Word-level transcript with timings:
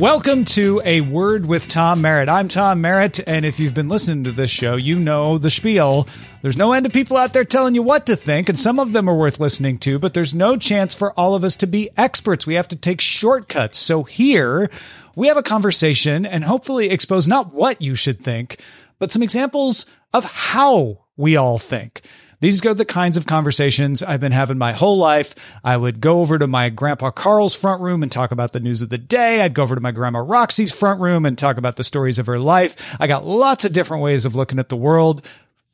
Welcome 0.00 0.46
to 0.46 0.80
A 0.82 1.02
Word 1.02 1.44
with 1.44 1.68
Tom 1.68 2.00
Merritt. 2.00 2.30
I'm 2.30 2.48
Tom 2.48 2.80
Merritt, 2.80 3.20
and 3.26 3.44
if 3.44 3.60
you've 3.60 3.74
been 3.74 3.90
listening 3.90 4.24
to 4.24 4.32
this 4.32 4.50
show, 4.50 4.76
you 4.76 4.98
know 4.98 5.36
the 5.36 5.50
spiel. 5.50 6.08
There's 6.40 6.56
no 6.56 6.72
end 6.72 6.86
of 6.86 6.92
people 6.94 7.18
out 7.18 7.34
there 7.34 7.44
telling 7.44 7.74
you 7.74 7.82
what 7.82 8.06
to 8.06 8.16
think, 8.16 8.48
and 8.48 8.58
some 8.58 8.78
of 8.78 8.92
them 8.92 9.10
are 9.10 9.14
worth 9.14 9.38
listening 9.38 9.76
to, 9.80 9.98
but 9.98 10.14
there's 10.14 10.32
no 10.32 10.56
chance 10.56 10.94
for 10.94 11.12
all 11.20 11.34
of 11.34 11.44
us 11.44 11.54
to 11.56 11.66
be 11.66 11.90
experts. 11.98 12.46
We 12.46 12.54
have 12.54 12.68
to 12.68 12.76
take 12.76 13.02
shortcuts. 13.02 13.78
So 13.78 14.04
here, 14.04 14.70
we 15.14 15.28
have 15.28 15.36
a 15.36 15.42
conversation 15.42 16.24
and 16.24 16.44
hopefully 16.44 16.88
expose 16.88 17.28
not 17.28 17.52
what 17.52 17.82
you 17.82 17.94
should 17.94 18.20
think, 18.20 18.58
but 18.98 19.10
some 19.10 19.22
examples 19.22 19.84
of 20.14 20.24
how 20.24 21.04
we 21.18 21.36
all 21.36 21.58
think. 21.58 22.00
These 22.40 22.64
are 22.64 22.72
the 22.72 22.86
kinds 22.86 23.18
of 23.18 23.26
conversations 23.26 24.02
I've 24.02 24.20
been 24.20 24.32
having 24.32 24.56
my 24.56 24.72
whole 24.72 24.96
life. 24.96 25.34
I 25.62 25.76
would 25.76 26.00
go 26.00 26.20
over 26.20 26.38
to 26.38 26.46
my 26.46 26.70
grandpa 26.70 27.10
Carl's 27.10 27.54
front 27.54 27.82
room 27.82 28.02
and 28.02 28.10
talk 28.10 28.30
about 28.30 28.52
the 28.52 28.60
news 28.60 28.80
of 28.80 28.88
the 28.88 28.96
day. 28.96 29.42
I'd 29.42 29.52
go 29.52 29.62
over 29.62 29.74
to 29.74 29.80
my 29.80 29.90
grandma 29.90 30.20
Roxy's 30.20 30.72
front 30.72 31.02
room 31.02 31.26
and 31.26 31.36
talk 31.36 31.58
about 31.58 31.76
the 31.76 31.84
stories 31.84 32.18
of 32.18 32.24
her 32.26 32.38
life. 32.38 32.96
I 32.98 33.08
got 33.08 33.26
lots 33.26 33.66
of 33.66 33.74
different 33.74 34.02
ways 34.02 34.24
of 34.24 34.36
looking 34.36 34.58
at 34.58 34.70
the 34.70 34.76
world 34.76 35.26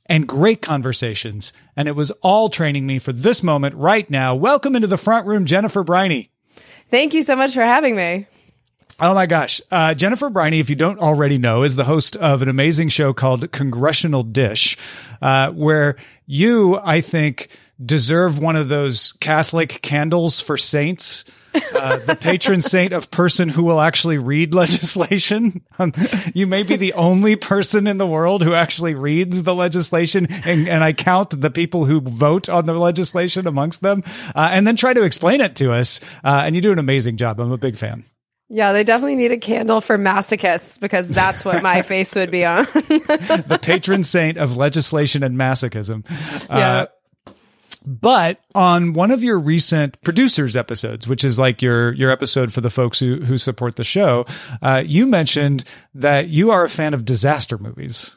and 0.07 0.27
great 0.27 0.61
conversations. 0.61 1.53
And 1.77 1.87
it 1.87 1.95
was 1.95 2.11
all 2.21 2.49
training 2.49 2.85
me 2.85 2.99
for 2.99 3.13
this 3.13 3.45
moment 3.45 3.77
right 3.77 4.11
now. 4.11 4.35
Welcome 4.35 4.75
into 4.75 4.89
the 4.89 4.97
front 4.97 5.25
room, 5.29 5.47
Jennifer 5.47 5.85
Briney. 5.85 6.31
Thank 6.91 7.15
you 7.15 7.23
so 7.23 7.37
much 7.37 7.55
for 7.55 7.63
having 7.63 7.95
me. 7.95 8.27
Oh 8.99 9.15
my 9.15 9.27
gosh. 9.27 9.61
Uh, 9.71 9.93
Jennifer 9.93 10.31
Briney, 10.31 10.59
if 10.59 10.71
you 10.71 10.77
don't 10.77 10.99
already 10.99 11.37
know, 11.37 11.65
is 11.65 11.77
the 11.77 11.85
host 11.85 12.17
of 12.17 12.41
an 12.41 12.49
amazing 12.49 12.89
show 12.89 13.13
called 13.13 13.51
Congressional 13.53 14.23
Dish, 14.23 14.79
uh, 15.21 15.53
where 15.53 15.97
you, 16.27 16.81
I 16.83 17.03
think, 17.03 17.49
deserve 17.85 18.39
one 18.39 18.57
of 18.57 18.69
those 18.69 19.13
Catholic 19.21 19.83
candles 19.83 20.41
for 20.41 20.57
saints. 20.57 21.27
Uh, 21.75 21.99
the 21.99 22.17
patron 22.21 22.63
saint 22.63 22.95
of 22.95 23.11
person 23.11 23.51
who 23.51 23.65
will 23.65 23.83
actually 23.83 24.17
read 24.17 24.55
legislation. 24.55 25.63
Um, 25.79 25.93
you 26.33 26.47
may 26.47 26.63
be 26.63 26.77
the 26.77 26.95
only 26.95 27.37
person 27.37 27.87
in 27.87 27.99
the 27.99 28.07
world 28.07 28.43
who 28.43 28.55
actually 28.55 28.95
reads 28.95 29.43
the 29.43 29.55
legislation, 29.55 30.27
and, 30.47 30.67
and 30.67 30.83
I 30.83 30.95
count 30.95 31.39
the 31.39 31.51
people 31.51 31.85
who 31.85 32.01
vote 32.01 32.49
on 32.49 32.65
the 32.65 32.73
legislation 32.73 33.47
amongst 33.47 33.83
them, 33.83 34.03
uh, 34.35 34.49
and 34.53 34.67
then 34.67 34.77
try 34.77 34.95
to 34.95 35.05
explain 35.05 35.43
it 35.43 35.55
to 35.57 35.73
us. 35.73 36.01
Uh, 36.25 36.45
and 36.47 36.57
you 36.57 36.63
do 36.63 36.73
an 36.73 36.79
amazing 36.79 37.19
job. 37.19 37.39
I'm 37.41 37.53
a 37.53 37.59
big 37.59 37.77
fan. 37.77 38.05
Yeah, 38.49 38.73
they 38.73 38.85
definitely 38.85 39.17
need 39.17 39.33
a 39.33 39.39
candle 39.39 39.81
for 39.81 39.99
masochists 39.99 40.79
because 40.79 41.09
that's 41.09 41.45
what 41.45 41.63
my 41.63 41.83
face 41.83 42.15
would 42.15 42.31
be 42.31 42.45
on. 42.45 42.65
the 42.65 43.59
patron 43.61 44.05
saint 44.05 44.39
of 44.39 44.57
legislation 44.57 45.23
and 45.25 45.37
masochism. 45.37 46.07
Yeah. 46.49 46.57
Uh, 46.57 46.87
but 47.87 48.41
on 48.55 48.93
one 48.93 49.13
of 49.13 49.23
your 49.23 49.39
recent 49.39 50.01
producers 50.03 50.57
episodes, 50.57 51.07
which 51.07 51.25
is 51.25 51.39
like 51.39 51.63
your 51.63 51.93
your 51.93 52.11
episode 52.11 52.53
for 52.53 52.61
the 52.61 52.71
folks 52.71 52.99
who 52.99 53.21
who 53.21 53.39
support 53.39 53.77
the 53.77 53.85
show, 53.85 54.27
uh, 54.61 54.83
you 54.85 55.07
mentioned 55.07 55.65
that 55.95 56.29
you 56.29 56.51
are 56.51 56.65
a 56.65 56.69
fan 56.69 56.95
of 56.95 57.05
disaster 57.05 57.59
movies. 57.59 58.17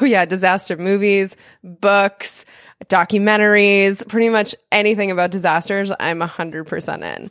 Oh 0.00 0.06
yeah, 0.06 0.24
disaster 0.24 0.78
movies, 0.78 1.36
books, 1.62 2.46
documentaries, 2.86 4.06
pretty 4.08 4.30
much 4.30 4.54
anything 4.72 5.10
about 5.10 5.30
disasters. 5.30 5.92
I'm 6.00 6.20
hundred 6.22 6.64
percent 6.66 7.02
in. 7.02 7.28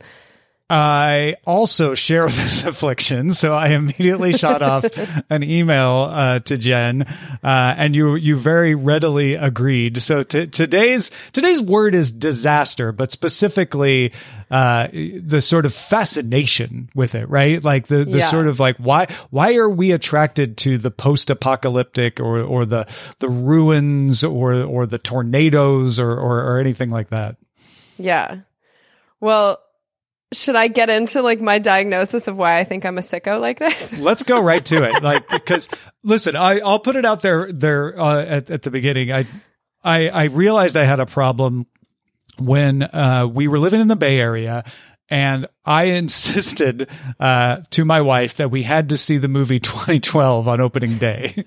I 0.70 1.36
also 1.44 1.94
share 1.94 2.26
this 2.28 2.64
affliction, 2.64 3.32
so 3.32 3.52
I 3.52 3.68
immediately 3.68 4.32
shot 4.32 4.62
off 4.62 4.86
an 5.30 5.42
email 5.42 6.08
uh, 6.10 6.38
to 6.40 6.56
Jen, 6.56 7.02
uh, 7.02 7.74
and 7.76 7.94
you 7.94 8.14
you 8.14 8.38
very 8.38 8.74
readily 8.74 9.34
agreed. 9.34 9.98
So 9.98 10.22
t- 10.22 10.46
today's 10.46 11.10
today's 11.32 11.60
word 11.60 11.94
is 11.94 12.10
disaster, 12.10 12.92
but 12.92 13.10
specifically 13.10 14.12
uh, 14.50 14.88
the 14.90 15.42
sort 15.42 15.66
of 15.66 15.74
fascination 15.74 16.88
with 16.94 17.14
it, 17.14 17.28
right? 17.28 17.62
Like 17.62 17.88
the 17.88 18.06
the 18.06 18.18
yeah. 18.18 18.30
sort 18.30 18.46
of 18.46 18.58
like 18.58 18.78
why 18.78 19.08
why 19.28 19.56
are 19.56 19.68
we 19.68 19.92
attracted 19.92 20.56
to 20.58 20.78
the 20.78 20.90
post 20.90 21.28
apocalyptic 21.28 22.20
or 22.20 22.40
or 22.40 22.64
the 22.64 22.86
the 23.18 23.28
ruins 23.28 24.24
or 24.24 24.54
or 24.62 24.86
the 24.86 24.98
tornadoes 24.98 25.98
or, 25.98 26.10
or 26.10 26.42
or 26.42 26.58
anything 26.58 26.90
like 26.90 27.10
that? 27.10 27.36
Yeah. 27.98 28.38
Well, 29.20 29.60
should 30.34 30.56
I 30.56 30.68
get 30.68 30.90
into 30.90 31.22
like 31.22 31.40
my 31.40 31.58
diagnosis 31.58 32.28
of 32.28 32.36
why 32.36 32.58
I 32.58 32.64
think 32.64 32.84
I'm 32.84 32.98
a 32.98 33.02
sicko 33.02 33.40
like 33.40 33.58
this? 33.58 33.98
Let's 33.98 34.22
go 34.22 34.40
right 34.40 34.64
to 34.66 34.84
it. 34.84 35.02
Like, 35.02 35.28
because 35.28 35.68
listen, 36.02 36.36
I, 36.36 36.60
I'll 36.60 36.78
put 36.78 36.96
it 36.96 37.04
out 37.04 37.22
there, 37.22 37.50
there, 37.52 37.98
uh, 37.98 38.24
at, 38.24 38.50
at 38.50 38.62
the 38.62 38.70
beginning. 38.70 39.12
I, 39.12 39.26
I, 39.82 40.08
I 40.08 40.24
realized 40.24 40.76
I 40.76 40.84
had 40.84 41.00
a 41.00 41.06
problem 41.06 41.66
when, 42.38 42.82
uh, 42.82 43.28
we 43.32 43.48
were 43.48 43.58
living 43.58 43.80
in 43.80 43.88
the 43.88 43.96
Bay 43.96 44.18
Area 44.18 44.64
and 45.08 45.46
I 45.64 45.84
insisted 45.84 46.88
uh, 47.20 47.60
to 47.70 47.84
my 47.84 48.00
wife 48.00 48.36
that 48.36 48.50
we 48.50 48.62
had 48.62 48.88
to 48.90 48.98
see 48.98 49.18
the 49.18 49.28
movie 49.28 49.60
2012 49.60 50.48
on 50.48 50.60
opening 50.60 50.98
day. 50.98 51.44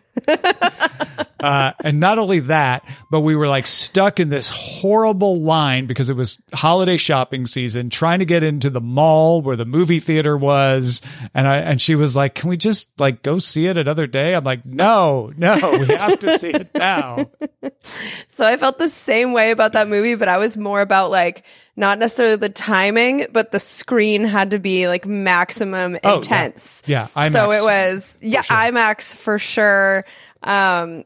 Uh, 1.39 1.73
and 1.83 1.99
not 1.99 2.17
only 2.19 2.39
that, 2.41 2.83
but 3.11 3.21
we 3.21 3.35
were 3.35 3.47
like 3.47 3.67
stuck 3.67 4.19
in 4.19 4.29
this 4.29 4.49
horrible 4.49 5.39
line 5.41 5.85
because 5.85 6.09
it 6.09 6.15
was 6.15 6.41
holiday 6.53 6.97
shopping 6.97 7.45
season, 7.45 7.89
trying 7.89 8.19
to 8.19 8.25
get 8.25 8.43
into 8.43 8.69
the 8.69 8.81
mall 8.81 9.41
where 9.41 9.55
the 9.55 9.65
movie 9.65 9.99
theater 9.99 10.37
was. 10.37 11.01
And 11.33 11.47
I 11.47 11.57
and 11.57 11.81
she 11.81 11.95
was 11.95 12.15
like, 12.15 12.35
"Can 12.35 12.49
we 12.49 12.57
just 12.57 12.99
like 12.99 13.21
go 13.23 13.39
see 13.39 13.67
it 13.67 13.77
another 13.77 14.07
day?" 14.07 14.35
I'm 14.35 14.43
like, 14.43 14.65
"No, 14.65 15.31
no, 15.37 15.55
we 15.79 15.85
have 15.87 16.19
to 16.19 16.37
see 16.37 16.49
it 16.49 16.69
now." 16.73 17.29
so 18.27 18.45
I 18.45 18.57
felt 18.57 18.79
the 18.79 18.89
same 18.89 19.33
way 19.33 19.51
about 19.51 19.73
that 19.73 19.87
movie, 19.87 20.15
but 20.15 20.27
I 20.27 20.37
was 20.37 20.57
more 20.57 20.81
about 20.81 21.11
like 21.11 21.45
not 21.75 21.99
necessarily 21.99 22.35
the 22.35 22.49
timing, 22.49 23.27
but 23.31 23.51
the 23.51 23.59
screen 23.59 24.23
had 24.23 24.51
to 24.51 24.59
be 24.59 24.87
like 24.87 25.05
maximum 25.05 25.97
oh, 26.03 26.15
intense. 26.15 26.81
Yeah, 26.87 27.07
yeah 27.15 27.27
IMAX 27.27 27.31
so 27.31 27.51
it 27.51 27.63
was 27.63 28.17
yeah 28.19 28.41
sure. 28.41 28.57
IMAX 28.57 29.15
for 29.15 29.37
sure. 29.37 30.05
Um, 30.43 31.03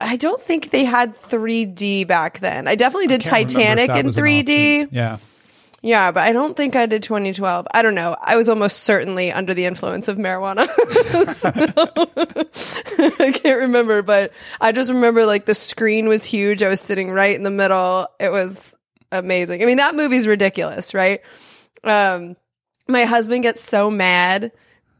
I 0.00 0.16
don't 0.16 0.42
think 0.42 0.70
they 0.70 0.84
had 0.84 1.20
3D 1.22 2.06
back 2.06 2.40
then. 2.40 2.68
I 2.68 2.74
definitely 2.74 3.06
did 3.06 3.26
I 3.26 3.44
Titanic 3.44 3.90
in 3.90 4.08
3D. 4.08 4.88
Yeah. 4.90 5.18
Yeah, 5.82 6.10
but 6.10 6.24
I 6.24 6.32
don't 6.32 6.56
think 6.56 6.74
I 6.74 6.86
did 6.86 7.02
2012. 7.02 7.66
I 7.72 7.82
don't 7.82 7.94
know. 7.94 8.16
I 8.20 8.36
was 8.36 8.48
almost 8.48 8.82
certainly 8.82 9.30
under 9.30 9.54
the 9.54 9.66
influence 9.66 10.08
of 10.08 10.16
marijuana. 10.16 10.66
I 13.20 13.30
can't 13.30 13.60
remember, 13.60 14.02
but 14.02 14.32
I 14.60 14.72
just 14.72 14.90
remember 14.90 15.26
like 15.26 15.46
the 15.46 15.54
screen 15.54 16.08
was 16.08 16.24
huge. 16.24 16.62
I 16.62 16.68
was 16.68 16.80
sitting 16.80 17.10
right 17.10 17.36
in 17.36 17.44
the 17.44 17.50
middle. 17.50 18.08
It 18.18 18.32
was 18.32 18.74
amazing. 19.12 19.62
I 19.62 19.66
mean, 19.66 19.76
that 19.76 19.94
movie's 19.94 20.26
ridiculous, 20.26 20.92
right? 20.92 21.20
Um, 21.84 22.36
my 22.88 23.04
husband 23.04 23.44
gets 23.44 23.62
so 23.62 23.90
mad 23.90 24.50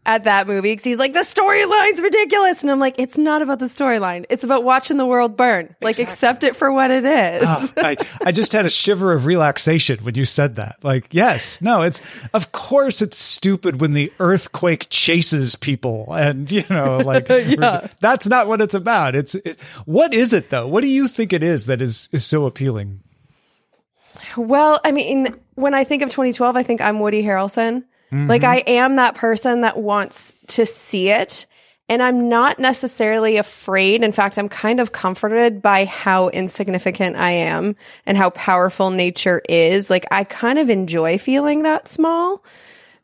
at 0.07 0.25
that 0.25 0.47
movie 0.47 0.71
because 0.71 0.85
he's 0.85 0.99
like, 0.99 1.13
the 1.13 1.21
storyline's 1.21 2.01
ridiculous. 2.01 2.63
And 2.63 2.71
I'm 2.71 2.79
like, 2.79 2.95
it's 2.97 3.19
not 3.19 3.43
about 3.43 3.59
the 3.59 3.67
storyline. 3.67 4.25
It's 4.31 4.45
about 4.45 4.63
watching 4.63 4.97
the 4.97 5.05
world 5.05 5.37
burn. 5.37 5.75
Like, 5.83 5.99
exactly. 5.99 6.05
accept 6.05 6.45
it 6.45 6.57
for 6.57 6.73
what 6.73 6.93
it 6.93 7.05
is. 7.05 7.43
oh, 7.45 7.73
I, 7.79 7.97
I 8.25 8.33
just 8.33 8.53
had 8.53 8.65
a 8.65 8.71
shiver 8.71 9.13
of 9.13 9.27
relaxation 9.27 9.99
when 10.05 10.15
you 10.15 10.25
said 10.25 10.57
that. 10.57 10.77
Like, 10.83 11.13
yes, 11.13 11.61
no, 11.61 11.83
it's, 11.83 12.01
of 12.33 12.53
course, 12.53 13.03
it's 13.03 13.19
stupid 13.19 13.81
when 13.81 13.93
the 13.93 14.13
earthquake 14.21 14.87
chases 14.91 15.57
people. 15.57 16.07
And, 16.15 16.51
you 16.51 16.63
know, 16.71 16.99
like, 16.99 17.29
yeah. 17.29 17.89
that's 18.01 18.29
not 18.29 18.47
what 18.47 18.61
it's 18.61 18.75
about. 18.75 19.17
It's, 19.17 19.35
it, 19.35 19.61
what 19.85 20.15
is 20.15 20.33
it 20.33 20.51
though? 20.51 20.69
What 20.69 20.83
do 20.83 20.89
you 20.89 21.09
think 21.09 21.33
it 21.33 21.43
is 21.43 21.67
that 21.67 21.83
is, 21.83 22.09
is 22.13 22.25
so 22.25 22.47
appealing? 22.47 23.01
Well, 24.37 24.81
I 24.85 24.93
mean, 24.93 25.35
when 25.57 25.75
I 25.75 25.83
think 25.83 26.03
of 26.03 26.11
2012, 26.11 26.57
I 26.57 26.63
think 26.63 26.81
I'm 26.81 27.01
Woody 27.01 27.25
Harrelson. 27.25 27.85
Mm-hmm. 28.13 28.29
Like 28.29 28.45
I 28.45 28.59
am 28.67 28.97
that 28.97 29.15
person 29.15 29.63
that 29.63 29.77
wants 29.79 30.35
to 30.49 30.67
see 30.67 31.11
it. 31.11 31.47
And 31.89 32.03
I'm 32.03 32.29
not 32.29 32.59
necessarily 32.59 33.37
afraid. 33.37 34.03
In 34.03 34.11
fact, 34.11 34.39
I'm 34.39 34.49
kind 34.49 34.81
of 34.81 34.91
comforted 34.91 35.63
by 35.63 35.85
how 35.85 36.31
insignificant 36.31 37.15
I 37.15 37.31
am 37.31 37.77
and 38.05 38.17
how 38.17 38.31
powerful 38.31 38.91
nature 38.91 39.41
is. 39.49 39.89
Like 39.89 40.05
I 40.11 40.25
kind 40.25 40.59
of 40.59 40.69
enjoy 40.69 41.19
feeling 41.19 41.63
that 41.63 41.87
small. 41.87 42.45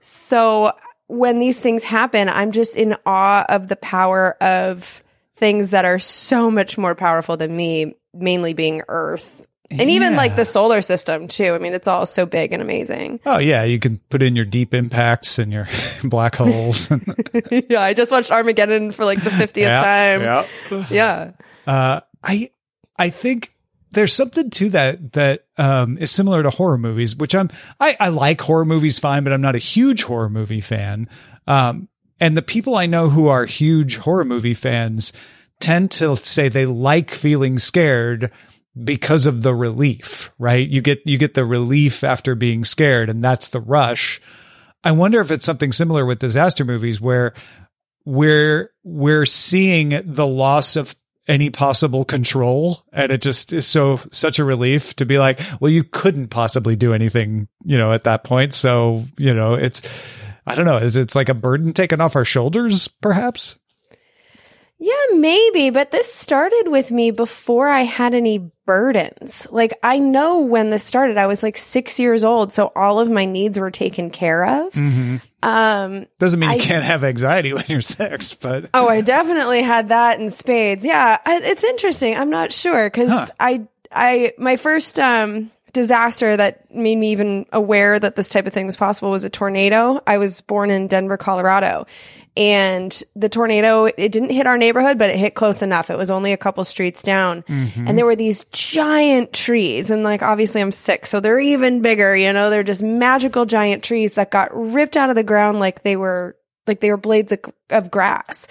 So 0.01 0.73
when 1.07 1.39
these 1.39 1.61
things 1.61 1.85
happen, 1.85 2.29
I'm 2.29 2.51
just 2.51 2.77
in 2.77 2.97
awe 3.07 3.45
of 3.49 3.69
the 3.69 3.77
power 3.77 4.37
of 4.43 5.03
things 5.37 5.71
that 5.71 5.85
are 5.85 5.99
so 5.99 6.51
much 6.51 6.77
more 6.77 6.95
powerful 6.95 7.37
than 7.37 7.57
me, 7.57 7.95
mainly 8.13 8.53
being 8.53 8.83
Earth. 8.89 9.47
And 9.81 9.91
even 9.91 10.17
like 10.17 10.37
the 10.37 10.45
solar 10.45 10.83
system 10.83 11.29
too. 11.29 11.55
I 11.55 11.59
mean, 11.59 11.73
it's 11.73 11.89
all 11.89 12.07
so 12.07 12.27
big 12.27 12.53
and 12.53 12.63
amazing. 12.63 13.21
Oh 13.27 13.39
yeah, 13.39 13.65
you 13.65 13.79
can 13.79 13.99
put 14.11 14.23
in 14.23 14.37
your 14.37 14.45
deep 14.45 14.75
impacts 14.75 15.39
and 15.39 15.53
your 15.53 15.69
black 16.05 16.37
holes. 16.37 16.91
yeah, 17.69 17.81
I 17.81 17.95
just 17.95 18.11
watched 18.13 18.31
Armageddon 18.31 18.93
for 18.93 19.05
like 19.05 19.23
the 19.23 19.31
50th 19.31 19.57
Yeah, 19.57 19.81
time. 19.81 20.21
yeah. 20.23 20.87
Yeah. 20.91 21.31
Uh, 21.67 22.01
I 22.23 22.51
I 22.99 23.11
think 23.11 23.53
there's 23.93 24.13
something 24.13 24.51
to 24.51 24.69
that 24.71 25.13
that 25.13 25.45
um, 25.59 25.99
is 25.99 26.11
similar 26.11 26.43
to 26.43 26.51
horror 26.51 26.79
movies, 26.79 27.15
which 27.17 27.35
I'm 27.35 27.51
I, 27.81 27.97
I 28.01 28.09
like 28.09 28.41
horror 28.41 28.65
movies 28.65 28.99
fine, 28.99 29.25
but 29.25 29.33
I'm 29.33 29.43
not 29.43 29.55
a 29.55 29.59
huge 29.59 30.03
horror 30.05 30.29
movie 30.31 30.61
fan. 30.61 31.09
Um, 31.47 31.89
and 32.21 32.37
the 32.37 32.43
people 32.43 32.77
I 32.77 32.87
know 32.87 33.09
who 33.09 33.29
are 33.29 33.45
huge 33.47 33.97
horror 33.97 34.25
movie 34.25 34.55
fans 34.55 35.13
tend 35.61 35.91
to 35.93 36.17
say 36.17 36.49
they 36.49 36.67
like 36.67 37.11
feeling 37.11 37.59
scared 37.59 38.31
because 38.83 39.27
of 39.27 39.43
the 39.43 39.55
relief, 39.55 40.33
right? 40.39 40.67
You 40.67 40.81
get 40.81 41.01
you 41.05 41.19
get 41.19 41.35
the 41.35 41.45
relief 41.45 42.05
after 42.05 42.35
being 42.35 42.65
scared, 42.65 43.11
and 43.11 43.23
that's 43.23 43.49
the 43.49 43.61
rush. 43.61 44.21
I 44.85 44.93
wonder 44.93 45.21
if 45.21 45.31
it's 45.31 45.45
something 45.45 45.73
similar 45.73 46.05
with 46.05 46.19
disaster 46.19 46.65
movies 46.65 47.01
where 47.01 47.35
we're 48.05 48.71
we're 48.83 49.27
seeing 49.27 50.01
the 50.05 50.27
loss 50.27 50.77
of 50.77 50.95
any 51.29 51.51
possible 51.51 52.05
control 52.05 52.83
and 52.93 53.13
it 53.13 53.23
just 53.23 53.53
is 53.53 53.65
so 53.65 53.97
such 54.11 54.41
a 54.41 54.45
relief 54.45 54.95
to 54.97 55.07
be 55.07 55.21
like 55.21 55.39
well 55.61 55.71
you 55.71 55.85
couldn't 55.85 56.29
possibly 56.29 56.75
do 56.75 56.93
anything 56.93 57.47
you 57.65 57.79
know 57.79 57.93
at 57.93 58.03
that 58.03 58.25
point 58.25 58.53
so 58.53 59.05
you 59.19 59.33
know 59.33 59.55
it's 59.55 59.83
i 60.49 60.57
don't 60.57 60.65
know 60.65 60.79
it's, 60.79 60.97
it's 60.97 61.15
like 61.15 61.29
a 61.29 61.35
burden 61.35 61.73
taken 61.73 62.01
off 62.01 62.17
our 62.17 62.25
shoulders 62.25 62.89
perhaps 62.89 63.61
Yeah, 64.85 65.17
maybe, 65.17 65.71
but 65.71 65.93
this 65.93 66.13
started 66.13 66.65
with 66.67 66.91
me 66.91 67.13
before 67.13 67.69
I 67.69 67.83
had 67.83 68.15
any 68.15 68.51
burdens. 68.67 69.47
Like, 69.53 69.75
I 69.85 70.01
know 70.01 70.41
when 70.41 70.71
this 70.71 70.83
started, 70.83 71.19
I 71.19 71.27
was 71.29 71.45
like 71.45 71.57
six 71.57 72.01
years 72.01 72.25
old, 72.25 72.53
so 72.53 72.73
all 72.75 72.99
of 72.99 73.09
my 73.09 73.25
needs 73.25 73.61
were 73.61 73.71
taken 73.71 74.11
care 74.11 74.45
of. 74.45 74.77
Um, 74.77 76.07
doesn't 76.19 76.41
mean 76.41 76.51
you 76.51 76.57
I- 76.57 76.59
can't 76.59 76.85
have 76.85 77.05
anxiety 77.05 77.53
when 77.53 77.65
you're 77.69 77.81
six 77.81 78.35
but 78.35 78.71
oh, 78.75 78.89
I 78.89 79.03
definitely 79.03 79.63
had 79.63 79.91
that 79.91 80.19
in 80.19 80.31
spades. 80.31 80.85
Yeah, 80.85 81.17
I, 81.25 81.41
it's 81.45 81.63
interesting. 81.63 82.17
I'm 82.17 82.31
not 82.31 82.51
sure 82.51 82.91
because 82.91 83.31
I, 83.39 83.69
I, 83.93 84.33
my 84.37 84.57
first, 84.57 84.99
um, 84.99 85.53
disaster 85.73 86.37
that 86.37 86.71
made 86.75 86.97
me 86.97 87.13
even 87.13 87.47
aware 87.51 87.99
that 87.99 88.15
this 88.15 88.29
type 88.29 88.47
of 88.47 88.53
thing 88.53 88.67
was 88.67 88.77
possible 88.77 89.11
was 89.11 89.25
a 89.25 89.31
tornado. 89.31 90.03
I 90.07 90.19
was 90.19 90.43
born 90.43 90.71
in 90.71 90.87
Denver, 90.87 91.17
Colorado. 91.17 91.87
And 92.35 93.03
the 93.15 93.29
tornado, 93.29 93.85
it 93.85 94.11
didn't 94.11 94.31
hit 94.31 94.47
our 94.47 94.57
neighborhood, 94.57 94.99
but 94.99 95.11
it 95.11 95.19
hit 95.19 95.35
close 95.35 95.61
enough. 95.61 95.91
It 95.91 95.99
was 95.99 96.11
only 96.11 96.33
a 96.33 96.39
couple 96.39 96.65
streets 96.65 97.03
down. 97.03 97.43
Mm-hmm. 97.43 97.87
And 97.87 97.99
there 97.99 98.07
were 98.07 98.17
these 98.17 98.45
giant 98.53 99.35
trees. 99.35 99.91
And 99.91 100.03
like, 100.03 100.23
obviously 100.23 100.63
I'm 100.63 100.73
sick. 100.73 101.05
So 101.05 101.21
they're 101.21 101.39
even 101.39 101.83
bigger, 101.83 102.17
you 102.17 102.33
know, 102.33 102.49
they're 102.49 102.63
just 102.63 102.83
magical 102.83 103.45
giant 103.45 103.85
trees 103.85 104.15
that 104.15 104.31
got 104.31 104.49
ripped 104.55 104.97
out 104.97 105.11
of 105.11 105.17
the 105.17 105.23
ground 105.23 105.61
like 105.61 105.83
they 105.83 105.95
were, 105.95 106.37
like 106.67 106.81
they 106.81 106.91
were 106.91 106.97
blades 106.97 107.33
of, 107.33 107.41
of 107.69 107.91
grass. 107.91 108.49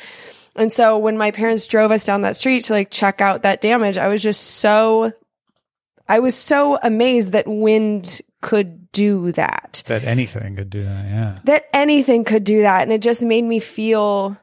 And 0.56 0.72
so 0.72 1.00
when 1.00 1.18
my 1.18 1.32
parents 1.32 1.66
drove 1.66 1.92
us 1.92 2.06
down 2.06 2.22
that 2.22 2.36
street 2.36 2.66
to 2.66 2.74
like 2.74 2.92
check 2.92 3.20
out 3.20 3.44
that 3.44 3.62
damage, 3.62 3.98
I 3.98 4.10
was 4.10 4.22
just 4.22 4.42
so, 4.42 5.12
I 6.08 6.20
was 6.20 6.36
so 6.36 6.78
amazed 6.84 7.32
that 7.32 7.48
wind 7.48 8.22
could 8.42 8.92
do 8.92 9.32
that 9.32 9.84
that 9.88 10.04
anything 10.04 10.56
could 10.56 10.70
do 10.70 10.84
that 10.84 11.06
yeah 11.06 11.40
that 11.46 11.66
anything 11.74 12.24
could 12.24 12.44
do 12.44 12.62
that. 12.64 12.82
And 12.84 12.92
it 12.92 13.02
just 13.02 13.24
made 13.24 13.44
me 13.44 13.60
feel 13.60 14.38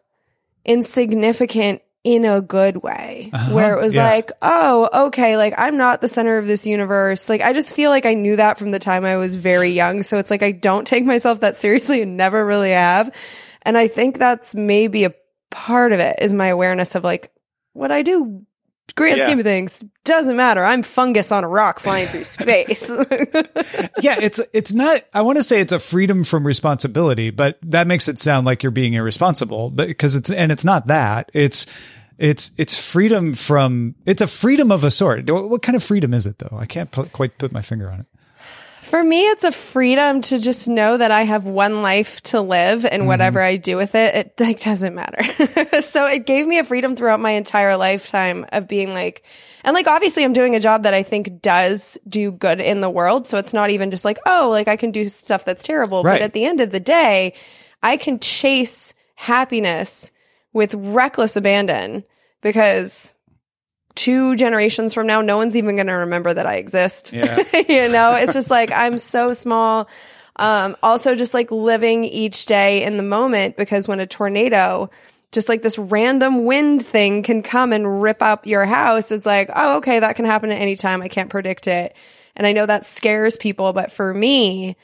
insignificant 0.64 1.82
in 2.04 2.24
a 2.24 2.40
good 2.40 2.78
way, 2.78 3.30
Uh-huh, 3.32 3.54
where 3.54 3.76
it 3.76 3.82
was 3.82 3.94
yeah. 3.94 4.04
like, 4.08 4.30
oh, 4.40 5.06
okay, 5.08 5.36
like 5.36 5.52
I'm 5.58 5.76
not 5.76 6.00
the 6.00 6.08
center 6.08 6.38
of 6.38 6.46
this 6.46 6.66
universe. 6.66 7.28
Like 7.28 7.40
I 7.40 7.52
just 7.52 7.74
feel 7.74 7.90
like 7.90 8.06
I 8.06 8.14
knew 8.14 8.36
that 8.36 8.58
from 8.58 8.70
the 8.70 8.78
time 8.78 9.04
I 9.04 9.16
was 9.16 9.34
very 9.34 9.70
young. 9.70 10.02
So 10.02 10.16
it's 10.18 10.30
like 10.30 10.42
I 10.42 10.52
don't 10.52 10.86
take 10.86 11.04
myself 11.04 11.40
that 11.40 11.56
seriously 11.56 12.00
and 12.02 12.16
never 12.16 12.44
really 12.44 12.70
have. 12.70 13.14
And 13.62 13.76
I 13.76 13.88
think 13.88 14.18
that's 14.18 14.54
maybe 14.54 15.04
a 15.04 15.14
part 15.50 15.92
of 15.92 16.00
it 16.00 16.16
is 16.20 16.32
my 16.32 16.46
awareness 16.48 16.94
of 16.94 17.04
like 17.04 17.32
what 17.72 17.90
I 17.90 18.02
do. 18.02 18.46
Grand 18.96 19.16
Yeah. 19.18 19.26
scheme 19.26 19.38
of 19.38 19.44
things 19.44 19.84
doesn't 20.04 20.36
matter. 20.36 20.64
I'm 20.64 20.82
fungus 20.82 21.30
on 21.30 21.44
a 21.44 21.48
rock 21.48 21.78
flying 21.80 22.06
through 22.06 22.24
space. 22.24 22.88
yeah, 24.00 24.16
it's 24.20 24.40
it's 24.52 24.72
not. 24.72 25.02
I 25.14 25.22
want 25.22 25.36
to 25.38 25.42
say 25.42 25.60
it's 25.60 25.72
a 25.72 25.78
freedom 25.78 26.24
from 26.24 26.46
responsibility, 26.46 27.30
but 27.30 27.58
that 27.62 27.86
makes 27.86 28.08
it 28.08 28.18
sound 28.18 28.46
like 28.46 28.62
you're 28.62 28.72
being 28.72 28.94
irresponsible. 28.94 29.70
But 29.70 29.88
because 29.88 30.14
it's 30.14 30.30
and 30.30 30.50
it's 30.50 30.64
not 30.64 30.86
that. 30.88 31.30
It's 31.34 31.66
it's 32.18 32.50
it's 32.56 32.78
freedom 32.78 33.34
from. 33.34 33.94
It's 34.06 34.22
a 34.22 34.26
freedom 34.26 34.72
of 34.72 34.82
a 34.84 34.90
sort. 34.90 35.28
What 35.30 35.48
what 35.50 35.62
kind 35.62 35.76
of 35.76 35.82
freedom 35.84 36.12
is 36.14 36.26
it 36.26 36.38
though? 36.38 36.56
I 36.58 36.66
can't 36.66 36.90
pu- 36.90 37.04
quite 37.06 37.38
put 37.38 37.52
my 37.52 37.62
finger 37.62 37.90
on 37.90 38.00
it. 38.00 38.06
For 38.88 39.04
me, 39.04 39.20
it's 39.26 39.44
a 39.44 39.52
freedom 39.52 40.22
to 40.22 40.38
just 40.38 40.66
know 40.66 40.96
that 40.96 41.10
I 41.10 41.24
have 41.24 41.44
one 41.44 41.82
life 41.82 42.22
to 42.22 42.40
live 42.40 42.86
and 42.86 43.00
mm-hmm. 43.00 43.06
whatever 43.06 43.38
I 43.38 43.58
do 43.58 43.76
with 43.76 43.94
it, 43.94 44.14
it 44.14 44.40
like 44.40 44.60
doesn't 44.60 44.94
matter. 44.94 45.22
so 45.82 46.06
it 46.06 46.24
gave 46.24 46.46
me 46.46 46.58
a 46.58 46.64
freedom 46.64 46.96
throughout 46.96 47.20
my 47.20 47.32
entire 47.32 47.76
lifetime 47.76 48.46
of 48.50 48.66
being 48.66 48.94
like, 48.94 49.24
and 49.62 49.74
like 49.74 49.86
obviously 49.86 50.24
I'm 50.24 50.32
doing 50.32 50.56
a 50.56 50.60
job 50.60 50.84
that 50.84 50.94
I 50.94 51.02
think 51.02 51.42
does 51.42 51.98
do 52.08 52.32
good 52.32 52.62
in 52.62 52.80
the 52.80 52.88
world. 52.88 53.28
So 53.28 53.36
it's 53.36 53.52
not 53.52 53.68
even 53.68 53.90
just 53.90 54.06
like, 54.06 54.18
oh, 54.24 54.48
like 54.50 54.68
I 54.68 54.76
can 54.76 54.90
do 54.90 55.04
stuff 55.04 55.44
that's 55.44 55.64
terrible. 55.64 56.02
Right. 56.02 56.14
But 56.14 56.22
at 56.22 56.32
the 56.32 56.46
end 56.46 56.62
of 56.62 56.70
the 56.70 56.80
day, 56.80 57.34
I 57.82 57.98
can 57.98 58.18
chase 58.20 58.94
happiness 59.16 60.10
with 60.54 60.72
reckless 60.72 61.36
abandon 61.36 62.04
because 62.40 63.12
two 63.98 64.36
generations 64.36 64.94
from 64.94 65.08
now, 65.08 65.20
no 65.20 65.36
one's 65.36 65.56
even 65.56 65.74
going 65.74 65.88
to 65.88 65.92
remember 65.92 66.32
that 66.32 66.46
I 66.46 66.54
exist. 66.54 67.12
Yeah. 67.12 67.36
you 67.68 67.88
know, 67.88 68.14
it's 68.14 68.32
just 68.32 68.48
like 68.48 68.70
I'm 68.72 68.98
so 68.98 69.32
small. 69.32 69.88
Um, 70.36 70.76
also, 70.84 71.16
just 71.16 71.34
like 71.34 71.50
living 71.50 72.04
each 72.04 72.46
day 72.46 72.84
in 72.84 72.96
the 72.96 73.02
moment 73.02 73.56
because 73.56 73.88
when 73.88 73.98
a 73.98 74.06
tornado, 74.06 74.88
just 75.32 75.48
like 75.48 75.62
this 75.62 75.78
random 75.78 76.44
wind 76.44 76.86
thing 76.86 77.24
can 77.24 77.42
come 77.42 77.72
and 77.72 78.00
rip 78.00 78.22
up 78.22 78.46
your 78.46 78.64
house, 78.64 79.10
it's 79.10 79.26
like, 79.26 79.50
oh, 79.54 79.78
okay, 79.78 79.98
that 79.98 80.14
can 80.14 80.24
happen 80.24 80.52
at 80.52 80.60
any 80.60 80.76
time. 80.76 81.02
I 81.02 81.08
can't 81.08 81.28
predict 81.28 81.66
it. 81.66 81.96
And 82.36 82.46
I 82.46 82.52
know 82.52 82.66
that 82.66 82.86
scares 82.86 83.36
people, 83.36 83.72
but 83.72 83.90
for 83.90 84.14
me, 84.14 84.76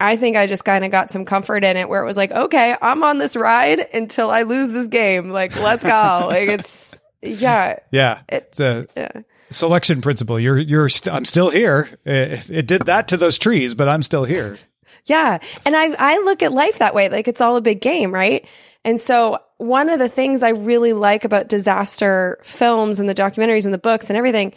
I 0.00 0.16
think 0.16 0.36
I 0.36 0.48
just 0.48 0.64
kind 0.64 0.84
of 0.84 0.90
got 0.90 1.12
some 1.12 1.24
comfort 1.24 1.62
in 1.62 1.76
it 1.76 1.88
where 1.88 2.02
it 2.02 2.06
was 2.06 2.16
like, 2.16 2.32
okay, 2.32 2.74
I'm 2.82 3.04
on 3.04 3.18
this 3.18 3.36
ride 3.36 3.78
until 3.94 4.32
I 4.32 4.42
lose 4.42 4.72
this 4.72 4.88
game. 4.88 5.30
Like, 5.30 5.54
let's 5.62 5.84
go. 5.84 6.26
like, 6.26 6.48
it's, 6.48 6.91
yeah. 7.22 7.78
Yeah, 7.90 8.20
It- 8.28 8.48
it's 8.50 8.60
a 8.60 8.86
Yeah. 8.96 9.22
selection 9.50 10.00
principle. 10.00 10.38
You're 10.40 10.58
you're. 10.58 10.88
St- 10.88 11.14
I'm 11.14 11.24
still 11.24 11.50
here. 11.50 11.88
It, 12.04 12.50
it 12.50 12.66
did 12.66 12.86
that 12.86 13.08
to 13.08 13.16
those 13.16 13.38
trees, 13.38 13.74
but 13.74 13.88
I'm 13.88 14.02
still 14.02 14.24
here. 14.24 14.58
Yeah. 15.04 15.38
And 15.66 15.74
I, 15.76 15.94
I 15.98 16.18
look 16.18 16.42
at 16.42 16.52
life 16.52 16.78
that 16.78 16.94
way. 16.94 17.08
Like 17.08 17.28
it's 17.28 17.40
all 17.40 17.56
a 17.56 17.60
big 17.60 17.80
game, 17.80 18.12
right? 18.14 18.46
And 18.84 19.00
so 19.00 19.38
one 19.58 19.88
of 19.88 19.98
the 19.98 20.08
things 20.08 20.42
I 20.42 20.50
really 20.50 20.92
like 20.92 21.24
about 21.24 21.48
disaster 21.48 22.38
films 22.42 23.00
and 23.00 23.08
the 23.08 23.14
documentaries 23.14 23.64
and 23.64 23.74
the 23.74 23.78
books 23.78 24.10
and 24.10 24.16
everything 24.16 24.54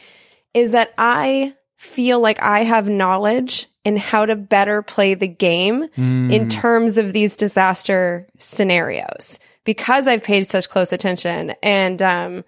is 0.54 0.72
that 0.72 0.94
I 0.98 1.56
feel 1.78 2.20
like 2.20 2.42
I 2.42 2.60
have 2.60 2.88
knowledge 2.88 3.68
in 3.84 3.98
how 3.98 4.26
to 4.26 4.36
better 4.36 4.82
play 4.82 5.14
the 5.14 5.28
game 5.28 5.84
in 5.84 5.90
mm. 6.30 6.50
terms 6.50 6.98
of 6.98 7.14
these 7.14 7.36
disaster 7.36 8.28
scenarios 8.40 9.40
because 9.66 10.08
I've 10.08 10.24
paid 10.24 10.48
such 10.48 10.70
close 10.70 10.94
attention 10.94 11.54
and, 11.62 12.02
um, 12.02 12.44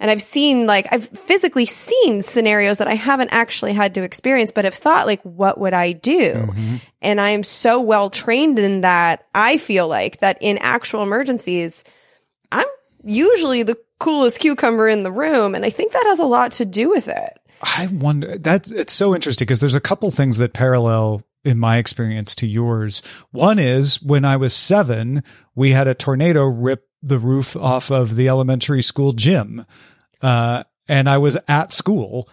and 0.00 0.10
I've 0.10 0.20
seen 0.20 0.66
like, 0.66 0.88
I've 0.90 1.08
physically 1.10 1.64
seen 1.64 2.22
scenarios 2.22 2.78
that 2.78 2.88
I 2.88 2.94
haven't 2.94 3.28
actually 3.30 3.72
had 3.72 3.94
to 3.94 4.02
experience, 4.02 4.50
but 4.50 4.64
have 4.64 4.74
thought 4.74 5.06
like, 5.06 5.22
what 5.22 5.58
would 5.58 5.74
I 5.74 5.92
do? 5.92 6.52
And 7.00 7.20
I 7.20 7.30
am 7.30 7.44
so 7.44 7.80
well 7.80 8.10
trained 8.10 8.58
in 8.58 8.80
that. 8.80 9.24
I 9.32 9.58
feel 9.58 9.86
like 9.86 10.18
that 10.18 10.38
in 10.40 10.58
actual 10.58 11.04
emergencies, 11.04 11.84
I'm 12.50 12.66
usually 13.04 13.62
the 13.62 13.78
coolest 14.00 14.40
cucumber 14.40 14.88
in 14.88 15.04
the 15.04 15.12
room. 15.12 15.54
And 15.54 15.64
I 15.64 15.70
think 15.70 15.92
that 15.92 16.04
has 16.06 16.18
a 16.18 16.26
lot 16.26 16.50
to 16.52 16.64
do 16.64 16.90
with 16.90 17.06
it. 17.06 17.38
I 17.62 17.86
wonder 17.86 18.38
that's 18.38 18.70
it's 18.70 18.92
so 18.92 19.14
interesting 19.14 19.46
because 19.46 19.60
there's 19.60 19.74
a 19.74 19.80
couple 19.80 20.10
things 20.10 20.38
that 20.38 20.52
parallel 20.52 21.22
in 21.44 21.58
my 21.58 21.78
experience 21.78 22.34
to 22.36 22.46
yours. 22.46 23.02
One 23.30 23.58
is 23.58 24.02
when 24.02 24.24
I 24.24 24.36
was 24.36 24.54
seven, 24.54 25.22
we 25.54 25.72
had 25.72 25.88
a 25.88 25.94
tornado 25.94 26.44
rip 26.44 26.88
the 27.02 27.18
roof 27.18 27.56
off 27.56 27.90
of 27.90 28.16
the 28.16 28.28
elementary 28.28 28.82
school 28.82 29.12
gym. 29.12 29.64
Uh, 30.20 30.64
and 30.88 31.08
I 31.08 31.18
was 31.18 31.36
at 31.48 31.72
school. 31.72 32.28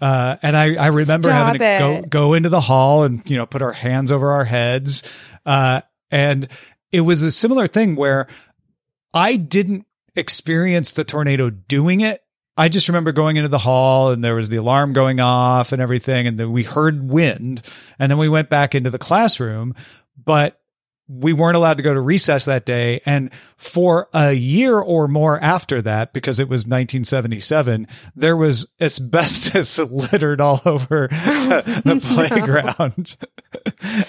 Uh, 0.00 0.36
and 0.42 0.56
I, 0.56 0.74
I 0.74 0.88
remember 0.88 1.28
Stop 1.28 1.46
having 1.46 1.60
to 1.60 1.78
go, 1.78 2.02
go 2.02 2.34
into 2.34 2.48
the 2.48 2.60
hall 2.60 3.04
and, 3.04 3.22
you 3.28 3.36
know, 3.36 3.46
put 3.46 3.62
our 3.62 3.72
hands 3.72 4.10
over 4.10 4.32
our 4.32 4.44
heads. 4.44 5.02
Uh, 5.46 5.82
and 6.10 6.48
it 6.90 7.02
was 7.02 7.22
a 7.22 7.30
similar 7.30 7.68
thing 7.68 7.96
where 7.96 8.26
I 9.12 9.36
didn't 9.36 9.86
experience 10.16 10.92
the 10.92 11.04
tornado 11.04 11.50
doing 11.50 12.00
it. 12.00 12.23
I 12.56 12.68
just 12.68 12.88
remember 12.88 13.12
going 13.12 13.36
into 13.36 13.48
the 13.48 13.58
hall 13.58 14.10
and 14.10 14.24
there 14.24 14.36
was 14.36 14.48
the 14.48 14.56
alarm 14.56 14.92
going 14.92 15.20
off 15.20 15.72
and 15.72 15.82
everything. 15.82 16.26
And 16.26 16.38
then 16.38 16.52
we 16.52 16.62
heard 16.62 17.10
wind 17.10 17.62
and 17.98 18.10
then 18.10 18.18
we 18.18 18.28
went 18.28 18.48
back 18.48 18.74
into 18.74 18.90
the 18.90 18.98
classroom. 18.98 19.74
But 20.22 20.60
we 21.06 21.32
weren't 21.32 21.56
allowed 21.56 21.76
to 21.76 21.82
go 21.82 21.92
to 21.92 22.00
recess 22.00 22.46
that 22.46 22.64
day. 22.64 23.00
And 23.04 23.30
for 23.56 24.08
a 24.14 24.32
year 24.32 24.78
or 24.78 25.06
more 25.06 25.38
after 25.40 25.82
that, 25.82 26.12
because 26.12 26.38
it 26.38 26.48
was 26.48 26.60
1977, 26.62 27.86
there 28.16 28.36
was 28.36 28.68
asbestos 28.80 29.78
littered 29.90 30.40
all 30.40 30.62
over 30.64 31.08
the, 31.08 31.82
the 31.84 32.00
playground. 32.14 33.16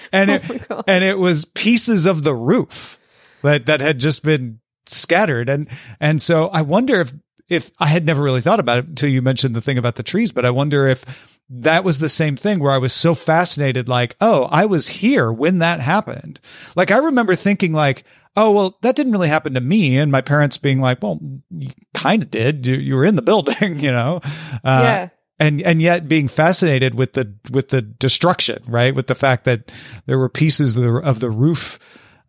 and 0.13 0.31
it, 0.31 0.67
oh 0.69 0.83
and 0.87 1.03
it 1.03 1.19
was 1.19 1.45
pieces 1.45 2.05
of 2.05 2.23
the 2.23 2.35
roof 2.35 2.97
that, 3.41 3.65
that 3.65 3.81
had 3.81 3.99
just 3.99 4.23
been 4.23 4.59
scattered. 4.85 5.49
And, 5.49 5.67
and 5.99 6.21
so 6.21 6.47
I 6.47 6.61
wonder 6.61 7.01
if, 7.01 7.13
if 7.47 7.71
I 7.79 7.87
had 7.87 8.05
never 8.05 8.23
really 8.23 8.41
thought 8.41 8.59
about 8.59 8.79
it 8.79 8.87
until 8.87 9.09
you 9.09 9.21
mentioned 9.21 9.55
the 9.55 9.61
thing 9.61 9.77
about 9.77 9.95
the 9.95 10.03
trees, 10.03 10.31
but 10.31 10.45
I 10.45 10.49
wonder 10.49 10.87
if 10.87 11.05
that 11.49 11.83
was 11.83 11.99
the 11.99 12.09
same 12.09 12.35
thing 12.35 12.59
where 12.59 12.71
I 12.71 12.79
was 12.79 12.93
so 12.93 13.13
fascinated, 13.13 13.87
like, 13.87 14.15
oh, 14.19 14.45
I 14.45 14.65
was 14.65 14.87
here 14.87 15.31
when 15.31 15.59
that 15.59 15.79
happened. 15.79 16.39
Like, 16.75 16.89
I 16.89 16.97
remember 16.97 17.35
thinking, 17.35 17.71
like, 17.71 18.03
oh, 18.35 18.51
well, 18.51 18.77
that 18.81 18.95
didn't 18.95 19.11
really 19.11 19.29
happen 19.29 19.53
to 19.53 19.61
me. 19.61 19.97
And 19.97 20.11
my 20.11 20.21
parents 20.21 20.57
being 20.57 20.81
like, 20.81 21.01
well, 21.01 21.19
you 21.51 21.69
kind 21.93 22.23
of 22.23 22.31
did. 22.31 22.65
You, 22.65 22.75
you, 22.75 22.95
were 22.95 23.05
in 23.05 23.15
the 23.15 23.21
building, 23.21 23.79
you 23.79 23.91
know? 23.91 24.21
Uh, 24.63 24.81
yeah. 24.83 25.09
And, 25.37 25.61
and 25.61 25.81
yet 25.81 26.07
being 26.07 26.27
fascinated 26.27 26.95
with 26.95 27.13
the, 27.13 27.35
with 27.51 27.69
the 27.69 27.81
destruction, 27.81 28.63
right? 28.67 28.95
With 28.95 29.07
the 29.07 29.15
fact 29.15 29.43
that 29.43 29.71
there 30.05 30.17
were 30.17 30.29
pieces 30.29 30.77
of 30.77 30.83
the, 30.83 30.93
of 30.97 31.19
the 31.19 31.29
roof, 31.29 31.77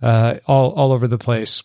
uh, 0.03 0.39
all, 0.47 0.73
all 0.73 0.93
over 0.93 1.07
the 1.07 1.19
place. 1.19 1.63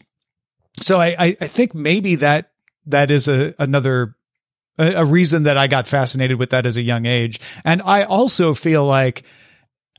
So 0.79 1.01
I, 1.01 1.15
I, 1.17 1.38
I 1.41 1.48
think 1.48 1.74
maybe 1.74 2.15
that, 2.15 2.50
that 2.85 3.11
is 3.11 3.27
a, 3.27 3.53
another 3.59 4.15
a, 4.77 4.93
a 4.93 5.05
reason 5.05 5.43
that 5.43 5.57
I 5.57 5.67
got 5.67 5.88
fascinated 5.88 6.39
with 6.39 6.51
that 6.51 6.65
as 6.65 6.77
a 6.77 6.81
young 6.81 7.05
age. 7.05 7.39
And 7.63 7.81
I 7.81 8.03
also 8.03 8.53
feel 8.53 8.85
like 8.85 9.23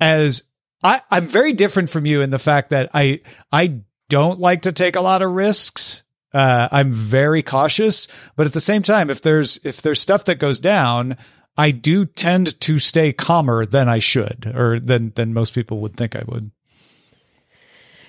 as 0.00 0.42
I, 0.82 1.00
I'm 1.10 1.26
very 1.26 1.52
different 1.52 1.90
from 1.90 2.06
you 2.06 2.20
in 2.20 2.30
the 2.30 2.38
fact 2.38 2.70
that 2.70 2.90
I 2.92 3.20
I 3.52 3.82
don't 4.08 4.38
like 4.38 4.62
to 4.62 4.72
take 4.72 4.96
a 4.96 5.00
lot 5.00 5.22
of 5.22 5.30
risks. 5.30 6.02
Uh, 6.34 6.68
I'm 6.72 6.92
very 6.92 7.42
cautious, 7.42 8.08
but 8.36 8.46
at 8.46 8.54
the 8.54 8.60
same 8.60 8.82
time, 8.82 9.10
if 9.10 9.20
there's 9.20 9.60
if 9.64 9.82
there's 9.82 10.00
stuff 10.00 10.24
that 10.24 10.38
goes 10.38 10.60
down, 10.60 11.16
I 11.56 11.70
do 11.70 12.06
tend 12.06 12.58
to 12.60 12.78
stay 12.78 13.12
calmer 13.12 13.66
than 13.66 13.88
I 13.88 13.98
should, 13.98 14.50
or 14.54 14.80
than 14.80 15.12
than 15.14 15.34
most 15.34 15.54
people 15.54 15.80
would 15.80 15.96
think 15.96 16.16
I 16.16 16.24
would. 16.26 16.50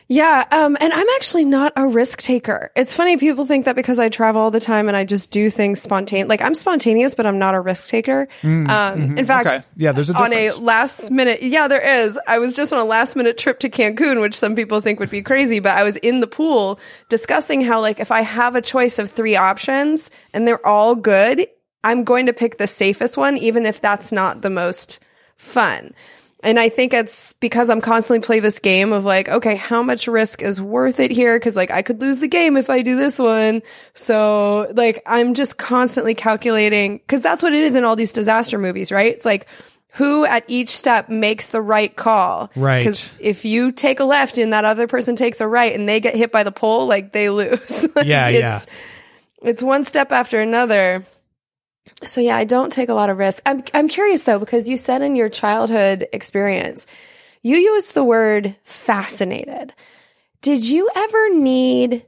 Yeah, 0.08 0.46
um, 0.52 0.78
and 0.80 0.94
I'm 0.94 1.08
actually 1.16 1.46
not 1.46 1.74
a 1.76 1.88
risk 1.88 2.22
taker. 2.22 2.72
It's 2.76 2.96
funny 2.96 3.18
people 3.18 3.46
think 3.46 3.66
that 3.66 3.76
because 3.76 4.00
I 4.00 4.10
travel 4.10 4.42
all 4.42 4.52
the 4.52 4.60
time 4.60 4.88
and 4.88 4.98
I 4.98 5.06
just 5.06 5.32
do 5.32 5.50
things 5.50 5.82
spontaneous. 5.82 6.30
Like 6.30 6.42
I'm 6.42 6.54
spontaneous, 6.54 7.16
but 7.16 7.26
I'm 7.26 7.40
not 7.40 7.56
a 7.56 7.60
risk 7.60 7.90
taker. 7.90 8.28
Mm, 8.42 8.70
um, 8.70 9.00
mm-hmm. 9.00 9.18
In 9.18 9.26
fact, 9.26 9.48
okay. 9.48 9.64
yeah, 9.76 9.92
there's 9.92 10.10
a 10.10 10.14
difference. 10.14 10.56
on 10.56 10.62
a 10.62 10.66
last 10.66 11.12
minute. 11.12 11.42
Yeah, 11.42 11.68
there 11.68 11.82
is. 11.82 12.18
I 12.28 12.40
was 12.40 12.56
just 12.56 12.74
on 12.74 12.80
a 12.80 12.86
last 12.86 13.16
minute 13.16 13.38
trip 13.38 13.60
to 13.62 13.70
Cancun, 13.70 14.22
which 14.22 14.36
some 14.36 14.56
people 14.56 14.82
think 14.82 15.00
would 15.00 15.12
be 15.12 15.22
crazy, 15.22 15.60
but 15.60 15.72
I 15.72 15.84
was 15.84 15.96
in 15.98 16.20
the 16.20 16.28
pool 16.28 16.80
discussing 17.10 17.62
how 17.62 17.80
like 17.82 18.00
if 18.00 18.12
I 18.12 18.22
have 18.22 18.56
a 18.56 18.62
choice 18.62 19.00
of 19.00 19.12
three 19.12 19.36
options 19.36 20.12
and 20.34 20.48
they're 20.48 20.66
all 20.66 20.96
good, 20.96 21.48
I'm 21.84 22.04
going 22.04 22.28
to 22.28 22.34
pick 22.34 22.58
the 22.58 22.68
safest 22.68 23.18
one, 23.18 23.38
even 23.38 23.66
if 23.66 23.82
that's 23.82 24.12
not 24.12 24.42
the 24.42 24.50
most 24.50 25.00
fun. 25.38 25.94
And 26.44 26.60
I 26.60 26.70
think 26.70 26.94
it's 26.94 27.34
because 27.34 27.70
I'm 27.70 27.82
constantly 27.82 28.24
play 28.24 28.40
this 28.40 28.60
game 28.60 28.92
of 28.92 29.06
like, 29.06 29.30
okay, 29.30 29.56
how 29.56 29.82
much 29.82 30.08
risk 30.08 30.42
is 30.42 30.62
worth 30.62 31.00
it 31.00 31.10
here? 31.10 31.40
Cause 31.40 31.56
like 31.56 31.72
I 31.72 31.82
could 31.82 32.02
lose 32.02 32.20
the 32.20 32.28
game 32.28 32.58
if 32.58 32.70
I 32.70 32.82
do 32.82 32.98
this 32.98 33.18
one. 33.18 33.62
So 33.94 34.72
like 34.76 35.02
I'm 35.06 35.34
just 35.34 35.58
constantly 35.58 36.14
calculating 36.14 37.00
cause 37.08 37.24
that's 37.24 37.42
what 37.42 37.54
it 37.54 37.64
is 37.64 37.76
in 37.76 37.86
all 37.86 37.96
these 37.96 38.14
disaster 38.14 38.58
movies, 38.58 38.92
right? 38.92 39.14
It's 39.14 39.26
like, 39.26 39.48
who 39.94 40.26
at 40.26 40.44
each 40.48 40.70
step 40.70 41.08
makes 41.08 41.50
the 41.50 41.62
right 41.62 41.96
call. 41.96 42.50
Right. 42.56 42.80
Because 42.80 43.16
if 43.22 43.46
you 43.46 43.72
take 43.72 44.00
a 44.00 44.06
left 44.06 44.40
and 44.40 44.52
that 44.52 44.66
other 44.66 44.88
person 44.88 45.16
takes 45.16 45.40
a 45.40 45.48
right 45.48 45.74
and 45.74 45.88
they 45.88 46.00
get 46.00 46.16
hit 46.16 46.32
by 46.32 46.44
the 46.44 46.52
pole, 46.52 46.88
like 46.88 47.12
they 47.12 47.30
lose. 47.30 47.96
like 47.96 48.08
yeah, 48.08 48.30
it's, 48.30 48.40
yeah. 48.40 48.62
It's 49.44 49.62
one 49.62 49.84
step 49.84 50.12
after 50.12 50.42
another. 50.42 51.06
So 52.04 52.22
yeah, 52.22 52.36
I 52.36 52.44
don't 52.44 52.72
take 52.72 52.90
a 52.90 52.94
lot 52.94 53.10
of 53.10 53.18
risk. 53.18 53.42
I'm 53.46 53.64
I'm 53.74 53.88
curious 53.88 54.24
though 54.24 54.40
because 54.40 54.68
you 54.68 54.78
said 54.78 55.02
in 55.02 55.16
your 55.16 55.30
childhood 55.30 56.08
experience, 56.14 56.88
you 57.42 57.58
used 57.58 57.94
the 57.94 58.04
word 58.04 58.56
fascinated. 58.64 59.74
Did 60.42 60.68
you 60.68 60.90
ever 60.96 61.36
need 61.36 62.06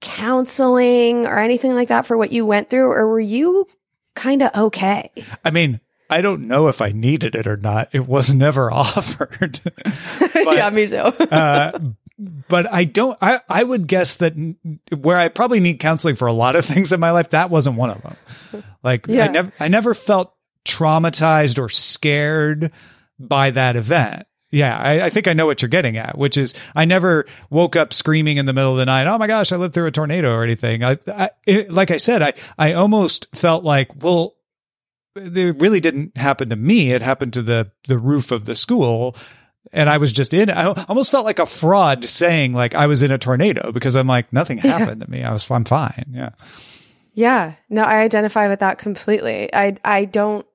counseling 0.00 1.26
or 1.26 1.38
anything 1.38 1.74
like 1.74 1.88
that 1.88 2.06
for 2.06 2.16
what 2.16 2.32
you 2.32 2.44
went 2.44 2.68
through 2.68 2.90
or 2.90 3.08
were 3.08 3.20
you 3.20 3.66
kind 4.14 4.42
of 4.42 4.54
okay? 4.54 5.10
I 5.44 5.50
mean, 5.50 5.80
I 6.10 6.20
don't 6.20 6.46
know 6.46 6.68
if 6.68 6.82
I 6.82 6.92
needed 6.92 7.34
it 7.34 7.46
or 7.46 7.56
not. 7.56 7.88
It 7.92 8.06
was 8.06 8.34
never 8.34 8.70
offered. 8.72 9.60
but, 9.64 10.56
yeah, 10.56 10.70
me 10.70 10.86
too. 10.86 10.96
uh, 10.96 11.78
but 12.18 12.72
I 12.72 12.84
don't, 12.84 13.18
I, 13.20 13.40
I 13.48 13.64
would 13.64 13.86
guess 13.86 14.16
that 14.16 14.34
where 14.96 15.16
I 15.16 15.28
probably 15.28 15.60
need 15.60 15.80
counseling 15.80 16.14
for 16.16 16.26
a 16.26 16.32
lot 16.32 16.56
of 16.56 16.64
things 16.66 16.92
in 16.92 17.00
my 17.00 17.10
life, 17.10 17.30
that 17.30 17.50
wasn't 17.50 17.76
one 17.76 17.90
of 17.90 18.02
them. 18.02 18.16
Like 18.82 19.06
yeah. 19.06 19.24
I 19.24 19.28
never, 19.28 19.52
I 19.60 19.68
never 19.68 19.94
felt 19.94 20.34
traumatized 20.64 21.58
or 21.58 21.68
scared 21.68 22.72
by 23.18 23.50
that 23.50 23.76
event. 23.76 24.26
Yeah, 24.50 24.78
I, 24.78 25.06
I, 25.06 25.10
think 25.10 25.26
I 25.26 25.32
know 25.32 25.46
what 25.46 25.62
you're 25.62 25.68
getting 25.68 25.96
at, 25.96 26.16
which 26.16 26.36
is 26.36 26.54
I 26.76 26.84
never 26.84 27.24
woke 27.50 27.74
up 27.74 27.92
screaming 27.92 28.36
in 28.36 28.46
the 28.46 28.52
middle 28.52 28.70
of 28.70 28.76
the 28.78 28.86
night. 28.86 29.08
Oh 29.08 29.18
my 29.18 29.26
gosh, 29.26 29.50
I 29.50 29.56
lived 29.56 29.74
through 29.74 29.86
a 29.86 29.90
tornado 29.90 30.32
or 30.32 30.44
anything. 30.44 30.84
I, 30.84 30.96
I 31.08 31.30
it, 31.44 31.72
like 31.72 31.90
I 31.90 31.96
said, 31.96 32.22
I, 32.22 32.34
I 32.56 32.74
almost 32.74 33.34
felt 33.34 33.64
like, 33.64 33.90
well, 34.00 34.36
it 35.16 35.60
really 35.60 35.80
didn't 35.80 36.16
happen 36.16 36.50
to 36.50 36.56
me. 36.56 36.92
It 36.92 37.02
happened 37.02 37.32
to 37.32 37.42
the 37.42 37.72
the 37.88 37.98
roof 37.98 38.30
of 38.30 38.44
the 38.44 38.54
school 38.54 39.16
and 39.74 39.90
I 39.90 39.98
was 39.98 40.12
just 40.12 40.32
in. 40.32 40.48
I 40.50 40.66
almost 40.88 41.10
felt 41.10 41.24
like 41.24 41.38
a 41.38 41.46
fraud 41.46 42.04
saying 42.04 42.54
like 42.54 42.74
I 42.74 42.86
was 42.86 43.02
in 43.02 43.10
a 43.10 43.18
tornado 43.18 43.72
because 43.72 43.96
I'm 43.96 44.06
like 44.06 44.32
nothing 44.32 44.58
happened 44.58 45.00
yeah. 45.00 45.04
to 45.04 45.10
me. 45.10 45.22
I 45.22 45.32
was 45.32 45.50
I'm 45.50 45.64
fine. 45.64 46.06
Yeah. 46.10 46.30
Yeah. 47.12 47.54
No, 47.68 47.82
I 47.82 48.00
identify 48.00 48.48
with 48.48 48.60
that 48.60 48.78
completely. 48.78 49.52
I 49.52 49.76
I 49.84 50.04
don't 50.06 50.46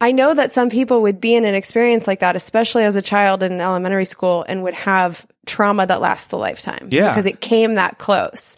I 0.00 0.12
know 0.12 0.32
that 0.32 0.52
some 0.52 0.70
people 0.70 1.02
would 1.02 1.20
be 1.20 1.34
in 1.34 1.44
an 1.44 1.56
experience 1.56 2.06
like 2.06 2.20
that, 2.20 2.36
especially 2.36 2.84
as 2.84 2.94
a 2.94 3.02
child 3.02 3.42
in 3.42 3.60
elementary 3.60 4.04
school 4.04 4.44
and 4.48 4.62
would 4.62 4.74
have 4.74 5.26
trauma 5.44 5.86
that 5.86 6.00
lasts 6.00 6.32
a 6.32 6.36
lifetime. 6.36 6.88
Yeah. 6.92 7.10
Because 7.10 7.26
it 7.26 7.40
came 7.40 7.74
that 7.74 7.98
close. 7.98 8.54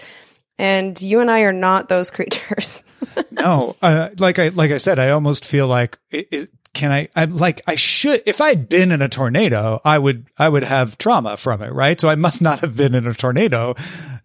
And 0.58 1.00
you 1.00 1.20
and 1.20 1.30
I 1.30 1.40
are 1.40 1.54
not 1.54 1.88
those 1.88 2.10
creatures. 2.10 2.84
no, 3.30 3.76
uh, 3.80 4.10
like 4.18 4.38
I 4.38 4.48
like 4.48 4.70
I 4.70 4.76
said, 4.76 4.98
I 4.98 5.10
almost 5.10 5.46
feel 5.46 5.66
like 5.66 5.98
it, 6.10 6.28
it, 6.30 6.50
can 6.72 6.92
I, 6.92 7.08
I'm 7.16 7.36
like, 7.36 7.62
I 7.66 7.74
should, 7.74 8.22
if 8.26 8.40
I 8.40 8.50
had 8.50 8.68
been 8.68 8.92
in 8.92 9.02
a 9.02 9.08
tornado, 9.08 9.80
I 9.84 9.98
would, 9.98 10.26
I 10.38 10.48
would 10.48 10.62
have 10.62 10.98
trauma 10.98 11.36
from 11.36 11.62
it, 11.62 11.72
right? 11.72 12.00
So 12.00 12.08
I 12.08 12.14
must 12.14 12.40
not 12.40 12.60
have 12.60 12.76
been 12.76 12.94
in 12.94 13.06
a 13.06 13.14
tornado. 13.14 13.74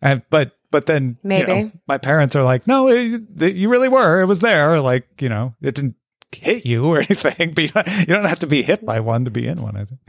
And, 0.01 0.21
but, 0.29 0.55
but 0.71 0.85
then 0.85 1.17
maybe 1.23 1.51
you 1.51 1.63
know, 1.63 1.71
my 1.87 1.97
parents 1.97 2.35
are 2.35 2.43
like, 2.43 2.67
no, 2.67 2.87
it, 2.89 3.23
it, 3.39 3.55
you 3.55 3.69
really 3.69 3.89
were. 3.89 4.21
It 4.21 4.25
was 4.25 4.41
there. 4.41 4.79
Like, 4.79 5.21
you 5.21 5.29
know, 5.29 5.55
it 5.61 5.73
didn't 5.73 5.95
hit 6.31 6.65
you 6.65 6.85
or 6.85 6.97
anything, 7.09 7.53
but 7.53 7.87
you 7.99 8.05
don't 8.05 8.25
have 8.25 8.39
to 8.39 8.47
be 8.47 8.61
hit 8.61 8.85
by 8.85 8.99
one 8.99 9.25
to 9.25 9.31
be 9.31 9.47
in 9.47 9.61
one, 9.61 9.75
I 9.75 9.85
think. 9.85 9.99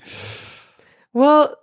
Well, 1.12 1.56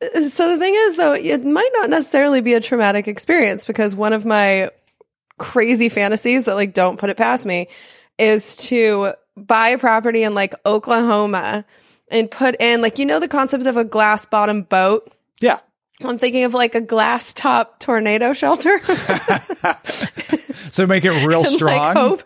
so 0.00 0.50
the 0.50 0.58
thing 0.58 0.74
is 0.74 0.96
though, 0.96 1.14
it 1.14 1.44
might 1.44 1.70
not 1.74 1.90
necessarily 1.90 2.40
be 2.40 2.54
a 2.54 2.60
traumatic 2.60 3.08
experience 3.08 3.64
because 3.64 3.96
one 3.96 4.12
of 4.12 4.24
my 4.24 4.70
crazy 5.38 5.88
fantasies 5.88 6.44
that 6.44 6.54
like 6.54 6.74
don't 6.74 6.98
put 6.98 7.10
it 7.10 7.16
past 7.16 7.46
me 7.46 7.68
is 8.18 8.56
to 8.56 9.12
buy 9.46 9.68
a 9.68 9.78
property 9.78 10.22
in 10.22 10.34
like 10.34 10.54
Oklahoma 10.66 11.64
and 12.10 12.30
put 12.30 12.56
in 12.60 12.82
like 12.82 12.98
you 12.98 13.06
know 13.06 13.20
the 13.20 13.28
concept 13.28 13.66
of 13.66 13.76
a 13.76 13.84
glass 13.84 14.26
bottom 14.26 14.62
boat. 14.62 15.12
Yeah. 15.40 15.58
I'm 16.00 16.18
thinking 16.18 16.44
of 16.44 16.54
like 16.54 16.76
a 16.76 16.80
glass 16.80 17.32
top 17.32 17.80
tornado 17.80 18.32
shelter. 18.32 18.78
so 20.70 20.86
make 20.86 21.04
it 21.04 21.26
real 21.26 21.44
strong. 21.44 21.76
Like 21.76 21.96
hope, 21.96 22.22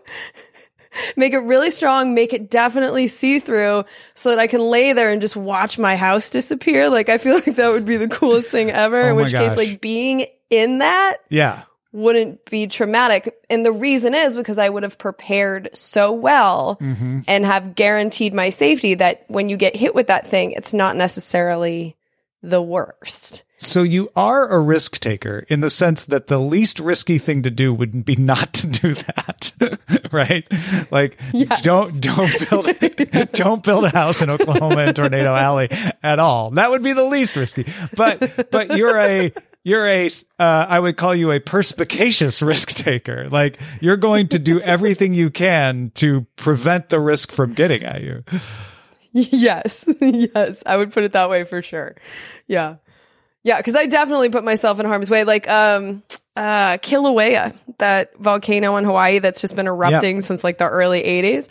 make 1.16 1.32
it 1.32 1.38
really 1.38 1.70
strong, 1.70 2.14
make 2.14 2.34
it 2.34 2.50
definitely 2.50 3.08
see 3.08 3.38
through 3.38 3.84
so 4.14 4.28
that 4.28 4.38
I 4.38 4.46
can 4.46 4.60
lay 4.60 4.92
there 4.92 5.10
and 5.10 5.22
just 5.22 5.36
watch 5.36 5.78
my 5.78 5.96
house 5.96 6.28
disappear. 6.28 6.90
Like 6.90 7.08
I 7.08 7.16
feel 7.16 7.34
like 7.34 7.56
that 7.56 7.70
would 7.70 7.86
be 7.86 7.96
the 7.96 8.08
coolest 8.08 8.50
thing 8.50 8.70
ever. 8.70 9.02
Oh 9.02 9.10
in 9.10 9.16
which 9.16 9.32
gosh. 9.32 9.48
case, 9.48 9.56
like 9.56 9.80
being 9.80 10.26
in 10.50 10.78
that. 10.78 11.16
Yeah 11.30 11.62
wouldn't 11.92 12.44
be 12.46 12.66
traumatic. 12.66 13.38
And 13.50 13.64
the 13.64 13.72
reason 13.72 14.14
is 14.14 14.36
because 14.36 14.58
I 14.58 14.68
would 14.68 14.82
have 14.82 14.98
prepared 14.98 15.68
so 15.74 16.10
well 16.12 16.78
mm-hmm. 16.80 17.20
and 17.28 17.44
have 17.44 17.74
guaranteed 17.74 18.34
my 18.34 18.48
safety 18.48 18.94
that 18.94 19.24
when 19.28 19.48
you 19.48 19.56
get 19.56 19.76
hit 19.76 19.94
with 19.94 20.06
that 20.06 20.26
thing, 20.26 20.52
it's 20.52 20.72
not 20.72 20.96
necessarily 20.96 21.96
the 22.42 22.62
worst. 22.62 23.44
So 23.56 23.84
you 23.84 24.10
are 24.16 24.48
a 24.48 24.58
risk 24.58 24.98
taker 24.98 25.46
in 25.48 25.60
the 25.60 25.70
sense 25.70 26.04
that 26.06 26.26
the 26.26 26.38
least 26.38 26.80
risky 26.80 27.18
thing 27.18 27.42
to 27.42 27.50
do 27.50 27.72
would 27.72 28.04
be 28.04 28.16
not 28.16 28.52
to 28.54 28.66
do 28.66 28.94
that. 28.94 29.52
right? 30.12 30.44
Like 30.90 31.16
yes. 31.32 31.62
don't 31.62 32.00
don't 32.00 32.50
build 32.50 32.66
don't 33.32 33.62
build 33.62 33.84
a 33.84 33.90
house 33.90 34.20
in 34.20 34.30
Oklahoma 34.30 34.78
and 34.78 34.96
Tornado 34.96 35.34
Alley 35.36 35.68
at 36.02 36.18
all. 36.18 36.50
That 36.50 36.70
would 36.70 36.82
be 36.82 36.92
the 36.92 37.04
least 37.04 37.36
risky. 37.36 37.64
But 37.96 38.50
but 38.50 38.76
you're 38.76 38.98
a 38.98 39.32
you're 39.64 39.86
a 39.86 40.06
uh, 40.38 40.66
I 40.68 40.80
would 40.80 40.96
call 40.96 41.14
you 41.14 41.30
a 41.30 41.40
perspicacious 41.40 42.42
risk 42.42 42.68
taker. 42.70 43.28
Like 43.28 43.58
you're 43.80 43.96
going 43.96 44.28
to 44.28 44.38
do 44.38 44.60
everything 44.60 45.14
you 45.14 45.30
can 45.30 45.90
to 45.96 46.26
prevent 46.36 46.88
the 46.88 47.00
risk 47.00 47.32
from 47.32 47.54
getting 47.54 47.82
at 47.82 48.02
you. 48.02 48.24
Yes. 49.12 49.84
yes. 50.00 50.62
I 50.66 50.76
would 50.76 50.92
put 50.92 51.04
it 51.04 51.12
that 51.12 51.30
way 51.30 51.44
for 51.44 51.62
sure. 51.62 51.94
Yeah. 52.46 52.76
Yeah, 53.44 53.56
because 53.56 53.74
I 53.74 53.86
definitely 53.86 54.30
put 54.30 54.44
myself 54.44 54.78
in 54.78 54.86
harm's 54.86 55.10
way. 55.10 55.24
Like 55.24 55.48
um 55.48 56.02
uh 56.36 56.78
Kilauea, 56.78 57.54
that 57.78 58.16
volcano 58.18 58.76
in 58.76 58.84
Hawaii 58.84 59.18
that's 59.18 59.40
just 59.40 59.54
been 59.54 59.66
erupting 59.66 60.20
since 60.22 60.42
like 60.42 60.58
the 60.58 60.68
early 60.68 61.02
80s. 61.02 61.48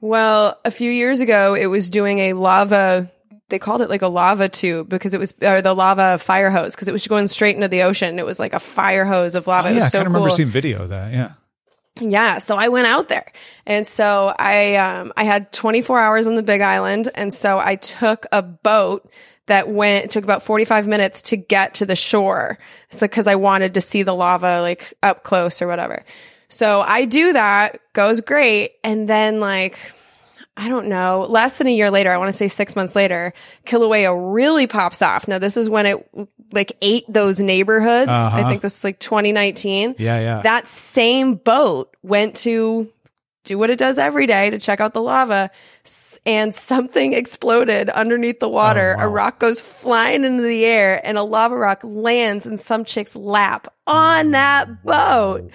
Well, 0.00 0.60
a 0.64 0.70
few 0.70 0.90
years 0.90 1.20
ago 1.20 1.54
it 1.54 1.66
was 1.66 1.90
doing 1.90 2.18
a 2.18 2.32
lava 2.34 3.10
they 3.52 3.58
called 3.58 3.82
it 3.82 3.90
like 3.90 4.02
a 4.02 4.08
lava 4.08 4.48
tube 4.48 4.88
because 4.88 5.12
it 5.12 5.20
was 5.20 5.34
or 5.42 5.60
the 5.60 5.74
lava 5.74 6.18
fire 6.18 6.50
hose 6.50 6.74
because 6.74 6.88
it 6.88 6.92
was 6.92 7.06
going 7.06 7.28
straight 7.28 7.54
into 7.54 7.68
the 7.68 7.82
ocean. 7.82 8.18
It 8.18 8.26
was 8.26 8.40
like 8.40 8.54
a 8.54 8.58
fire 8.58 9.04
hose 9.04 9.34
of 9.34 9.46
lava. 9.46 9.68
Oh, 9.68 9.70
it 9.70 9.74
yeah, 9.74 9.80
was 9.80 9.84
I 9.84 9.88
so 9.90 9.98
kind 9.98 10.06
of 10.06 10.12
cool. 10.12 10.20
remember 10.22 10.34
seeing 10.34 10.48
video 10.48 10.82
of 10.82 10.88
that. 10.88 11.12
Yeah. 11.12 11.32
Yeah, 12.00 12.38
so 12.38 12.56
I 12.56 12.68
went 12.68 12.86
out 12.86 13.08
there. 13.08 13.30
And 13.66 13.86
so 13.86 14.34
I 14.38 14.76
um 14.76 15.12
I 15.16 15.24
had 15.24 15.52
24 15.52 16.00
hours 16.00 16.26
on 16.26 16.34
the 16.36 16.42
Big 16.42 16.62
Island 16.62 17.10
and 17.14 17.32
so 17.32 17.58
I 17.58 17.76
took 17.76 18.26
a 18.32 18.40
boat 18.40 19.08
that 19.46 19.68
went 19.68 20.10
took 20.10 20.24
about 20.24 20.42
45 20.42 20.88
minutes 20.88 21.20
to 21.22 21.36
get 21.36 21.74
to 21.74 21.86
the 21.86 21.94
shore. 21.94 22.58
So 22.88 23.06
cuz 23.06 23.26
I 23.26 23.34
wanted 23.34 23.74
to 23.74 23.82
see 23.82 24.02
the 24.02 24.14
lava 24.14 24.62
like 24.62 24.94
up 25.02 25.22
close 25.22 25.60
or 25.60 25.66
whatever. 25.66 26.02
So 26.48 26.80
I 26.80 27.04
do 27.04 27.34
that, 27.34 27.80
goes 27.92 28.20
great, 28.22 28.72
and 28.82 29.08
then 29.08 29.40
like 29.40 29.78
I 30.56 30.68
don't 30.68 30.88
know, 30.88 31.26
less 31.28 31.56
than 31.58 31.66
a 31.66 31.74
year 31.74 31.90
later, 31.90 32.10
I 32.10 32.18
want 32.18 32.28
to 32.28 32.36
say 32.36 32.46
6 32.46 32.76
months 32.76 32.94
later, 32.94 33.32
Kilauea 33.66 34.34
really 34.34 34.66
pops 34.66 35.00
off. 35.00 35.26
Now 35.26 35.38
this 35.38 35.56
is 35.56 35.70
when 35.70 35.86
it 35.86 36.06
like 36.52 36.76
ate 36.82 37.04
those 37.08 37.40
neighborhoods. 37.40 38.10
I 38.10 38.26
Uh-huh. 38.26 38.48
think 38.50 38.60
this 38.62 38.76
is 38.76 38.84
like 38.84 38.98
2019 38.98 39.94
Yeah, 39.98 40.20
yeah. 40.20 40.42
that 40.42 40.68
same 40.68 41.36
boat 41.36 41.96
went 42.02 42.36
to 42.38 42.90
do 43.44 43.58
what 43.58 43.70
it 43.70 43.78
does 43.78 43.98
every 43.98 44.26
day 44.26 44.50
to 44.50 44.58
check 44.58 44.80
out 44.80 44.92
the 44.94 45.00
lava 45.02 45.50
and 46.26 46.54
something 46.54 47.12
exploded 47.14 47.88
underneath 47.88 48.38
the 48.38 48.48
water. 48.48 48.94
Oh, 48.98 49.06
A 49.06 49.08
rock 49.08 49.38
goes 49.40 49.60
flying 49.60 50.22
into 50.22 50.42
the 50.42 50.64
air 50.66 51.00
and 51.04 51.16
a 51.18 51.22
lava 51.24 51.56
rock 51.56 51.80
lands 51.82 52.46
in 52.46 52.58
some 52.58 52.84
chick's 52.84 53.16
lap 53.16 53.72
on 53.86 54.32
that 54.32 54.84
boat. 54.84 55.50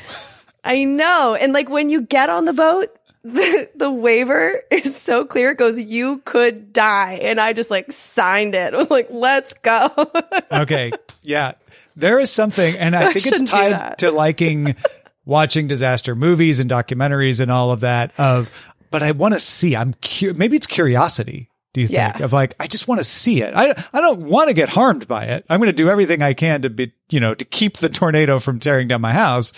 I 0.63 0.84
know. 0.84 1.38
And 1.39 1.54
like 1.54 1.70
when 1.70 1.89
you 1.92 2.01
get 2.01 2.30
on 2.30 2.46
the 2.46 2.51
boat, 2.54 2.88
the, 3.34 3.69
the 3.75 3.91
waiver 3.91 4.62
is 4.72 4.96
so 4.96 5.25
clear. 5.25 5.51
It 5.51 5.57
goes, 5.57 5.79
you 5.79 6.19
could 6.25 6.74
die. 6.74 7.19
And 7.22 7.39
I 7.39 7.53
just 7.53 7.69
like 7.72 7.91
signed 7.91 8.55
it. 8.55 8.74
I 8.74 8.77
was 8.77 8.89
like, 8.89 9.07
let's 9.10 9.53
go. 9.62 9.89
okay. 10.51 10.91
Yeah. 11.24 11.53
There 11.96 12.19
is 12.19 12.29
something, 12.31 12.77
and 12.77 12.96
I 12.96 13.10
I 13.10 13.13
think 13.13 13.25
it's 13.25 13.50
tied 13.50 13.98
to 14.00 14.12
liking 14.12 14.75
watching 15.25 15.67
disaster 15.67 16.15
movies 16.15 16.60
and 16.60 16.69
documentaries 16.69 17.41
and 17.41 17.50
all 17.51 17.72
of 17.72 17.79
that. 17.79 18.12
Of, 18.19 18.51
but 18.91 19.01
I 19.01 19.12
want 19.12 19.34
to 19.34 19.39
see. 19.39 19.75
I'm 19.75 19.96
cu- 19.96 20.34
maybe 20.34 20.55
it's 20.57 20.67
curiosity. 20.67 21.50
Do 21.74 21.81
you 21.81 21.88
think 21.88 21.98
Yeah. 21.98 22.24
of 22.24 22.34
like 22.34 22.53
I 22.60 22.67
just 22.67 22.88
want 22.88 23.00
to 23.00 23.03
see 23.03 23.41
it? 23.41 23.53
I 23.55 23.72
I 23.93 24.00
don't 24.01 24.22
want 24.22 24.48
to 24.50 24.53
get 24.53 24.69
harmed 24.69 25.07
by 25.07 25.25
it. 25.25 25.46
I'm 25.50 25.60
going 25.60 25.69
to 25.72 25.75
do 25.75 25.89
everything 25.89 26.22
I 26.22 26.34
can 26.36 26.62
to 26.62 26.69
be 26.69 26.93
you 27.10 27.19
know 27.19 27.34
to 27.34 27.43
keep 27.46 27.77
the 27.77 27.89
tornado 27.89 28.39
from 28.39 28.60
tearing 28.60 28.88
down 28.88 29.01
my 29.01 29.13
house. 29.13 29.51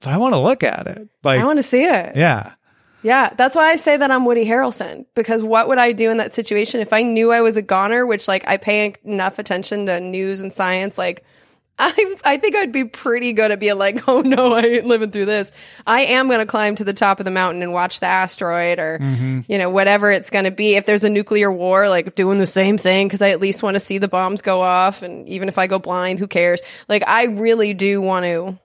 But 0.00 0.10
I 0.14 0.16
want 0.16 0.32
to 0.34 0.38
look 0.40 0.62
at 0.62 0.86
it. 0.86 1.08
Like 1.22 1.40
I 1.40 1.44
want 1.44 1.58
to 1.58 1.62
see 1.62 1.84
it. 1.84 2.16
yeah. 2.16 2.54
Yeah, 3.02 3.32
that's 3.36 3.54
why 3.54 3.70
I 3.70 3.76
say 3.76 3.96
that 3.96 4.10
I'm 4.10 4.24
Woody 4.24 4.44
Harrelson 4.44 5.06
because 5.14 5.42
what 5.42 5.68
would 5.68 5.78
I 5.78 5.92
do 5.92 6.10
in 6.10 6.16
that 6.16 6.34
situation 6.34 6.80
if 6.80 6.92
I 6.92 7.02
knew 7.02 7.30
I 7.30 7.40
was 7.40 7.56
a 7.56 7.62
goner, 7.62 8.04
which 8.04 8.26
like 8.26 8.48
I 8.48 8.56
pay 8.56 8.94
enough 9.04 9.38
attention 9.38 9.86
to 9.86 10.00
news 10.00 10.40
and 10.40 10.52
science, 10.52 10.98
like 10.98 11.24
I 11.78 12.16
I 12.24 12.36
think 12.38 12.56
I'd 12.56 12.72
be 12.72 12.84
pretty 12.84 13.34
good 13.34 13.50
at 13.50 13.60
being 13.60 13.78
like, 13.78 14.08
oh 14.08 14.22
no, 14.22 14.54
I 14.54 14.62
ain't 14.62 14.86
living 14.86 15.10
through 15.10 15.26
this. 15.26 15.52
I 15.86 16.02
am 16.02 16.28
going 16.28 16.40
to 16.40 16.46
climb 16.46 16.74
to 16.76 16.84
the 16.84 16.94
top 16.94 17.20
of 17.20 17.24
the 17.24 17.30
mountain 17.30 17.62
and 17.62 17.72
watch 17.72 18.00
the 18.00 18.06
asteroid 18.06 18.78
or 18.78 18.98
mm-hmm. 18.98 19.40
you 19.46 19.58
know 19.58 19.68
whatever 19.68 20.10
it's 20.10 20.30
going 20.30 20.46
to 20.46 20.50
be. 20.50 20.76
If 20.76 20.86
there's 20.86 21.04
a 21.04 21.10
nuclear 21.10 21.52
war, 21.52 21.88
like 21.88 22.14
doing 22.14 22.38
the 22.38 22.46
same 22.46 22.78
thing 22.78 23.06
because 23.06 23.22
I 23.22 23.30
at 23.30 23.40
least 23.40 23.62
want 23.62 23.74
to 23.74 23.80
see 23.80 23.98
the 23.98 24.08
bombs 24.08 24.42
go 24.42 24.62
off, 24.62 25.02
and 25.02 25.28
even 25.28 25.48
if 25.48 25.58
I 25.58 25.66
go 25.66 25.78
blind, 25.78 26.18
who 26.18 26.26
cares? 26.26 26.62
Like 26.88 27.06
I 27.06 27.24
really 27.24 27.74
do 27.74 28.00
want 28.00 28.24
to. 28.24 28.58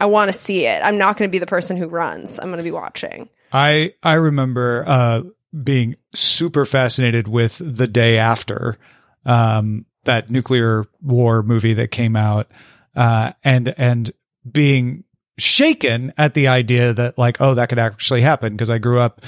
I 0.00 0.06
want 0.06 0.30
to 0.30 0.38
see 0.38 0.64
it. 0.64 0.80
I'm 0.84 0.96
not 0.96 1.16
going 1.16 1.28
to 1.28 1.32
be 1.32 1.40
the 1.40 1.46
person 1.46 1.76
who 1.76 1.88
runs. 1.88 2.38
I'm 2.38 2.46
going 2.46 2.58
to 2.58 2.62
be 2.62 2.70
watching. 2.70 3.28
I 3.52 3.94
I 4.02 4.14
remember 4.14 4.84
uh, 4.86 5.22
being 5.62 5.96
super 6.14 6.64
fascinated 6.64 7.28
with 7.28 7.58
the 7.58 7.86
day 7.86 8.18
after 8.18 8.78
um, 9.24 9.86
that 10.04 10.30
nuclear 10.30 10.86
war 11.00 11.42
movie 11.42 11.74
that 11.74 11.90
came 11.90 12.16
out, 12.16 12.50
uh, 12.96 13.32
and 13.44 13.74
and 13.78 14.10
being 14.50 15.04
shaken 15.38 16.12
at 16.18 16.34
the 16.34 16.48
idea 16.48 16.92
that 16.92 17.16
like 17.16 17.40
oh 17.40 17.54
that 17.54 17.68
could 17.68 17.78
actually 17.78 18.22
happen 18.22 18.52
because 18.52 18.70
I 18.70 18.78
grew 18.78 18.98
up 18.98 19.22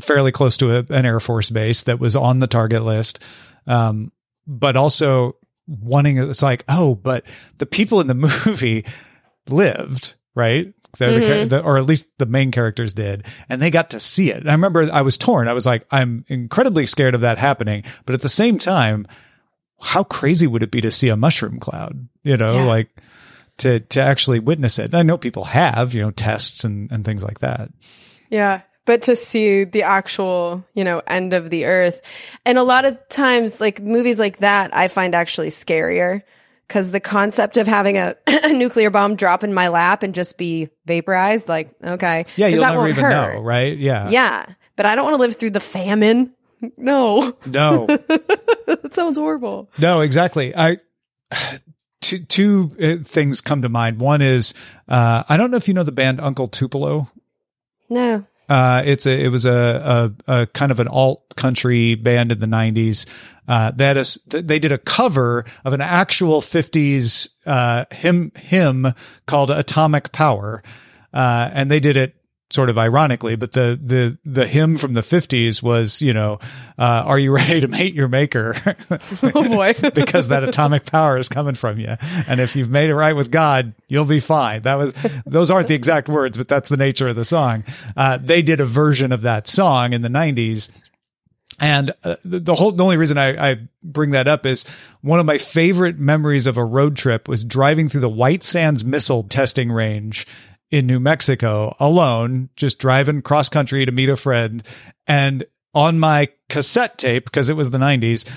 fairly 0.00 0.32
close 0.32 0.56
to 0.58 0.70
a, 0.76 0.86
an 0.90 1.06
Air 1.06 1.20
Force 1.20 1.50
base 1.50 1.82
that 1.84 2.00
was 2.00 2.16
on 2.16 2.40
the 2.40 2.46
target 2.46 2.82
list, 2.82 3.22
um, 3.66 4.12
but 4.46 4.76
also 4.76 5.36
wanting 5.68 6.18
it's 6.18 6.42
like 6.42 6.64
oh 6.68 6.94
but 6.94 7.24
the 7.58 7.66
people 7.66 8.00
in 8.00 8.08
the 8.08 8.14
movie 8.46 8.84
lived 9.48 10.14
right? 10.34 10.72
They're 10.98 11.18
the, 11.18 11.20
char- 11.20 11.34
mm-hmm. 11.36 11.48
the, 11.48 11.62
or 11.62 11.78
at 11.78 11.86
least 11.86 12.06
the 12.18 12.26
main 12.26 12.50
characters 12.50 12.92
did. 12.92 13.26
And 13.48 13.62
they 13.62 13.70
got 13.70 13.90
to 13.90 14.00
see 14.00 14.30
it. 14.30 14.38
And 14.38 14.50
i 14.50 14.52
remember 14.52 14.88
i 14.92 15.02
was 15.02 15.16
torn. 15.16 15.48
I 15.48 15.52
was 15.52 15.66
like 15.66 15.86
i'm 15.90 16.24
incredibly 16.28 16.86
scared 16.86 17.14
of 17.14 17.22
that 17.22 17.38
happening. 17.38 17.84
But 18.04 18.14
at 18.14 18.20
the 18.22 18.28
same 18.28 18.58
time 18.58 19.06
how 19.80 20.04
crazy 20.04 20.46
would 20.46 20.62
it 20.62 20.70
be 20.70 20.80
to 20.80 20.90
see 20.90 21.08
a 21.08 21.16
mushroom 21.16 21.58
cloud 21.58 22.08
you 22.22 22.36
know 22.36 22.54
Yeah. 22.54 22.64
like 22.66 22.88
to 23.58 23.80
to 23.80 24.00
actually 24.00 24.38
witness 24.38 24.78
it? 24.78 24.86
And 24.86 24.94
i 24.94 25.02
know 25.02 25.18
people 25.18 25.44
have 25.44 25.94
you 25.94 26.02
know 26.02 26.10
tests 26.10 26.64
and 26.64 26.90
and 26.92 27.04
things 27.04 27.24
like 27.24 27.40
that. 27.40 27.70
Yeah. 28.30 28.62
But 28.84 29.02
to 29.02 29.14
see 29.14 29.62
the 29.62 29.84
actual, 29.84 30.64
you 30.74 30.82
know, 30.82 31.02
end 31.06 31.34
of 31.34 31.50
the 31.50 31.66
earth. 31.66 32.02
And 32.44 32.58
a 32.58 32.64
lot 32.64 32.84
of 32.84 32.98
times, 33.08 33.60
like 33.60 33.80
movies 33.80 34.18
like 34.18 34.38
that, 34.38 34.74
I 34.76 34.88
find 34.88 35.14
actually 35.14 35.50
scarier 35.50 36.22
because 36.72 36.90
the 36.90 37.00
concept 37.00 37.58
of 37.58 37.66
having 37.66 37.98
a, 37.98 38.16
a 38.26 38.54
nuclear 38.54 38.88
bomb 38.88 39.14
drop 39.14 39.44
in 39.44 39.52
my 39.52 39.68
lap 39.68 40.02
and 40.02 40.14
just 40.14 40.38
be 40.38 40.70
vaporized, 40.86 41.46
like, 41.46 41.70
okay. 41.84 42.24
Yeah, 42.36 42.46
you'll 42.46 42.62
that 42.62 42.68
never 42.68 42.78
won't 42.78 42.90
even 42.92 43.04
hurt. 43.04 43.34
know 43.34 43.40
right 43.42 43.76
yeah 43.76 44.08
Yeah. 44.08 44.46
But 44.74 44.86
I 44.86 44.94
don't 44.94 45.04
want 45.04 45.16
to 45.16 45.20
live 45.20 45.36
through 45.36 45.50
the 45.50 45.60
famine. 45.60 46.34
No, 46.76 47.36
no 47.44 47.86
that 47.88 48.90
sounds 48.92 49.18
horrible. 49.18 49.68
No, 49.80 50.00
exactly. 50.00 50.54
I 50.54 50.76
two 52.00 52.20
two 52.20 52.76
uh, 52.80 53.02
things 53.04 53.40
come 53.40 53.62
to 53.62 53.68
mind. 53.68 53.98
One 53.98 54.22
is 54.22 54.54
uh, 54.86 55.24
I 55.28 55.36
don't 55.36 55.50
know 55.50 55.56
if 55.56 55.66
you 55.66 55.74
know 55.74 55.82
the 55.82 55.90
band 55.90 56.20
Uncle 56.20 56.46
Tupelo. 56.46 57.10
No. 57.88 58.24
Uh, 58.52 58.82
it's 58.84 59.06
a 59.06 59.24
it 59.24 59.28
was 59.28 59.46
a, 59.46 60.12
a, 60.28 60.40
a 60.40 60.46
kind 60.48 60.70
of 60.70 60.78
an 60.78 60.86
alt 60.86 61.24
country 61.36 61.94
band 61.94 62.30
in 62.30 62.38
the 62.38 62.46
'90s. 62.46 63.06
Uh, 63.48 63.70
that 63.70 63.96
is, 63.96 64.18
they 64.26 64.58
did 64.58 64.70
a 64.70 64.76
cover 64.76 65.46
of 65.64 65.72
an 65.72 65.80
actual 65.80 66.42
'50s 66.42 67.30
uh, 67.46 67.86
hymn 67.90 68.30
hymn 68.36 68.88
called 69.24 69.50
"Atomic 69.50 70.12
Power," 70.12 70.62
uh, 71.14 71.48
and 71.54 71.70
they 71.70 71.80
did 71.80 71.96
it 71.96 72.14
sort 72.52 72.70
of 72.70 72.78
ironically. 72.78 73.36
But 73.36 73.52
the 73.52 73.78
the 73.82 74.18
the 74.24 74.46
hymn 74.46 74.78
from 74.78 74.94
the 74.94 75.00
'50s 75.00 75.62
was, 75.62 76.02
you 76.02 76.12
know, 76.12 76.38
uh, 76.78 77.02
"Are 77.06 77.18
you 77.18 77.32
ready 77.34 77.60
to 77.60 77.68
meet 77.68 77.94
your 77.94 78.08
maker?" 78.08 78.54
Oh 79.34 79.48
boy. 79.48 79.74
because 79.94 80.28
that 80.28 80.44
atomic 80.44 80.86
power 80.86 81.16
is 81.16 81.28
coming 81.28 81.54
from 81.54 81.78
you. 81.78 81.96
And 82.26 82.40
if 82.40 82.56
you've 82.56 82.70
made 82.70 82.90
it 82.90 82.94
right 82.94 83.14
with 83.14 83.30
God, 83.30 83.74
you'll 83.88 84.04
be 84.04 84.20
fine. 84.20 84.62
That 84.62 84.76
was, 84.76 84.94
those 85.24 85.50
aren't 85.50 85.68
the 85.68 85.74
exact 85.74 86.08
words, 86.08 86.36
but 86.36 86.48
that's 86.48 86.68
the 86.68 86.76
nature 86.76 87.08
of 87.08 87.16
the 87.16 87.24
song. 87.24 87.64
Uh, 87.96 88.18
they 88.18 88.42
did 88.42 88.60
a 88.60 88.64
version 88.64 89.12
of 89.12 89.22
that 89.22 89.46
song 89.46 89.92
in 89.92 90.02
the 90.02 90.08
nineties. 90.08 90.68
And 91.60 91.92
uh, 92.02 92.16
the, 92.24 92.40
the 92.40 92.54
whole, 92.54 92.72
the 92.72 92.82
only 92.82 92.96
reason 92.96 93.18
I, 93.18 93.52
I 93.52 93.56
bring 93.84 94.10
that 94.10 94.26
up 94.26 94.46
is 94.46 94.64
one 95.00 95.20
of 95.20 95.26
my 95.26 95.38
favorite 95.38 95.98
memories 95.98 96.46
of 96.46 96.56
a 96.56 96.64
road 96.64 96.96
trip 96.96 97.28
was 97.28 97.44
driving 97.44 97.88
through 97.88 98.00
the 98.00 98.08
White 98.08 98.42
Sands 98.42 98.84
missile 98.84 99.22
testing 99.24 99.70
range 99.70 100.26
in 100.72 100.86
New 100.86 100.98
Mexico 100.98 101.76
alone, 101.78 102.48
just 102.56 102.78
driving 102.78 103.20
cross 103.22 103.48
country 103.48 103.84
to 103.86 103.92
meet 103.92 104.08
a 104.08 104.16
friend. 104.16 104.62
And 105.06 105.44
on 105.74 106.00
my 106.00 106.30
cassette 106.48 106.98
tape, 106.98 107.26
because 107.26 107.48
it 107.50 107.56
was 107.56 107.70
the 107.70 107.78
90s, 107.78 108.28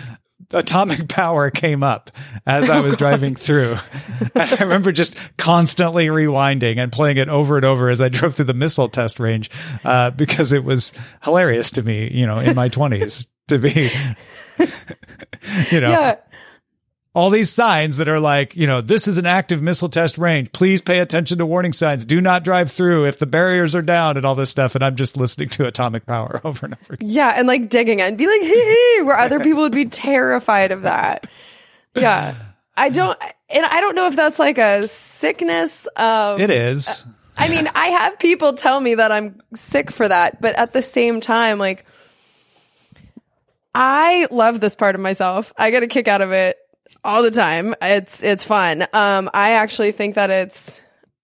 Atomic 0.52 1.08
Power 1.10 1.50
came 1.50 1.82
up 1.82 2.12
as 2.46 2.70
I 2.70 2.82
was 2.82 2.98
driving 2.98 3.36
through. 3.36 3.78
And 4.36 4.54
I 4.54 4.64
remember 4.64 4.92
just 4.92 5.18
constantly 5.38 6.08
rewinding 6.08 6.78
and 6.78 6.92
playing 6.92 7.18
it 7.18 7.30
over 7.30 7.56
and 7.56 7.66
over 7.66 7.90
as 7.90 8.02
I 8.02 8.10
drove 8.10 8.36
through 8.36 8.46
the 8.46 8.54
missile 8.54 8.90
test 8.90 9.18
range 9.20 9.50
uh, 9.86 10.12
because 10.12 10.52
it 10.52 10.66
was 10.66 10.94
hilarious 11.24 11.72
to 11.72 11.84
me, 11.84 12.12
you 12.14 12.26
know, 12.26 12.40
in 12.40 12.54
my 12.54 12.68
20s 12.68 13.28
to 13.48 13.58
be, 13.58 13.90
you 15.72 15.80
know, 15.80 15.90
Yeah. 15.90 16.16
All 17.16 17.30
these 17.30 17.50
signs 17.50 17.96
that 17.96 18.10
are 18.10 18.20
like, 18.20 18.58
you 18.58 18.68
know, 18.68 18.82
this 18.82 19.08
is 19.08 19.18
an 19.18 19.26
active 19.26 19.62
missile 19.62 19.88
test 19.88 20.18
range. 20.18 20.52
Please 20.52 20.82
pay 20.82 21.00
attention 21.00 21.38
to 21.38 21.46
warning 21.46 21.72
signs. 21.72 22.06
Do 22.06 22.20
not 22.20 22.44
drive 22.44 22.70
through 22.70 23.06
if 23.08 23.20
the 23.20 23.26
barriers 23.26 23.74
are 23.74 23.82
down 23.82 24.18
and 24.18 24.26
all 24.26 24.36
this 24.36 24.50
stuff. 24.50 24.76
And 24.76 24.84
I'm 24.84 24.98
just 24.98 25.16
listening 25.16 25.48
to 25.50 25.66
Atomic 25.66 26.06
Power 26.06 26.42
over 26.44 26.66
and 26.66 26.76
over 26.76 26.96
again. 26.96 27.10
Yeah, 27.10 27.30
and 27.30 27.48
like 27.48 27.70
digging 27.70 28.00
it 28.00 28.04
and 28.04 28.18
be 28.18 28.28
like, 28.28 28.42
hee 28.42 28.50
hee, 28.50 29.02
where 29.04 29.18
other 29.18 29.40
people 29.40 29.62
would 29.62 29.72
be 29.72 29.86
terrified 29.86 30.74
of 30.74 30.82
that. 30.82 31.26
Yeah. 31.96 32.36
I 32.76 32.90
don't, 32.90 33.18
and 33.50 33.66
I 33.66 33.80
don't 33.80 33.96
know 33.96 34.08
if 34.08 34.18
that's 34.18 34.38
like 34.38 34.58
a 34.58 34.86
sickness. 34.90 35.88
Um, 35.96 36.42
It 36.42 36.50
is. 36.50 37.06
I 37.38 37.48
mean, 37.48 37.66
I 37.74 37.88
have 37.88 38.20
people 38.20 38.54
tell 38.54 38.82
me 38.82 38.96
that 38.96 39.14
I'm 39.14 39.42
sick 39.54 39.90
for 39.90 40.06
that, 40.06 40.42
but 40.42 40.56
at 40.56 40.74
the 40.74 40.82
same 40.82 41.22
time, 41.22 41.60
like, 41.60 41.86
I 43.74 44.28
love 44.32 44.62
this 44.62 44.76
part 44.76 44.96
of 44.96 45.02
myself. 45.02 45.54
I 45.58 45.70
get 45.72 45.84
a 45.84 45.88
kick 45.88 46.08
out 46.08 46.22
of 46.22 46.32
it. 46.32 46.58
All 47.04 47.24
the 47.24 47.32
time. 47.32 47.74
It's 47.82 48.24
it's 48.24 48.44
fun. 48.44 48.84
Um, 48.94 49.30
I 49.34 49.52
actually 49.52 49.92
think 49.92 50.16
that 50.16 50.30
it's. 50.30 50.82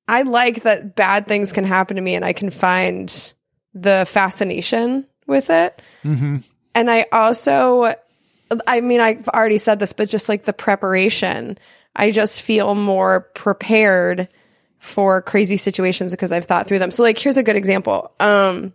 I 0.07 0.23
like 0.23 0.63
that 0.63 0.95
bad 0.95 1.25
things 1.25 1.53
can 1.53 1.63
happen 1.63 1.95
to 1.95 2.01
me, 2.01 2.15
and 2.15 2.25
I 2.25 2.33
can 2.33 2.49
find 2.49 3.33
the 3.73 4.05
fascination 4.07 5.07
with 5.27 5.49
it. 5.49 5.81
Mm-hmm. 6.03 6.37
And 6.75 6.91
I 6.91 7.05
also, 7.11 7.93
I 8.67 8.81
mean, 8.81 8.99
I've 8.99 9.27
already 9.29 9.57
said 9.57 9.79
this, 9.79 9.93
but 9.93 10.09
just 10.09 10.29
like 10.29 10.45
the 10.45 10.53
preparation, 10.53 11.57
I 11.95 12.11
just 12.11 12.41
feel 12.41 12.75
more 12.75 13.21
prepared 13.35 14.27
for 14.79 15.21
crazy 15.21 15.57
situations 15.57 16.11
because 16.11 16.31
I've 16.31 16.45
thought 16.45 16.67
through 16.67 16.79
them. 16.79 16.91
So, 16.91 17.03
like, 17.03 17.17
here's 17.17 17.37
a 17.37 17.43
good 17.43 17.55
example. 17.55 18.11
Um, 18.19 18.73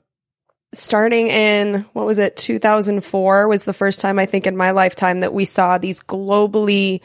starting 0.77 1.29
in 1.29 1.87
what 1.93 2.07
was 2.07 2.19
it 2.19 2.37
2004 2.37 3.49
was 3.49 3.65
the 3.65 3.73
first 3.73 4.01
time 4.01 4.19
i 4.19 4.27
think 4.27 4.47
in 4.47 4.57
my 4.57 4.71
lifetime 4.71 5.21
that 5.21 5.33
we 5.33 5.45
saw 5.45 5.79
these 5.79 6.01
globally 6.01 7.01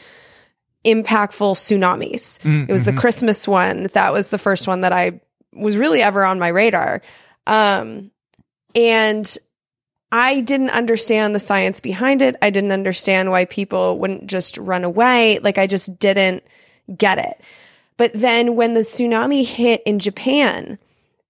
impactful 0.84 1.54
tsunamis. 1.54 2.38
Mm-hmm. 2.40 2.64
it 2.68 2.72
was 2.72 2.84
the 2.84 2.92
christmas 2.92 3.46
one. 3.46 3.84
That 3.92 4.12
was 4.12 4.30
the 4.30 4.38
first 4.38 4.66
one 4.66 4.80
that 4.82 4.92
i 4.92 5.20
was 5.52 5.76
really 5.76 6.02
ever 6.02 6.24
on 6.24 6.38
my 6.38 6.48
radar. 6.48 7.02
Um, 7.46 8.10
and 8.74 9.36
i 10.10 10.40
didn't 10.40 10.70
understand 10.70 11.34
the 11.34 11.40
science 11.40 11.80
behind 11.80 12.22
it. 12.22 12.36
I 12.42 12.50
didn't 12.50 12.72
understand 12.72 13.30
why 13.30 13.44
people 13.44 13.98
wouldn't 13.98 14.26
just 14.26 14.58
run 14.58 14.84
away. 14.84 15.38
Like 15.38 15.58
i 15.58 15.66
just 15.66 15.98
didn't 15.98 16.42
get 16.96 17.18
it. 17.18 17.40
But 17.96 18.12
then 18.14 18.56
when 18.56 18.74
the 18.74 18.80
tsunami 18.80 19.46
hit 19.46 19.82
in 19.86 19.98
japan 19.98 20.78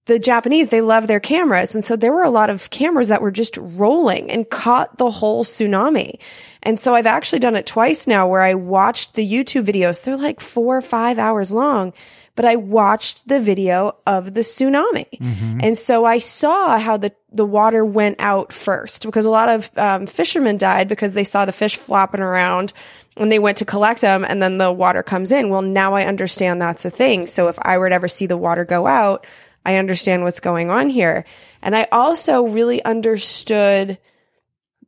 the 0.05 0.19
Japanese, 0.19 0.69
they 0.69 0.81
love 0.81 1.07
their 1.07 1.21
cameras. 1.21 1.73
And 1.73 1.83
so 1.83 1.95
there 1.95 2.11
were 2.11 2.23
a 2.23 2.29
lot 2.29 2.49
of 2.49 2.69
cameras 2.69 3.07
that 3.07 3.21
were 3.21 3.31
just 3.31 3.57
rolling 3.57 4.29
and 4.29 4.49
caught 4.49 4.97
the 4.97 5.09
whole 5.09 5.45
tsunami. 5.45 6.19
And 6.61 6.79
so 6.79 6.93
I've 6.93 7.05
actually 7.05 7.39
done 7.39 7.55
it 7.55 7.65
twice 7.65 8.05
now 8.05 8.27
where 8.27 8.41
I 8.41 8.53
watched 8.53 9.15
the 9.15 9.29
YouTube 9.29 9.65
videos. 9.65 10.03
They're 10.03 10.17
like 10.17 10.41
four 10.41 10.77
or 10.77 10.81
five 10.81 11.19
hours 11.19 11.51
long, 11.53 11.93
but 12.35 12.43
I 12.43 12.57
watched 12.57 13.27
the 13.29 13.39
video 13.39 13.95
of 14.05 14.33
the 14.33 14.41
tsunami. 14.41 15.09
Mm-hmm. 15.19 15.59
And 15.63 15.77
so 15.77 16.03
I 16.03 16.17
saw 16.17 16.77
how 16.77 16.97
the, 16.97 17.13
the 17.31 17.45
water 17.45 17.85
went 17.85 18.17
out 18.19 18.51
first 18.51 19.03
because 19.03 19.25
a 19.25 19.29
lot 19.29 19.47
of 19.47 19.77
um, 19.77 20.05
fishermen 20.05 20.57
died 20.57 20.89
because 20.89 21.13
they 21.13 21.23
saw 21.23 21.45
the 21.45 21.53
fish 21.53 21.77
flopping 21.77 22.21
around 22.21 22.73
and 23.15 23.31
they 23.31 23.39
went 23.39 23.57
to 23.57 23.65
collect 23.65 24.01
them 24.01 24.25
and 24.25 24.41
then 24.41 24.57
the 24.57 24.71
water 24.71 25.03
comes 25.03 25.31
in. 25.31 25.49
Well, 25.49 25.61
now 25.61 25.93
I 25.93 26.03
understand 26.05 26.61
that's 26.61 26.83
a 26.83 26.89
thing. 26.89 27.25
So 27.25 27.47
if 27.47 27.57
I 27.61 27.77
were 27.77 27.87
to 27.87 27.95
ever 27.95 28.09
see 28.09 28.25
the 28.25 28.37
water 28.37 28.65
go 28.65 28.87
out, 28.87 29.25
I 29.65 29.75
understand 29.77 30.23
what's 30.23 30.39
going 30.39 30.69
on 30.69 30.89
here. 30.89 31.25
And 31.61 31.75
I 31.75 31.87
also 31.91 32.43
really 32.43 32.83
understood 32.83 33.97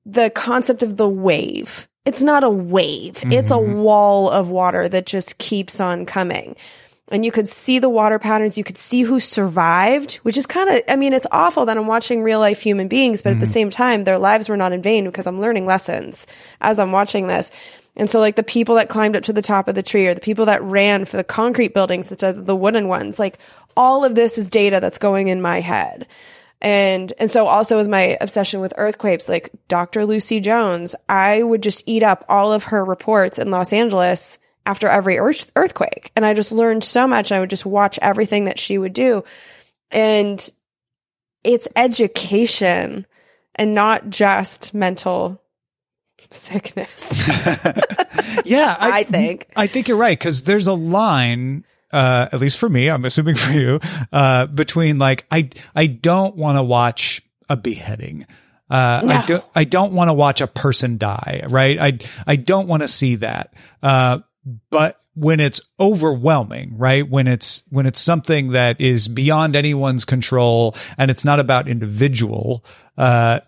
the 0.05 0.29
concept 0.29 0.83
of 0.83 0.97
the 0.97 1.09
wave. 1.09 1.87
It's 2.05 2.21
not 2.21 2.43
a 2.43 2.49
wave. 2.49 3.15
Mm-hmm. 3.15 3.31
It's 3.31 3.51
a 3.51 3.55
mm-hmm. 3.55 3.79
wall 3.79 4.29
of 4.29 4.49
water 4.49 4.87
that 4.89 5.05
just 5.05 5.37
keeps 5.37 5.79
on 5.79 6.05
coming. 6.05 6.55
And 7.09 7.23
you 7.23 7.31
could 7.31 7.47
see 7.47 7.79
the 7.79 7.89
water 7.89 8.17
patterns. 8.17 8.57
You 8.57 8.63
could 8.63 8.77
see 8.77 9.01
who 9.01 9.19
survived, 9.19 10.15
which 10.17 10.37
is 10.37 10.45
kind 10.45 10.69
of, 10.69 10.81
I 10.87 10.95
mean, 10.95 11.13
it's 11.13 11.27
awful 11.31 11.65
that 11.65 11.77
I'm 11.77 11.87
watching 11.87 12.23
real 12.23 12.39
life 12.39 12.61
human 12.61 12.87
beings, 12.87 13.21
but 13.21 13.29
mm-hmm. 13.29 13.37
at 13.37 13.39
the 13.41 13.45
mm-hmm. 13.45 13.53
same 13.53 13.69
time, 13.69 14.03
their 14.03 14.17
lives 14.17 14.49
were 14.49 14.57
not 14.57 14.71
in 14.71 14.81
vain 14.81 15.05
because 15.05 15.27
I'm 15.27 15.39
learning 15.39 15.65
lessons 15.65 16.25
as 16.61 16.79
I'm 16.79 16.91
watching 16.91 17.27
this. 17.27 17.51
And 17.95 18.09
so 18.09 18.19
like 18.19 18.35
the 18.35 18.43
people 18.43 18.75
that 18.75 18.89
climbed 18.89 19.15
up 19.15 19.23
to 19.23 19.33
the 19.33 19.41
top 19.41 19.67
of 19.67 19.75
the 19.75 19.83
tree 19.83 20.07
or 20.07 20.13
the 20.13 20.21
people 20.21 20.45
that 20.45 20.61
ran 20.63 21.05
for 21.05 21.17
the 21.17 21.23
concrete 21.23 21.73
buildings 21.73 22.11
instead 22.11 22.37
of 22.37 22.45
the 22.45 22.55
wooden 22.55 22.87
ones, 22.87 23.19
like 23.19 23.39
all 23.75 24.05
of 24.05 24.15
this 24.15 24.37
is 24.37 24.49
data 24.49 24.79
that's 24.79 24.97
going 24.97 25.27
in 25.27 25.41
my 25.41 25.61
head. 25.61 26.07
And, 26.61 27.13
and 27.19 27.29
so 27.29 27.47
also 27.47 27.77
with 27.77 27.87
my 27.87 28.17
obsession 28.21 28.61
with 28.61 28.73
earthquakes, 28.77 29.29
like 29.29 29.51
Dr. 29.67 30.05
Lucy 30.05 30.39
Jones, 30.39 30.95
I 31.07 31.43
would 31.43 31.61
just 31.61 31.83
eat 31.85 32.01
up 32.01 32.25
all 32.29 32.53
of 32.53 32.65
her 32.65 32.83
reports 32.83 33.37
in 33.37 33.51
Los 33.51 33.73
Angeles 33.73 34.39
after 34.65 34.87
every 34.87 35.19
earth- 35.19 35.51
earthquake. 35.55 36.11
And 36.15 36.25
I 36.25 36.33
just 36.33 36.51
learned 36.51 36.83
so 36.83 37.07
much. 37.07 37.31
I 37.31 37.39
would 37.39 37.49
just 37.49 37.65
watch 37.65 37.99
everything 38.01 38.45
that 38.45 38.57
she 38.57 38.77
would 38.77 38.93
do. 38.93 39.23
And 39.91 40.49
it's 41.43 41.67
education 41.75 43.05
and 43.53 43.75
not 43.75 44.09
just 44.09 44.73
mental 44.73 45.41
sickness. 46.31 47.27
yeah, 48.45 48.75
I, 48.79 48.99
I, 48.99 49.03
think. 49.03 49.47
I 49.55 49.67
think 49.67 49.87
you're 49.87 49.97
right 49.97 50.17
because 50.17 50.43
there's 50.43 50.67
a 50.67 50.73
line 50.73 51.65
uh, 51.95 52.27
at 52.33 52.41
least 52.41 52.57
for 52.57 52.67
me, 52.67 52.89
I'm 52.89 53.05
assuming 53.05 53.35
for 53.35 53.53
you, 53.53 53.79
uh, 54.11 54.47
between 54.47 54.99
like, 54.99 55.25
I, 55.31 55.49
I 55.73 55.87
don't 55.87 56.35
want 56.35 56.57
to 56.57 56.63
watch 56.63 57.21
a 57.49 57.55
beheading. 57.55 58.25
Uh, 58.69 59.01
no. 59.05 59.13
I 59.13 59.25
don't, 59.25 59.45
I 59.55 59.63
don't 59.63 59.93
want 59.93 60.09
to 60.09 60.13
watch 60.13 60.41
a 60.41 60.47
person 60.47 60.97
die, 60.97 61.43
right? 61.47 61.79
I, 61.79 61.99
I 62.27 62.35
don't 62.35 62.67
want 62.67 62.81
to 62.81 62.87
see 62.89 63.15
that. 63.15 63.53
Uh, 63.81 64.19
but 64.69 65.01
when 65.13 65.39
it's 65.39 65.61
overwhelming, 65.79 66.77
right? 66.77 67.09
When 67.09 67.27
it's, 67.27 67.63
when 67.69 67.85
it's 67.85 67.99
something 67.99 68.49
that 68.49 68.81
is 68.81 69.07
beyond 69.07 69.55
anyone's 69.55 70.03
control 70.03 70.75
and 70.97 71.09
it's 71.09 71.23
not 71.23 71.39
about 71.39 71.69
individual, 71.69 72.65
uh, 72.97 73.39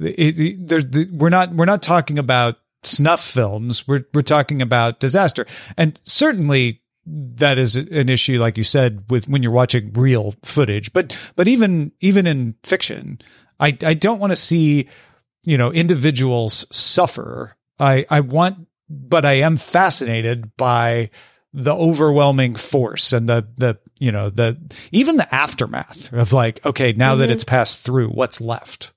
it, 0.00 0.72
it, 0.72 1.12
we're 1.12 1.28
not, 1.28 1.54
we're 1.54 1.66
not 1.66 1.82
talking 1.82 2.18
about 2.18 2.56
snuff 2.82 3.24
films. 3.24 3.86
We're, 3.86 4.04
we're 4.12 4.22
talking 4.22 4.60
about 4.60 4.98
disaster. 4.98 5.46
And 5.76 6.00
certainly 6.02 6.81
that 7.06 7.58
is 7.58 7.76
an 7.76 8.08
issue, 8.08 8.38
like 8.38 8.56
you 8.56 8.64
said, 8.64 9.04
with 9.10 9.28
when 9.28 9.42
you're 9.42 9.52
watching 9.52 9.92
real 9.92 10.34
footage. 10.44 10.92
But 10.92 11.16
but 11.36 11.48
even 11.48 11.92
even 12.00 12.26
in 12.26 12.54
fiction, 12.62 13.20
I 13.58 13.76
I 13.82 13.94
don't 13.94 14.20
want 14.20 14.30
to 14.30 14.36
see 14.36 14.88
you 15.44 15.58
know 15.58 15.72
individuals 15.72 16.66
suffer. 16.74 17.56
I 17.78 18.06
I 18.08 18.20
want, 18.20 18.68
but 18.88 19.24
I 19.24 19.34
am 19.34 19.56
fascinated 19.56 20.56
by 20.56 21.10
the 21.52 21.74
overwhelming 21.74 22.54
force 22.54 23.12
and 23.12 23.28
the 23.28 23.46
the 23.56 23.78
you 23.98 24.10
know 24.10 24.30
the 24.30 24.58
even 24.90 25.16
the 25.16 25.34
aftermath 25.34 26.12
of 26.12 26.32
like 26.32 26.64
okay 26.64 26.92
now 26.92 27.12
mm-hmm. 27.12 27.20
that 27.20 27.30
it's 27.30 27.44
passed 27.44 27.80
through 27.80 28.08
what's 28.08 28.40
left 28.40 28.92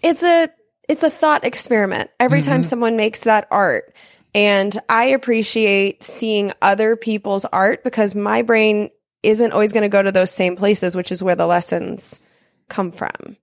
it's 0.00 0.22
a 0.22 0.48
it's 0.88 1.02
a 1.02 1.10
thought 1.10 1.44
experiment 1.44 2.08
every 2.20 2.40
mm-hmm. 2.40 2.50
time 2.50 2.62
someone 2.62 2.96
makes 2.96 3.24
that 3.24 3.48
art 3.50 3.92
and 4.36 4.78
I 4.86 5.04
appreciate 5.06 6.02
seeing 6.02 6.52
other 6.60 6.94
people's 6.94 7.46
art 7.46 7.82
because 7.82 8.14
my 8.14 8.42
brain 8.42 8.90
isn't 9.22 9.52
always 9.52 9.72
going 9.72 9.82
to 9.82 9.88
go 9.88 10.02
to 10.02 10.12
those 10.12 10.30
same 10.30 10.56
places, 10.56 10.94
which 10.94 11.10
is 11.10 11.22
where 11.22 11.34
the 11.34 11.46
lessons 11.46 12.20
come 12.68 12.92
from. 12.92 13.38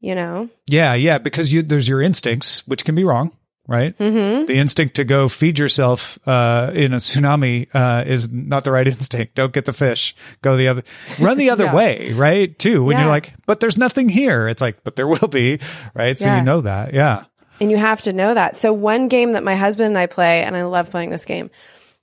You 0.00 0.14
know? 0.14 0.50
Yeah, 0.66 0.92
yeah, 0.92 1.16
because 1.16 1.54
you 1.54 1.62
there's 1.62 1.88
your 1.88 2.02
instincts, 2.02 2.66
which 2.68 2.84
can 2.84 2.94
be 2.94 3.04
wrong, 3.04 3.34
right? 3.66 3.96
Mm-hmm. 3.96 4.44
The 4.44 4.58
instinct 4.58 4.96
to 4.96 5.04
go 5.04 5.26
feed 5.26 5.58
yourself 5.58 6.18
uh, 6.26 6.70
in 6.74 6.92
a 6.92 6.96
tsunami 6.96 7.68
uh, 7.72 8.04
is 8.06 8.30
not 8.30 8.64
the 8.64 8.72
right 8.72 8.88
instinct. 8.88 9.36
Don't 9.36 9.54
get 9.54 9.64
the 9.64 9.72
fish. 9.72 10.14
Go 10.42 10.58
the 10.58 10.68
other, 10.68 10.82
run 11.18 11.38
the 11.38 11.48
other 11.48 11.64
yeah. 11.66 11.74
way, 11.74 12.12
right? 12.12 12.58
Too 12.58 12.84
when 12.84 12.96
yeah. 12.98 13.04
you're 13.04 13.10
like, 13.10 13.32
but 13.46 13.60
there's 13.60 13.78
nothing 13.78 14.10
here. 14.10 14.48
It's 14.48 14.60
like, 14.60 14.84
but 14.84 14.96
there 14.96 15.08
will 15.08 15.28
be, 15.28 15.60
right? 15.94 16.18
So 16.18 16.26
yeah. 16.26 16.38
you 16.38 16.44
know 16.44 16.60
that, 16.60 16.92
yeah. 16.92 17.24
And 17.60 17.70
you 17.70 17.76
have 17.76 18.00
to 18.02 18.12
know 18.12 18.32
that. 18.32 18.56
So 18.56 18.72
one 18.72 19.08
game 19.08 19.32
that 19.32 19.44
my 19.44 19.54
husband 19.54 19.88
and 19.88 19.98
I 19.98 20.06
play, 20.06 20.42
and 20.42 20.56
I 20.56 20.64
love 20.64 20.90
playing 20.90 21.10
this 21.10 21.26
game, 21.26 21.50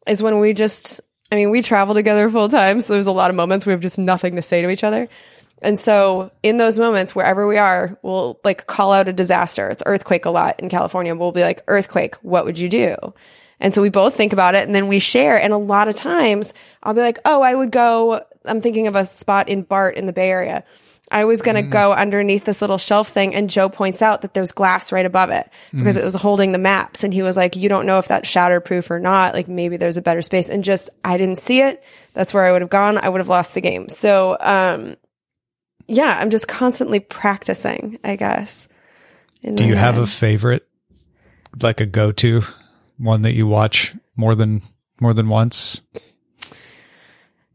is 0.06 0.22
when 0.22 0.40
we 0.40 0.54
just, 0.54 1.02
I 1.32 1.36
mean, 1.36 1.50
we 1.50 1.62
travel 1.62 1.96
together 1.96 2.30
full 2.30 2.48
time. 2.48 2.80
So 2.80 2.94
there's 2.94 3.08
a 3.08 3.12
lot 3.12 3.32
of 3.32 3.36
moments 3.36 3.66
we 3.66 3.72
have 3.72 3.82
just 3.82 3.98
nothing 3.98 4.36
to 4.36 4.42
say 4.42 4.62
to 4.62 4.70
each 4.70 4.84
other. 4.84 5.10
And 5.62 5.80
so 5.80 6.32
in 6.44 6.58
those 6.58 6.78
moments, 6.78 7.16
wherever 7.16 7.48
we 7.48 7.58
are, 7.58 7.98
we'll 8.04 8.40
like 8.44 8.68
call 8.68 8.94
out 8.94 9.08
a 9.08 9.14
disaster. 9.14 9.70
It's 9.70 9.82
earthquake 9.86 10.26
a 10.26 10.30
lot 10.30 10.60
in 10.60 10.70
California. 10.70 11.16
We'll 11.16 11.32
be 11.32 11.42
like, 11.42 11.64
earthquake, 11.68 12.16
what 12.18 12.46
would 12.46 12.60
you 12.60 12.70
do? 12.70 12.96
And 13.60 13.74
so 13.74 13.82
we 13.82 13.90
both 13.90 14.16
think 14.16 14.34
about 14.34 14.54
it 14.54 14.68
and 14.68 14.76
then 14.76 14.88
we 14.88 15.00
share. 15.00 15.42
And 15.42 15.52
a 15.52 15.58
lot 15.58 15.88
of 15.88 15.96
times 15.96 16.54
I'll 16.84 16.94
be 16.94 17.02
like, 17.02 17.18
oh, 17.26 17.42
I 17.42 17.56
would 17.56 17.72
go, 17.72 18.22
I'm 18.46 18.62
thinking 18.62 18.86
of 18.86 18.96
a 18.96 19.04
spot 19.04 19.50
in 19.50 19.64
BART 19.64 19.98
in 19.98 20.06
the 20.06 20.14
Bay 20.14 20.30
Area. 20.30 20.64
I 21.10 21.26
was 21.26 21.42
going 21.42 21.56
to 21.56 21.64
mm. 21.64 21.72
go 21.72 21.94
underneath 21.94 22.46
this 22.46 22.62
little 22.62 22.78
shelf 22.78 23.10
thing 23.10 23.34
and 23.34 23.50
Joe 23.50 23.70
points 23.70 24.02
out 24.02 24.22
that 24.24 24.34
there's 24.34 24.52
glass 24.52 24.92
right 24.92 25.06
above 25.06 25.30
it 25.30 25.50
because 25.72 25.96
mm. 25.96 26.02
it 26.02 26.04
was 26.04 26.16
holding 26.16 26.52
the 26.52 26.58
maps. 26.58 27.04
And 27.04 27.14
he 27.14 27.22
was 27.22 27.38
like, 27.38 27.56
you 27.56 27.70
don't 27.70 27.86
know 27.86 27.98
if 27.98 28.08
that's 28.08 28.30
shatterproof 28.30 28.90
or 28.92 29.00
not. 29.00 29.34
Like 29.34 29.48
maybe 29.48 29.78
there's 29.78 29.98
a 29.98 30.02
better 30.02 30.22
space. 30.22 30.50
And 30.50 30.64
just, 30.64 30.90
I 31.06 31.18
didn't 31.18 31.38
see 31.38 31.62
it. 31.62 31.84
That's 32.14 32.34
where 32.34 32.46
I 32.46 32.52
would 32.52 32.62
have 32.62 32.70
gone. 32.70 32.98
I 32.98 33.08
would 33.08 33.22
have 33.22 33.30
lost 33.30 33.54
the 33.54 33.62
game. 33.62 33.88
So, 33.90 34.38
um, 34.40 34.98
yeah, 35.88 36.18
I'm 36.20 36.30
just 36.30 36.48
constantly 36.48 37.00
practicing, 37.00 38.00
I 38.04 38.18
guess. 38.18 38.68
Do 39.42 39.66
you 39.66 39.76
head. 39.76 39.96
have 39.96 39.98
a 39.98 40.08
favorite, 40.08 40.68
like 41.62 41.80
a 41.80 41.86
go 41.86 42.12
to 42.12 42.42
one 42.98 43.22
that 43.22 43.34
you 43.34 43.48
watch 43.48 43.96
more 44.18 44.36
than, 44.36 44.62
more 45.00 45.14
than 45.14 45.30
once? 45.30 45.80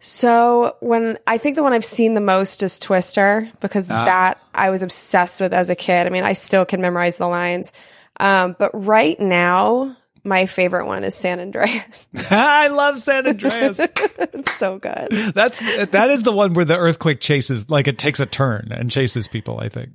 So 0.05 0.77
when 0.81 1.17
I 1.29 1.38
think 1.38 1.55
the 1.55 1.62
one 1.62 1.73
I've 1.73 1.85
seen 1.85 2.15
the 2.15 2.21
most 2.21 2.65
is 2.65 2.81
Twister 2.81 3.49
because 3.61 3.88
ah. 3.88 4.05
that 4.05 4.43
I 4.53 4.71
was 4.71 4.83
obsessed 4.83 5.41
with 5.41 5.55
as 5.55 5.71
a 5.71 5.77
kid. 5.77 6.09
I 6.09 6.11
mean, 6.11 6.25
I 6.25 6.33
still 6.33 6.65
can 6.65 6.81
memorize 6.81 7.19
the 7.19 7.29
lines. 7.29 7.73
Um, 8.19 8.57
but 8.59 8.73
right 8.75 9.19
now, 9.21 9.97
my 10.25 10.47
favorite 10.47 10.87
one 10.87 11.05
is 11.05 11.15
San 11.15 11.38
Andreas. 11.38 12.09
I 12.31 12.67
love 12.67 12.99
San 12.99 13.29
Andreas. 13.29 13.79
it's 14.19 14.57
so 14.57 14.81
good. 14.81 15.12
That's 15.35 15.61
that 15.91 16.11
is 16.11 16.25
the 16.25 16.33
one 16.33 16.55
where 16.55 16.65
the 16.65 16.77
earthquake 16.77 17.21
chases 17.21 17.71
like 17.71 17.87
it 17.87 17.97
takes 17.97 18.19
a 18.19 18.27
turn 18.27 18.73
and 18.73 18.91
chases 18.91 19.29
people, 19.29 19.61
I 19.61 19.69
think. 19.69 19.91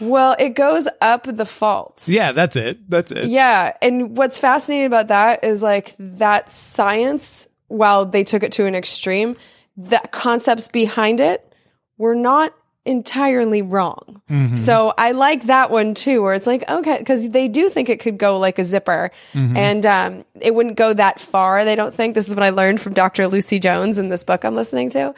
Well, 0.00 0.36
it 0.38 0.50
goes 0.50 0.86
up 1.00 1.22
the 1.24 1.46
faults. 1.46 2.10
Yeah, 2.10 2.32
that's 2.32 2.56
it. 2.56 2.90
That's 2.90 3.10
it. 3.10 3.28
Yeah, 3.28 3.74
and 3.80 4.18
what's 4.18 4.38
fascinating 4.38 4.86
about 4.86 5.08
that 5.08 5.44
is 5.44 5.62
like 5.62 5.94
that 5.98 6.50
science 6.50 7.48
while 7.68 8.06
they 8.06 8.24
took 8.24 8.42
it 8.42 8.52
to 8.52 8.66
an 8.66 8.74
extreme, 8.74 9.36
the 9.76 10.00
concepts 10.10 10.68
behind 10.68 11.20
it 11.20 11.52
were 11.98 12.14
not 12.14 12.54
entirely 12.86 13.62
wrong. 13.62 14.22
Mm-hmm. 14.30 14.56
So 14.56 14.94
I 14.96 15.12
like 15.12 15.46
that 15.46 15.70
one 15.70 15.94
too, 15.94 16.22
where 16.22 16.34
it's 16.34 16.46
like, 16.46 16.68
okay, 16.70 16.98
because 16.98 17.28
they 17.28 17.48
do 17.48 17.68
think 17.68 17.88
it 17.88 18.00
could 18.00 18.16
go 18.16 18.38
like 18.38 18.58
a 18.58 18.64
zipper 18.64 19.10
mm-hmm. 19.32 19.56
and 19.56 19.84
um, 19.84 20.24
it 20.40 20.54
wouldn't 20.54 20.76
go 20.76 20.94
that 20.94 21.20
far. 21.20 21.64
They 21.64 21.74
don't 21.74 21.92
think 21.92 22.14
this 22.14 22.28
is 22.28 22.34
what 22.34 22.44
I 22.44 22.50
learned 22.50 22.80
from 22.80 22.94
Dr. 22.94 23.26
Lucy 23.26 23.58
Jones 23.58 23.98
in 23.98 24.08
this 24.08 24.24
book 24.24 24.44
I'm 24.44 24.54
listening 24.54 24.90
to. 24.90 25.14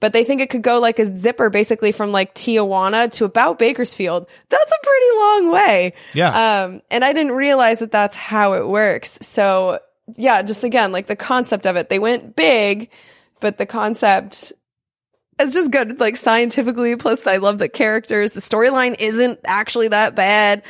But 0.00 0.12
they 0.12 0.24
think 0.24 0.42
it 0.42 0.50
could 0.50 0.62
go 0.62 0.80
like 0.80 0.98
a 0.98 1.16
zipper 1.16 1.48
basically 1.48 1.92
from 1.92 2.12
like 2.12 2.34
Tijuana 2.34 3.10
to 3.12 3.24
about 3.24 3.58
Bakersfield. 3.58 4.26
That's 4.48 4.72
a 4.72 4.86
pretty 4.86 5.16
long 5.16 5.52
way. 5.52 5.94
Yeah. 6.12 6.64
Um, 6.64 6.82
and 6.90 7.04
I 7.04 7.12
didn't 7.12 7.32
realize 7.32 7.78
that 7.78 7.92
that's 7.92 8.16
how 8.16 8.54
it 8.54 8.66
works. 8.66 9.18
So 9.22 9.78
yeah, 10.16 10.42
just 10.42 10.64
again, 10.64 10.92
like 10.92 11.06
the 11.06 11.16
concept 11.16 11.66
of 11.66 11.76
it, 11.76 11.88
they 11.88 11.98
went 11.98 12.36
big, 12.36 12.90
but 13.40 13.58
the 13.58 13.66
concept 13.66 14.52
it's 15.38 15.52
just 15.52 15.70
good, 15.70 16.00
like 16.00 16.16
scientifically. 16.16 16.96
Plus, 16.96 17.26
I 17.26 17.38
love 17.38 17.58
the 17.58 17.68
characters. 17.68 18.32
The 18.32 18.40
storyline 18.40 18.96
isn't 18.98 19.40
actually 19.46 19.88
that 19.88 20.14
bad. 20.14 20.62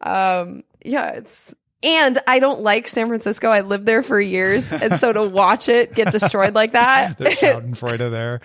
Um, 0.00 0.62
yeah, 0.84 1.12
it's 1.12 1.54
and 1.82 2.18
I 2.26 2.40
don't 2.40 2.60
like 2.60 2.86
San 2.88 3.08
Francisco. 3.08 3.48
I 3.48 3.62
lived 3.62 3.86
there 3.86 4.02
for 4.02 4.20
years, 4.20 4.70
and 4.70 5.00
so 5.00 5.12
to 5.12 5.22
watch 5.22 5.68
it 5.68 5.94
get 5.94 6.12
destroyed 6.12 6.54
like 6.54 6.72
that, 6.72 7.16
There's 7.18 7.36
Schadenfreude 7.36 7.98
there. 8.10 8.40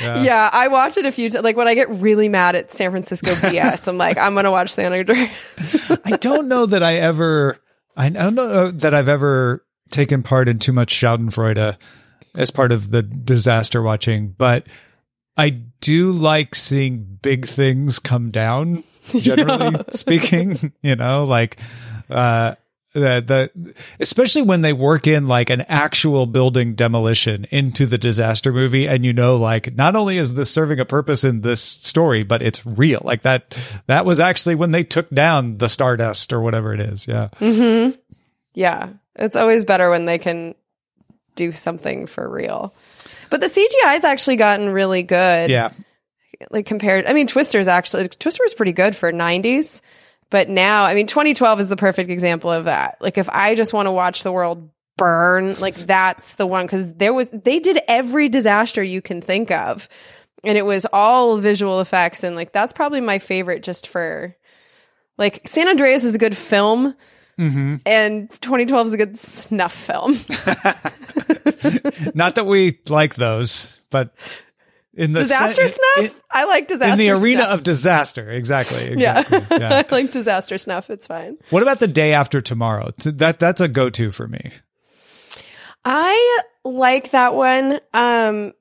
Yeah. 0.00 0.22
yeah, 0.22 0.50
I 0.50 0.68
watch 0.68 0.96
it 0.96 1.04
a 1.04 1.12
few 1.12 1.28
times. 1.28 1.44
Like 1.44 1.56
when 1.56 1.68
I 1.68 1.74
get 1.74 1.90
really 1.90 2.30
mad 2.30 2.56
at 2.56 2.72
San 2.72 2.90
Francisco 2.90 3.32
BS, 3.32 3.86
I'm 3.88 3.98
like, 3.98 4.16
I'm 4.16 4.34
gonna 4.34 4.50
watch 4.50 4.70
San 4.70 4.92
Andreas. 4.94 5.90
I 6.06 6.16
don't 6.16 6.48
know 6.48 6.64
that 6.64 6.82
I 6.82 6.96
ever. 6.96 7.58
I 7.96 8.08
don't 8.08 8.34
know 8.34 8.70
that 8.70 8.94
I've 8.94 9.08
ever 9.08 9.64
taken 9.90 10.22
part 10.22 10.48
in 10.48 10.58
too 10.58 10.72
much 10.72 10.92
Schadenfreude 10.94 11.76
as 12.36 12.50
part 12.50 12.72
of 12.72 12.90
the 12.90 13.02
disaster 13.02 13.82
watching, 13.82 14.34
but 14.36 14.66
I 15.36 15.50
do 15.80 16.12
like 16.12 16.54
seeing 16.54 17.18
big 17.22 17.46
things 17.46 17.98
come 17.98 18.30
down, 18.30 18.84
generally 19.18 19.72
yeah. 19.76 19.82
speaking, 19.90 20.72
you 20.82 20.96
know, 20.96 21.24
like, 21.24 21.58
uh, 22.10 22.54
the, 22.94 23.50
the 23.54 23.74
especially 24.00 24.42
when 24.42 24.62
they 24.62 24.72
work 24.72 25.06
in 25.06 25.28
like 25.28 25.50
an 25.50 25.62
actual 25.62 26.26
building 26.26 26.74
demolition 26.74 27.46
into 27.50 27.86
the 27.86 27.98
disaster 27.98 28.52
movie 28.52 28.88
and 28.88 29.04
you 29.04 29.12
know 29.12 29.36
like 29.36 29.74
not 29.74 29.94
only 29.94 30.16
is 30.16 30.34
this 30.34 30.50
serving 30.50 30.80
a 30.80 30.84
purpose 30.84 31.24
in 31.24 31.42
this 31.42 31.60
story 31.62 32.22
but 32.22 32.40
it's 32.40 32.64
real 32.64 33.00
like 33.04 33.22
that 33.22 33.56
that 33.86 34.06
was 34.06 34.20
actually 34.20 34.54
when 34.54 34.70
they 34.70 34.84
took 34.84 35.10
down 35.10 35.58
the 35.58 35.68
stardust 35.68 36.32
or 36.32 36.40
whatever 36.40 36.72
it 36.72 36.80
is 36.80 37.06
yeah 37.06 37.28
mm-hmm. 37.40 37.94
yeah 38.54 38.88
it's 39.16 39.36
always 39.36 39.64
better 39.64 39.90
when 39.90 40.06
they 40.06 40.18
can 40.18 40.54
do 41.34 41.52
something 41.52 42.06
for 42.06 42.28
real 42.28 42.72
but 43.34 43.40
the 43.40 43.46
CGI's 43.48 44.04
actually 44.04 44.36
gotten 44.36 44.70
really 44.70 45.02
good. 45.02 45.50
Yeah. 45.50 45.70
Like 46.50 46.66
compared, 46.66 47.06
I 47.06 47.12
mean, 47.12 47.26
Twister's 47.26 47.66
actually, 47.66 48.06
Twister 48.06 48.44
was 48.44 48.54
pretty 48.54 48.70
good 48.70 48.94
for 48.94 49.12
90s. 49.12 49.80
But 50.34 50.48
now, 50.48 50.82
I 50.82 50.94
mean, 50.94 51.06
2012 51.06 51.60
is 51.60 51.68
the 51.68 51.76
perfect 51.76 52.10
example 52.10 52.50
of 52.50 52.64
that. 52.64 52.96
Like, 53.00 53.18
if 53.18 53.28
I 53.30 53.54
just 53.54 53.72
want 53.72 53.86
to 53.86 53.92
watch 53.92 54.24
the 54.24 54.32
world 54.32 54.68
burn, 54.96 55.54
like, 55.60 55.76
that's 55.76 56.34
the 56.34 56.44
one. 56.44 56.66
Cause 56.66 56.92
there 56.94 57.14
was, 57.14 57.28
they 57.28 57.60
did 57.60 57.78
every 57.86 58.28
disaster 58.28 58.82
you 58.82 59.00
can 59.00 59.20
think 59.20 59.52
of. 59.52 59.88
And 60.42 60.58
it 60.58 60.66
was 60.66 60.88
all 60.92 61.36
visual 61.36 61.80
effects. 61.80 62.24
And 62.24 62.34
like, 62.34 62.52
that's 62.52 62.72
probably 62.72 63.00
my 63.00 63.20
favorite 63.20 63.62
just 63.62 63.86
for, 63.86 64.34
like, 65.18 65.46
San 65.46 65.68
Andreas 65.68 66.02
is 66.02 66.16
a 66.16 66.18
good 66.18 66.36
film. 66.36 66.96
Mm-hmm. 67.38 67.76
And 67.86 68.28
2012 68.28 68.86
is 68.88 68.92
a 68.92 68.96
good 68.96 69.16
snuff 69.16 69.72
film. 69.72 70.14
Not 72.16 72.34
that 72.34 72.46
we 72.46 72.80
like 72.88 73.14
those, 73.14 73.78
but 73.88 74.12
in 74.96 75.12
the 75.12 75.20
disaster 75.20 75.66
sen- 75.66 75.78
snuff, 75.96 76.14
in, 76.14 76.20
I 76.30 76.44
like 76.44 76.68
disaster. 76.68 76.92
In 76.92 76.98
the 76.98 77.10
arena 77.10 77.42
snuff. 77.42 77.54
of 77.54 77.62
disaster, 77.64 78.30
exactly. 78.30 78.84
exactly. 78.92 79.38
Yeah, 79.38 79.46
yeah. 79.58 79.82
I 79.88 79.92
like 79.94 80.12
disaster 80.12 80.58
snuff. 80.58 80.90
It's 80.90 81.06
fine. 81.06 81.38
What 81.50 81.62
about 81.62 81.80
the 81.80 81.88
day 81.88 82.12
after 82.12 82.40
tomorrow? 82.40 82.92
That 82.98 83.38
that's 83.38 83.60
a 83.60 83.68
go 83.68 83.90
to 83.90 84.10
for 84.10 84.28
me. 84.28 84.50
I 85.84 86.42
like 86.64 87.10
that 87.10 87.34
one. 87.34 87.80
Um, 87.92 88.52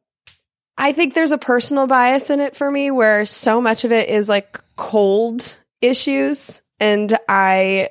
I 0.78 0.92
think 0.92 1.14
there's 1.14 1.32
a 1.32 1.38
personal 1.38 1.88
bias 1.88 2.30
in 2.30 2.40
it 2.40 2.56
for 2.56 2.70
me, 2.70 2.92
where 2.92 3.26
so 3.26 3.62
much 3.62 3.84
of 3.84 3.92
it 3.92 4.10
is 4.10 4.28
like 4.28 4.60
cold 4.76 5.60
issues, 5.82 6.62
and 6.80 7.18
I 7.30 7.90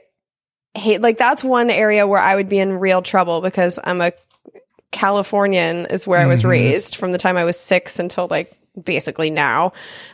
hate 0.75 1.01
like 1.01 1.19
that's 1.19 1.45
one 1.45 1.71
area 1.71 2.07
where 2.07 2.21
I 2.21 2.35
would 2.35 2.49
be 2.49 2.59
in 2.59 2.73
real 2.73 3.03
trouble 3.03 3.41
because 3.41 3.79
I'm 3.83 4.01
a 4.01 4.13
Californian 4.93 5.87
is 5.87 6.07
where 6.07 6.21
mm-hmm. 6.21 6.27
I 6.27 6.31
was 6.31 6.41
mm-hmm. 6.41 6.51
raised 6.51 6.97
from 6.97 7.13
the 7.13 7.19
time 7.19 7.37
I 7.37 7.45
was 7.45 7.59
six 7.59 7.99
until 7.99 8.29
like 8.29 8.57
basically 8.81 9.31
now. 9.31 9.73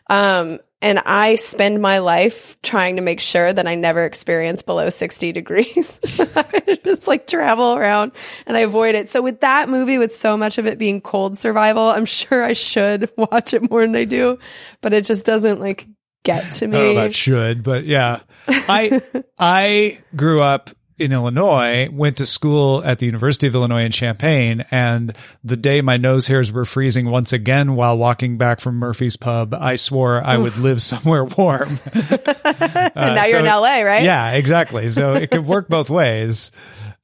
Um, 0.08 0.58
and 0.80 1.00
I 1.00 1.34
spend 1.34 1.82
my 1.82 1.98
life 1.98 2.56
trying 2.62 2.96
to 2.96 3.02
make 3.02 3.18
sure 3.18 3.52
that 3.52 3.66
I 3.66 3.74
never 3.74 4.04
experience 4.04 4.62
below 4.62 4.88
60 4.88 5.32
degrees. 5.32 5.98
I 6.36 6.78
just 6.84 7.08
like 7.08 7.26
travel 7.26 7.74
around 7.74 8.12
and 8.46 8.56
I 8.56 8.60
avoid 8.60 8.94
it. 8.94 9.10
So 9.10 9.20
with 9.20 9.40
that 9.40 9.68
movie, 9.68 9.98
with 9.98 10.14
so 10.14 10.36
much 10.36 10.56
of 10.56 10.66
it 10.66 10.78
being 10.78 11.00
cold 11.00 11.36
survival, 11.36 11.88
I'm 11.88 12.04
sure 12.04 12.44
I 12.44 12.52
should 12.52 13.10
watch 13.16 13.54
it 13.54 13.68
more 13.68 13.84
than 13.84 13.96
I 13.96 14.04
do, 14.04 14.38
but 14.80 14.92
it 14.92 15.04
just 15.04 15.26
doesn't 15.26 15.60
like 15.60 15.88
get 16.22 16.52
to 16.54 16.68
me. 16.68 16.76
I 16.76 16.80
don't 16.80 16.94
know 16.94 17.00
about 17.00 17.14
should, 17.14 17.62
but 17.64 17.84
yeah. 17.84 18.20
I 18.46 19.02
I 19.38 19.98
grew 20.14 20.40
up 20.40 20.70
in 20.98 21.12
Illinois, 21.12 21.88
went 21.90 22.16
to 22.18 22.26
school 22.26 22.82
at 22.84 22.98
the 22.98 23.06
University 23.06 23.46
of 23.46 23.54
Illinois 23.54 23.84
in 23.84 23.92
Champaign, 23.92 24.64
and 24.70 25.14
the 25.44 25.56
day 25.56 25.80
my 25.80 25.96
nose 25.96 26.26
hairs 26.26 26.52
were 26.52 26.64
freezing 26.64 27.10
once 27.10 27.32
again 27.32 27.74
while 27.74 27.96
walking 27.96 28.38
back 28.38 28.60
from 28.60 28.76
Murphy's 28.76 29.16
Pub, 29.16 29.54
I 29.54 29.76
swore 29.76 30.22
I 30.22 30.36
would 30.36 30.56
live 30.58 30.82
somewhere 30.82 31.24
warm. 31.38 31.78
uh, 31.94 32.90
now 32.94 33.26
you're 33.26 33.40
in 33.40 33.46
LA, 33.46 33.80
right? 33.80 34.02
Yeah, 34.02 34.32
exactly. 34.32 34.88
So 34.88 35.14
it 35.14 35.30
could 35.30 35.46
work 35.46 35.68
both 35.68 35.90
ways. 35.90 36.52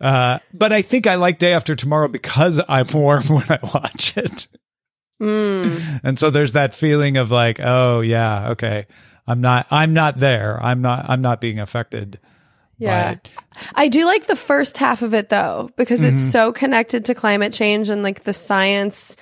Uh, 0.01 0.39
but 0.53 0.73
I 0.73 0.83
think 0.83 1.07
I 1.07 1.15
like 1.15 1.39
Day 1.39 1.53
After 1.53 1.75
Tomorrow 1.75 2.09
because 2.09 2.61
I'm 2.69 2.87
warm 2.93 3.25
when 3.29 3.47
I 3.49 3.59
watch 3.63 4.17
it. 4.17 4.49
Mm. 5.23 6.01
And 6.03 6.19
so 6.19 6.31
there's 6.31 6.53
that 6.53 6.75
feeling 6.75 7.17
of 7.17 7.31
like, 7.31 7.61
oh 7.63 8.01
yeah, 8.01 8.51
okay. 8.51 8.87
I'm 9.27 9.41
not 9.41 9.67
I'm 9.71 9.95
not 9.95 10.19
there. 10.19 10.59
I'm 10.63 10.83
not 10.83 11.07
I'm 11.09 11.23
not 11.23 11.41
being 11.41 11.59
affected. 11.59 12.19
Yeah. 12.79 13.17
I 13.75 13.89
do 13.89 14.05
like 14.05 14.27
the 14.27 14.37
first 14.37 14.79
half 14.79 15.03
of 15.03 15.15
it 15.15 15.29
though, 15.29 15.71
because 15.77 16.01
mm-hmm. 16.01 16.15
it's 16.15 16.23
so 16.23 16.53
connected 16.53 17.05
to 17.07 17.15
climate 17.15 17.53
change 17.53 17.89
and 17.89 18.03
like 18.03 18.25
the 18.25 18.33
science. 18.33 19.17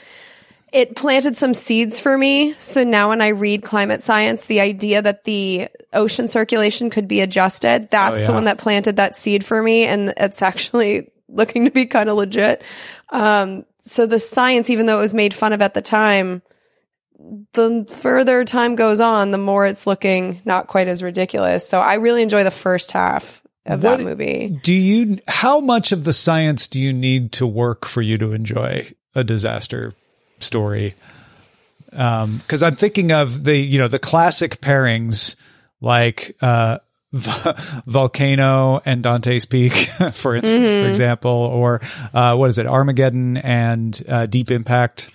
It 0.72 0.96
planted 0.96 1.36
some 1.36 1.52
seeds 1.52 2.00
for 2.00 2.16
me. 2.16 2.54
So 2.54 2.82
now 2.82 3.10
when 3.10 3.20
I 3.20 3.28
read 3.28 3.62
climate 3.62 4.02
science, 4.02 4.46
the 4.46 4.60
idea 4.60 5.02
that 5.02 5.24
the 5.24 5.68
ocean 5.92 6.28
circulation 6.28 6.88
could 6.88 7.06
be 7.06 7.20
adjusted, 7.20 7.90
that's 7.90 8.16
oh, 8.16 8.20
yeah. 8.20 8.26
the 8.26 8.32
one 8.32 8.44
that 8.44 8.56
planted 8.56 8.96
that 8.96 9.14
seed 9.14 9.44
for 9.44 9.62
me. 9.62 9.84
And 9.84 10.14
it's 10.16 10.40
actually 10.40 11.10
looking 11.28 11.66
to 11.66 11.70
be 11.70 11.84
kind 11.84 12.08
of 12.08 12.16
legit. 12.16 12.64
Um, 13.10 13.66
so 13.78 14.06
the 14.06 14.18
science, 14.18 14.70
even 14.70 14.86
though 14.86 14.98
it 14.98 15.02
was 15.02 15.12
made 15.12 15.34
fun 15.34 15.52
of 15.52 15.60
at 15.60 15.74
the 15.74 15.82
time, 15.82 16.40
the 17.52 17.84
further 18.00 18.44
time 18.44 18.74
goes 18.74 19.00
on, 19.00 19.30
the 19.30 19.38
more 19.38 19.66
it's 19.66 19.86
looking 19.86 20.40
not 20.44 20.68
quite 20.68 20.88
as 20.88 21.02
ridiculous. 21.02 21.68
So 21.68 21.80
I 21.80 21.94
really 21.94 22.22
enjoy 22.22 22.44
the 22.44 22.50
first 22.50 22.92
half 22.92 23.41
of 23.66 23.82
what, 23.82 23.98
that 23.98 24.04
movie. 24.04 24.48
Do 24.48 24.74
you, 24.74 25.18
how 25.28 25.60
much 25.60 25.92
of 25.92 26.04
the 26.04 26.12
science 26.12 26.66
do 26.66 26.80
you 26.80 26.92
need 26.92 27.32
to 27.32 27.46
work 27.46 27.86
for 27.86 28.02
you 28.02 28.18
to 28.18 28.32
enjoy 28.32 28.92
a 29.14 29.24
disaster 29.24 29.94
story? 30.38 30.94
Um, 31.92 32.40
cause 32.48 32.62
I'm 32.62 32.76
thinking 32.76 33.12
of 33.12 33.44
the, 33.44 33.56
you 33.56 33.78
know, 33.78 33.88
the 33.88 33.98
classic 33.98 34.60
pairings 34.60 35.36
like, 35.80 36.36
uh, 36.40 36.78
Volcano 37.12 38.80
and 38.86 39.02
Dante's 39.02 39.44
Peak, 39.44 39.72
for, 40.14 40.34
its, 40.34 40.50
mm-hmm. 40.50 40.84
for 40.84 40.88
example, 40.88 41.30
or 41.30 41.80
uh, 42.14 42.34
what 42.36 42.48
is 42.48 42.56
it, 42.56 42.66
Armageddon 42.66 43.36
and 43.36 44.02
uh, 44.08 44.24
Deep 44.26 44.50
Impact. 44.50 45.10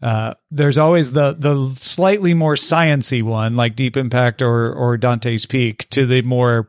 Uh, 0.00 0.34
there's 0.50 0.78
always 0.78 1.12
the 1.12 1.32
the 1.32 1.74
slightly 1.74 2.34
more 2.34 2.54
sciency 2.54 3.22
one, 3.22 3.56
like 3.56 3.74
Deep 3.74 3.96
Impact 3.96 4.42
or 4.42 4.72
or 4.72 4.96
Dante's 4.96 5.46
Peak, 5.46 5.88
to 5.90 6.06
the 6.06 6.22
more 6.22 6.68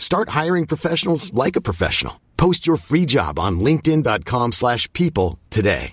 Start 0.00 0.30
hiring 0.30 0.66
professionals 0.66 1.32
like 1.32 1.54
a 1.54 1.60
professional. 1.60 2.20
Post 2.36 2.66
your 2.66 2.78
free 2.78 3.06
job 3.06 3.38
on 3.38 3.60
linkedin.com/people 3.60 4.50
slash 4.52 4.92
people 4.92 5.38
today. 5.50 5.92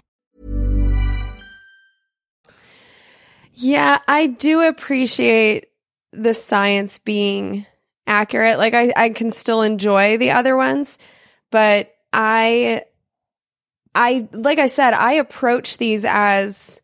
Yeah, 3.60 3.98
I 4.08 4.28
do 4.28 4.62
appreciate 4.62 5.68
the 6.14 6.36
science 6.36 7.00
being 7.00 7.66
accurate. 8.06 8.60
Like 8.60 8.76
I, 8.76 8.94
I 8.96 9.10
can 9.10 9.32
still 9.32 9.64
enjoy 9.64 10.18
the 10.18 10.32
other 10.32 10.56
ones, 10.56 11.00
but 11.52 11.94
I 12.14 12.84
I 13.96 14.28
like 14.32 14.60
I 14.60 14.68
said, 14.68 14.94
I 14.94 15.14
approach 15.14 15.80
these 15.80 16.06
as 16.06 16.82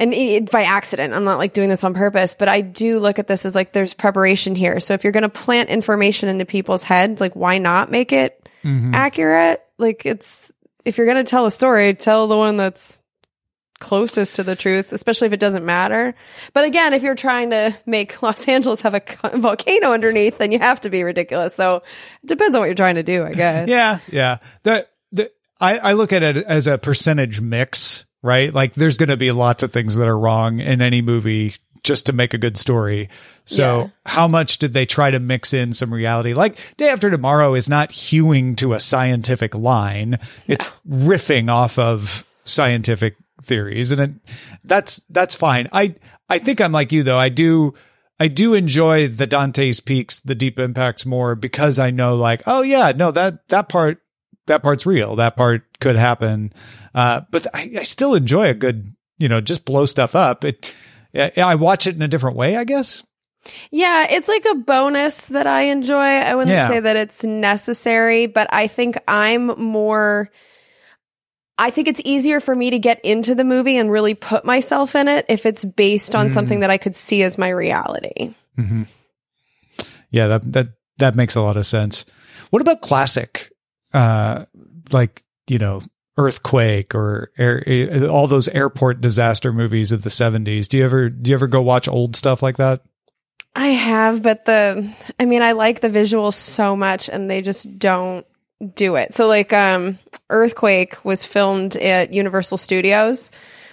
and 0.00 0.14
it, 0.14 0.50
by 0.50 0.62
accident. 0.62 1.12
I'm 1.12 1.24
not 1.24 1.38
like 1.38 1.52
doing 1.52 1.68
this 1.68 1.84
on 1.84 1.94
purpose, 1.94 2.34
but 2.34 2.48
I 2.48 2.62
do 2.62 2.98
look 2.98 3.18
at 3.18 3.26
this 3.26 3.44
as 3.44 3.54
like 3.54 3.72
there's 3.72 3.94
preparation 3.94 4.54
here. 4.54 4.80
So 4.80 4.94
if 4.94 5.04
you're 5.04 5.12
going 5.12 5.22
to 5.22 5.28
plant 5.28 5.68
information 5.68 6.28
into 6.28 6.46
people's 6.46 6.82
heads, 6.82 7.20
like 7.20 7.36
why 7.36 7.58
not 7.58 7.90
make 7.90 8.12
it 8.12 8.48
mm-hmm. 8.64 8.94
accurate? 8.94 9.62
Like 9.78 10.06
it's 10.06 10.50
if 10.84 10.96
you're 10.96 11.06
going 11.06 11.22
to 11.22 11.30
tell 11.30 11.44
a 11.44 11.50
story, 11.50 11.94
tell 11.94 12.26
the 12.26 12.36
one 12.36 12.56
that's 12.56 12.98
closest 13.78 14.36
to 14.36 14.42
the 14.42 14.56
truth, 14.56 14.92
especially 14.92 15.26
if 15.26 15.32
it 15.34 15.40
doesn't 15.40 15.64
matter. 15.64 16.14
But 16.54 16.64
again, 16.64 16.94
if 16.94 17.02
you're 17.02 17.14
trying 17.14 17.50
to 17.50 17.76
make 17.84 18.22
Los 18.22 18.48
Angeles 18.48 18.80
have 18.80 18.94
a 18.94 19.02
volcano 19.36 19.92
underneath, 19.92 20.38
then 20.38 20.50
you 20.50 20.58
have 20.60 20.80
to 20.82 20.90
be 20.90 21.02
ridiculous. 21.02 21.54
So 21.54 21.76
it 22.22 22.26
depends 22.26 22.54
on 22.56 22.60
what 22.60 22.66
you're 22.66 22.74
trying 22.74 22.94
to 22.94 23.02
do, 23.02 23.24
I 23.24 23.32
guess. 23.32 23.68
Yeah, 23.68 23.98
yeah. 24.10 24.38
The 24.62 24.86
the 25.12 25.30
I, 25.60 25.78
I 25.78 25.92
look 25.92 26.14
at 26.14 26.22
it 26.22 26.38
as 26.38 26.66
a 26.66 26.78
percentage 26.78 27.42
mix, 27.42 28.06
right? 28.22 28.52
Like 28.52 28.74
there's 28.74 28.96
going 28.96 29.08
to 29.08 29.16
be 29.16 29.32
lots 29.32 29.62
of 29.62 29.72
things 29.72 29.96
that 29.96 30.08
are 30.08 30.18
wrong 30.18 30.60
in 30.60 30.82
any 30.82 31.02
movie 31.02 31.54
just 31.82 32.06
to 32.06 32.12
make 32.12 32.34
a 32.34 32.38
good 32.38 32.58
story. 32.58 33.08
So 33.46 33.78
Yeah. 33.78 33.86
how 34.04 34.28
much 34.28 34.58
did 34.58 34.74
they 34.74 34.84
try 34.84 35.10
to 35.10 35.18
mix 35.18 35.54
in 35.54 35.72
some 35.72 35.92
reality? 35.92 36.34
Like 36.34 36.76
Day 36.76 36.90
After 36.90 37.10
Tomorrow 37.10 37.54
is 37.54 37.68
not 37.70 37.90
hewing 37.90 38.54
to 38.56 38.74
a 38.74 38.80
scientific 38.80 39.54
line. 39.54 40.18
It's 40.46 40.70
riffing 40.88 41.50
off 41.50 41.78
of 41.78 42.24
scientific 42.44 43.16
theories 43.42 43.90
and 43.92 44.00
it, 44.02 44.10
that's 44.64 45.00
that's 45.08 45.34
fine. 45.34 45.68
I 45.72 45.94
I 46.28 46.38
think 46.38 46.60
I'm 46.60 46.72
like 46.72 46.92
you 46.92 47.02
though. 47.02 47.18
I 47.18 47.30
do 47.30 47.72
I 48.18 48.28
do 48.28 48.52
enjoy 48.52 49.08
the 49.08 49.26
Dante's 49.26 49.80
Peaks, 49.80 50.20
the 50.20 50.34
deep 50.34 50.58
impacts 50.58 51.06
more 51.06 51.34
because 51.34 51.78
I 51.78 51.90
know 51.90 52.16
like, 52.16 52.42
oh 52.46 52.60
yeah, 52.60 52.92
no, 52.94 53.10
that 53.12 53.48
that 53.48 53.70
part 53.70 54.02
that 54.50 54.62
part's 54.62 54.84
real. 54.86 55.16
That 55.16 55.34
part 55.36 55.62
could 55.80 55.96
happen. 55.96 56.52
Uh, 56.94 57.22
but 57.30 57.46
I, 57.54 57.72
I 57.78 57.82
still 57.82 58.14
enjoy 58.14 58.48
a 58.50 58.54
good, 58.54 58.94
you 59.18 59.28
know, 59.28 59.40
just 59.40 59.64
blow 59.64 59.86
stuff 59.86 60.14
up. 60.14 60.44
It, 60.44 60.74
I 61.14 61.32
I 61.38 61.54
watch 61.54 61.86
it 61.86 61.96
in 61.96 62.02
a 62.02 62.08
different 62.08 62.36
way, 62.36 62.56
I 62.56 62.64
guess. 62.64 63.02
Yeah, 63.70 64.06
it's 64.10 64.28
like 64.28 64.44
a 64.44 64.54
bonus 64.56 65.28
that 65.28 65.46
I 65.46 65.62
enjoy. 65.62 65.96
I 65.96 66.34
wouldn't 66.34 66.52
Yeah. 66.54 66.68
say 66.68 66.80
that 66.80 66.96
it's 66.96 67.24
necessary, 67.24 68.26
but 68.26 68.46
I 68.52 68.66
think 68.66 68.98
I'm 69.08 69.46
more 69.58 70.28
I 71.58 71.70
think 71.70 71.88
it's 71.88 72.00
easier 72.04 72.40
for 72.40 72.54
me 72.56 72.70
to 72.70 72.78
get 72.78 73.00
into 73.04 73.34
the 73.34 73.44
movie 73.44 73.76
and 73.76 73.90
really 73.90 74.14
put 74.14 74.44
myself 74.46 74.94
in 74.94 75.08
it 75.08 75.26
if 75.28 75.44
it's 75.44 75.62
based 75.64 76.14
on 76.14 76.30
something 76.30 76.60
that 76.60 76.70
I 76.70 76.78
could 76.78 76.94
see 76.94 77.22
as 77.22 77.36
my 77.36 77.48
reality. 77.50 78.34
Yeah, 80.10 80.26
that 80.26 80.52
that 80.52 80.68
that 80.98 81.14
makes 81.14 81.34
a 81.36 81.40
lot 81.42 81.56
of 81.56 81.66
sense. 81.66 82.04
What 82.50 82.62
about 82.62 82.80
classic, 82.82 83.49
uh, 83.92 84.44
like 84.92 85.24
you 85.48 85.58
know, 85.58 85.82
earthquake 86.16 86.94
or 86.94 87.32
air, 87.38 87.62
eh, 87.66 88.06
all 88.06 88.26
those 88.26 88.48
airport 88.48 89.00
disaster 89.00 89.52
movies 89.52 89.92
of 89.92 90.02
the 90.02 90.10
seventies? 90.10 90.68
Do 90.68 90.78
you 90.78 90.84
ever 90.84 91.08
do 91.08 91.30
you 91.30 91.34
ever 91.34 91.46
go 91.46 91.62
watch 91.62 91.88
old 91.88 92.16
stuff 92.16 92.42
like 92.42 92.56
that? 92.58 92.82
I 93.54 93.68
have, 93.68 94.22
but 94.22 94.44
the 94.44 94.88
I 95.18 95.24
mean, 95.24 95.42
I 95.42 95.52
like 95.52 95.80
the 95.80 95.90
visuals 95.90 96.34
so 96.34 96.76
much 96.76 97.08
and 97.08 97.28
they 97.30 97.42
just 97.42 97.78
don't 97.78 98.26
do 98.74 98.96
it. 98.96 99.14
So 99.14 99.26
like 99.26 99.52
um 99.52 99.98
Earthquake 100.28 101.04
was 101.04 101.24
filmed 101.24 101.76
at 101.76 102.12
Universal 102.12 102.58
Studios. 102.58 103.30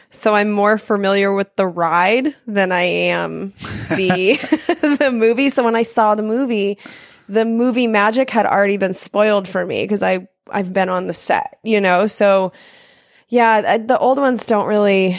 So 0.10 0.34
I'm 0.34 0.52
more 0.52 0.78
familiar 0.78 1.34
with 1.34 1.54
the 1.58 1.68
ride 1.68 2.34
than 2.48 2.72
I 2.72 2.84
am 2.84 3.54
the 3.90 4.38
the 5.00 5.12
movie. 5.12 5.50
So 5.50 5.64
when 5.64 5.76
I 5.76 5.84
saw 5.84 6.16
the 6.16 6.24
movie, 6.24 6.80
the 7.30 7.46
movie 7.46 7.88
magic 7.88 8.30
had 8.30 8.46
already 8.46 8.78
been 8.78 8.94
spoiled 8.94 9.48
for 9.48 9.66
me 9.66 9.84
because 9.84 10.04
I 10.04 10.28
I've 10.52 10.72
been 10.74 10.90
on 10.90 11.08
the 11.08 11.14
set, 11.14 11.58
you 11.64 11.82
know. 11.82 12.08
So 12.08 12.54
yeah, 13.30 13.78
the 13.78 13.98
old 14.00 14.18
ones 14.18 14.46
don't 14.46 14.68
really 14.68 15.18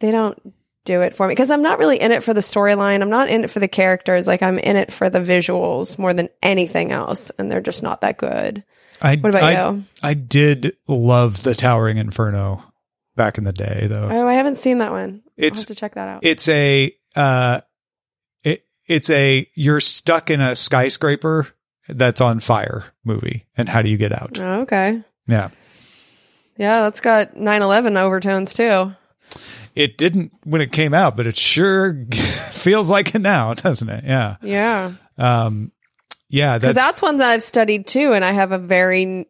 they 0.00 0.10
don't 0.10 0.54
do 0.84 1.00
it 1.02 1.16
for 1.16 1.26
me 1.26 1.32
because 1.32 1.50
I'm 1.50 1.62
not 1.62 1.78
really 1.80 2.00
in 2.00 2.12
it 2.12 2.22
for 2.22 2.32
the 2.32 2.40
storyline. 2.40 3.02
I'm 3.02 3.10
not 3.10 3.28
in 3.28 3.42
it 3.44 3.50
for 3.50 3.58
the 3.58 3.66
characters. 3.68 4.26
Like 4.26 4.42
I'm 4.42 4.58
in 4.58 4.76
it 4.76 4.92
for 4.92 5.10
the 5.10 5.18
visuals 5.20 5.98
more 5.98 6.14
than 6.14 6.28
anything 6.42 6.92
else, 6.92 7.30
and 7.38 7.50
they're 7.50 7.60
just 7.60 7.82
not 7.82 8.02
that 8.02 8.18
good. 8.18 8.62
I, 9.02 9.16
What 9.16 9.30
about 9.30 9.42
I, 9.42 9.68
you? 9.70 9.84
I 10.02 10.14
did 10.14 10.76
love 10.88 11.42
the 11.42 11.54
Towering 11.54 11.98
Inferno 11.98 12.62
back 13.14 13.36
in 13.36 13.44
the 13.44 13.52
day, 13.52 13.88
though. 13.88 14.08
Oh, 14.10 14.26
I 14.26 14.34
haven't 14.34 14.56
seen 14.56 14.78
that 14.78 14.90
one. 14.92 15.22
It's- 15.36 15.58
I'll 15.58 15.62
have 15.62 15.66
to 15.68 15.74
check 15.74 15.94
that 15.96 16.08
out. 16.08 16.24
it's 16.24 16.48
a 16.48 16.94
uh 17.16 17.60
it's 18.86 19.10
a 19.10 19.48
you're 19.54 19.80
stuck 19.80 20.30
in 20.30 20.40
a 20.40 20.54
skyscraper 20.56 21.48
that's 21.88 22.20
on 22.20 22.40
fire 22.40 22.84
movie 23.04 23.46
and 23.56 23.68
how 23.68 23.82
do 23.82 23.88
you 23.88 23.96
get 23.96 24.12
out 24.12 24.38
oh, 24.40 24.60
okay. 24.62 25.02
yeah 25.26 25.48
Yeah, 26.56 26.82
that's 26.82 27.00
got 27.00 27.34
9/11 27.34 27.96
overtones 27.96 28.54
too. 28.54 28.92
it 29.74 29.98
didn't 29.98 30.32
when 30.44 30.60
it 30.60 30.72
came 30.72 30.94
out 30.94 31.16
but 31.16 31.26
it 31.26 31.36
sure 31.36 32.04
feels 32.50 32.88
like 32.90 33.14
it 33.14 33.20
now 33.20 33.54
doesn't 33.66 33.88
it 33.88 34.04
yeah 34.04 34.36
Yeah, 34.42 34.92
um 35.18 35.70
yeah 36.28 36.58
because 36.58 36.74
that's, 36.74 36.86
that's 36.86 37.02
one 37.02 37.18
that 37.18 37.28
I've 37.30 37.42
studied 37.42 37.86
too, 37.86 38.12
and 38.12 38.24
I 38.24 38.32
have 38.32 38.50
a 38.52 38.58
very 38.58 39.26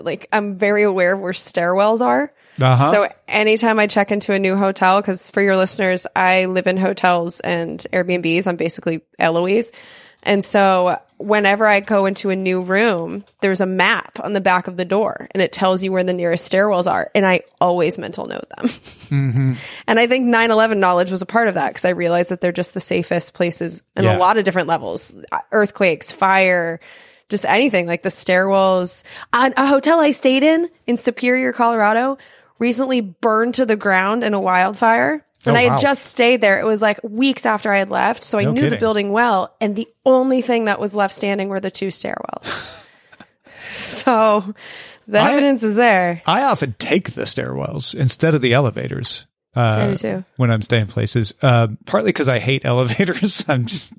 like 0.00 0.28
I'm 0.32 0.56
very 0.58 0.82
aware 0.82 1.14
of 1.14 1.20
where 1.20 1.32
stairwells 1.32 2.00
are. 2.02 2.32
Uh-huh. 2.60 2.90
So 2.90 3.08
anytime 3.28 3.78
I 3.78 3.86
check 3.86 4.10
into 4.12 4.32
a 4.32 4.38
new 4.38 4.56
hotel, 4.56 5.00
because 5.00 5.30
for 5.30 5.42
your 5.42 5.56
listeners, 5.56 6.06
I 6.14 6.44
live 6.46 6.66
in 6.66 6.76
hotels 6.76 7.40
and 7.40 7.78
Airbnbs. 7.92 8.46
I'm 8.46 8.56
basically 8.56 9.00
Eloise. 9.18 9.72
And 10.26 10.42
so 10.42 10.98
whenever 11.18 11.66
I 11.66 11.80
go 11.80 12.06
into 12.06 12.30
a 12.30 12.36
new 12.36 12.62
room, 12.62 13.24
there's 13.42 13.60
a 13.60 13.66
map 13.66 14.18
on 14.20 14.32
the 14.32 14.40
back 14.40 14.68
of 14.68 14.76
the 14.78 14.84
door 14.86 15.28
and 15.32 15.42
it 15.42 15.52
tells 15.52 15.84
you 15.84 15.92
where 15.92 16.02
the 16.02 16.14
nearest 16.14 16.50
stairwells 16.50 16.90
are. 16.90 17.10
And 17.14 17.26
I 17.26 17.42
always 17.60 17.98
mental 17.98 18.26
note 18.26 18.48
them. 18.56 18.68
And 19.86 20.00
I 20.00 20.06
think 20.06 20.24
9 20.24 20.50
11 20.50 20.80
knowledge 20.80 21.10
was 21.10 21.22
a 21.22 21.26
part 21.26 21.46
of 21.48 21.54
that 21.54 21.68
because 21.68 21.84
I 21.84 21.90
realized 21.90 22.30
that 22.30 22.40
they're 22.40 22.52
just 22.52 22.74
the 22.74 22.80
safest 22.80 23.34
places 23.34 23.82
in 23.96 24.04
Yeah. 24.04 24.16
a 24.16 24.18
lot 24.18 24.38
of 24.38 24.44
different 24.44 24.66
levels 24.66 25.14
earthquakes, 25.52 26.10
fire, 26.10 26.80
just 27.28 27.44
anything 27.44 27.86
like 27.86 28.02
the 28.02 28.08
stairwells. 28.08 29.04
A, 29.32 29.52
a 29.56 29.66
hotel 29.66 30.00
I 30.00 30.10
stayed 30.10 30.42
in 30.42 30.68
in 30.86 30.96
Superior, 30.96 31.52
Colorado 31.52 32.18
recently 32.58 33.00
burned 33.00 33.54
to 33.56 33.66
the 33.66 33.76
ground 33.76 34.24
in 34.24 34.34
a 34.34 34.40
wildfire. 34.40 35.24
And 35.46 35.56
Oh, 35.56 35.60
I 35.60 35.62
had 35.64 35.70
wow. 35.72 35.78
just 35.78 36.06
stayed 36.06 36.40
there. 36.40 36.58
It 36.58 36.64
was 36.64 36.80
like 36.80 36.98
weeks 37.02 37.44
after 37.44 37.70
I 37.72 37.78
had 37.78 37.90
left. 37.90 38.24
So 38.24 38.38
I 38.38 38.44
No 38.44 38.52
knew 38.52 38.70
the 38.70 38.78
building 38.78 39.12
well. 39.12 39.54
And 39.60 39.76
the 39.76 39.86
only 40.06 40.40
thing 40.40 40.64
that 40.66 40.80
was 40.80 40.94
left 40.94 41.12
standing 41.14 41.48
were 41.50 41.60
the 41.60 41.70
two 41.70 41.88
stairwells. 41.88 42.86
so 43.66 44.54
the 45.06 45.18
I- 45.18 45.32
evidence 45.32 45.62
is 45.62 45.76
there. 45.76 46.22
i 46.26 46.44
often 46.44 46.74
take 46.78 47.12
the 47.12 47.22
stairwells 47.22 47.94
instead 47.94 48.34
of 48.34 48.40
the 48.40 48.54
elevators 48.54 49.26
uh 49.56 49.60
I 49.60 49.86
do 49.88 49.96
too. 49.96 50.24
when 50.36 50.50
i'm 50.50 50.62
staying 50.62 50.86
places 50.86 51.34
uh 51.42 51.68
partly 51.86 52.08
because 52.08 52.28
i 52.28 52.38
hate 52.38 52.64
elevators 52.66 53.44
i'm 53.48 53.66
just 53.66 53.92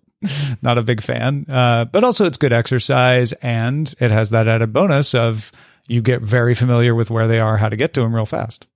not 0.62 0.78
a 0.78 0.82
big 0.84 1.02
fan 1.02 1.46
uh 1.50 1.86
but 1.86 2.04
also 2.04 2.26
it's 2.26 2.38
good 2.38 2.54
exercise 2.54 3.34
and 3.34 3.94
it 4.00 4.12
has 4.12 4.32
that 4.32 4.48
added 4.48 4.74
bonus 4.74 5.14
of 5.14 5.52
you 5.88 6.02
get 6.02 6.22
very 6.22 6.56
familiar 6.56 6.96
with 6.96 7.10
where 7.10 7.28
they 7.28 7.40
are 7.40 7.58
how 7.58 7.70
to 7.70 7.76
get 7.76 7.94
to 7.94 8.02
them 8.02 8.16
real 8.16 8.26
fast 8.26 8.68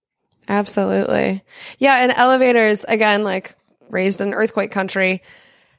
Absolutely. 0.49 1.43
Yeah. 1.77 2.03
And 2.03 2.11
elevators, 2.11 2.83
again, 2.87 3.23
like 3.23 3.55
raised 3.89 4.19
in 4.19 4.33
earthquake 4.33 4.71
country, 4.71 5.21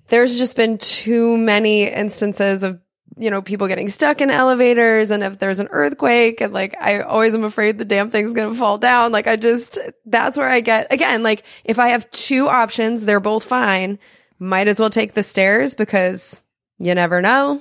there's 0.08 0.38
just 0.38 0.56
been 0.56 0.78
too 0.78 1.36
many 1.36 1.88
instances 1.88 2.62
of, 2.62 2.80
you 3.18 3.30
know, 3.30 3.42
people 3.42 3.66
getting 3.66 3.88
stuck 3.88 4.20
in 4.20 4.30
elevators. 4.30 5.10
And 5.10 5.24
if 5.24 5.40
there's 5.40 5.58
an 5.58 5.68
earthquake 5.72 6.40
and 6.40 6.54
like, 6.54 6.80
I 6.80 7.00
always 7.00 7.34
am 7.34 7.42
afraid 7.42 7.78
the 7.78 7.84
damn 7.84 8.10
thing's 8.10 8.32
going 8.32 8.52
to 8.52 8.58
fall 8.58 8.78
down. 8.78 9.10
Like 9.10 9.26
I 9.26 9.34
just, 9.34 9.76
that's 10.06 10.38
where 10.38 10.48
I 10.48 10.60
get, 10.60 10.92
again, 10.92 11.24
like 11.24 11.42
if 11.64 11.80
I 11.80 11.88
have 11.88 12.08
two 12.12 12.48
options, 12.48 13.04
they're 13.04 13.20
both 13.20 13.44
fine. 13.44 13.98
Might 14.38 14.68
as 14.68 14.78
well 14.78 14.88
take 14.88 15.14
the 15.14 15.22
stairs 15.24 15.74
because 15.74 16.40
you 16.78 16.94
never 16.94 17.20
know. 17.20 17.60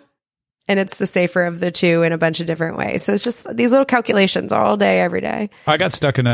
And 0.70 0.80
it's 0.80 0.98
the 0.98 1.08
safer 1.08 1.44
of 1.44 1.60
the 1.60 1.72
two 1.72 2.04
in 2.04 2.14
a 2.14 2.18
bunch 2.18 2.40
of 2.40 2.46
different 2.46 2.78
ways. 2.78 3.04
So 3.04 3.14
it's 3.14 3.24
just 3.24 3.44
these 3.58 3.72
little 3.72 3.86
calculations 3.86 4.54
all 4.54 4.78
day, 4.78 5.02
every 5.02 5.20
day. 5.20 5.50
I 5.66 5.78
got 5.78 5.94
stuck 5.94 6.20
in 6.20 6.28
a, 6.28 6.30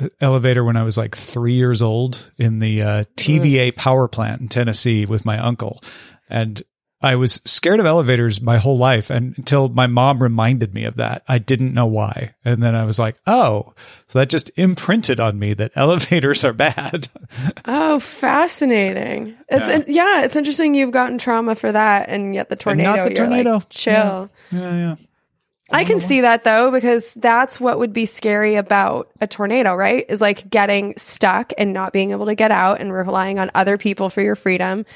uh 0.00 0.08
elevator 0.20 0.64
when 0.64 0.76
I 0.76 0.82
was 0.82 0.96
like 0.96 1.14
three 1.14 1.52
years 1.52 1.82
old 1.82 2.32
in 2.38 2.60
the 2.60 2.82
uh, 2.82 3.04
TVA 3.16 3.76
power 3.76 4.08
plant 4.08 4.40
in 4.40 4.48
Tennessee 4.48 5.04
with 5.04 5.26
my 5.26 5.38
uncle, 5.38 5.82
and 6.30 6.62
I 7.00 7.14
was 7.14 7.40
scared 7.44 7.78
of 7.78 7.86
elevators 7.86 8.40
my 8.40 8.58
whole 8.58 8.76
life 8.76 9.08
and 9.08 9.34
until 9.38 9.68
my 9.68 9.86
mom 9.86 10.20
reminded 10.20 10.74
me 10.74 10.84
of 10.84 10.96
that. 10.96 11.22
I 11.28 11.38
didn't 11.38 11.72
know 11.72 11.86
why. 11.86 12.34
And 12.44 12.60
then 12.60 12.74
I 12.74 12.84
was 12.84 12.98
like, 12.98 13.16
oh, 13.26 13.72
so 14.08 14.18
that 14.18 14.28
just 14.28 14.50
imprinted 14.56 15.20
on 15.20 15.38
me 15.38 15.54
that 15.54 15.72
elevators 15.76 16.44
are 16.44 16.52
bad. 16.52 17.08
Oh, 17.70 18.00
fascinating. 18.00 19.36
It's 19.48 19.68
yeah. 19.68 19.82
yeah, 19.86 20.24
it's 20.24 20.36
interesting 20.36 20.74
you've 20.74 20.90
gotten 20.90 21.18
trauma 21.18 21.54
for 21.54 21.70
that 21.70 22.08
and 22.08 22.34
yet 22.34 22.48
the 22.48 22.56
tornado, 22.56 22.96
not 22.96 23.08
the 23.08 23.14
tornado. 23.14 23.54
Like, 23.54 23.68
chill. 23.68 23.92
Yeah, 23.92 24.58
yeah. 24.58 24.74
yeah. 24.74 24.96
I, 25.70 25.80
I 25.80 25.84
can 25.84 26.00
see 26.00 26.22
that 26.22 26.44
though, 26.44 26.70
because 26.70 27.12
that's 27.14 27.60
what 27.60 27.78
would 27.78 27.92
be 27.92 28.06
scary 28.06 28.54
about 28.54 29.10
a 29.20 29.26
tornado, 29.26 29.74
right? 29.74 30.06
Is 30.08 30.22
like 30.22 30.48
getting 30.48 30.96
stuck 30.96 31.52
and 31.58 31.74
not 31.74 31.92
being 31.92 32.10
able 32.12 32.26
to 32.26 32.34
get 32.34 32.50
out 32.50 32.80
and 32.80 32.92
relying 32.92 33.38
on 33.38 33.50
other 33.54 33.76
people 33.76 34.08
for 34.08 34.22
your 34.22 34.36
freedom. 34.36 34.86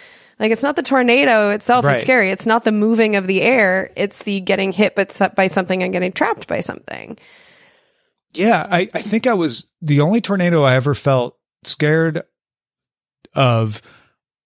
Like 0.42 0.50
it's 0.50 0.64
not 0.64 0.74
the 0.74 0.82
tornado 0.82 1.50
itself 1.50 1.84
Right. 1.84 1.92
that's 1.92 2.02
scary. 2.02 2.32
It's 2.32 2.46
not 2.46 2.64
the 2.64 2.72
moving 2.72 3.14
of 3.14 3.28
the 3.28 3.42
air. 3.42 3.92
It's 3.94 4.24
the 4.24 4.40
getting 4.40 4.72
hit 4.72 4.96
by 4.96 5.28
by 5.28 5.46
something 5.46 5.84
and 5.84 5.92
getting 5.92 6.10
trapped 6.10 6.48
by 6.48 6.58
something. 6.58 7.16
Yeah, 8.34 8.66
I, 8.68 8.90
I 8.92 9.02
think 9.02 9.28
I 9.28 9.34
was 9.34 9.66
the 9.80 10.00
only 10.00 10.20
tornado 10.20 10.64
I 10.64 10.74
ever 10.74 10.94
felt 10.94 11.38
scared 11.62 12.22
of 13.34 13.80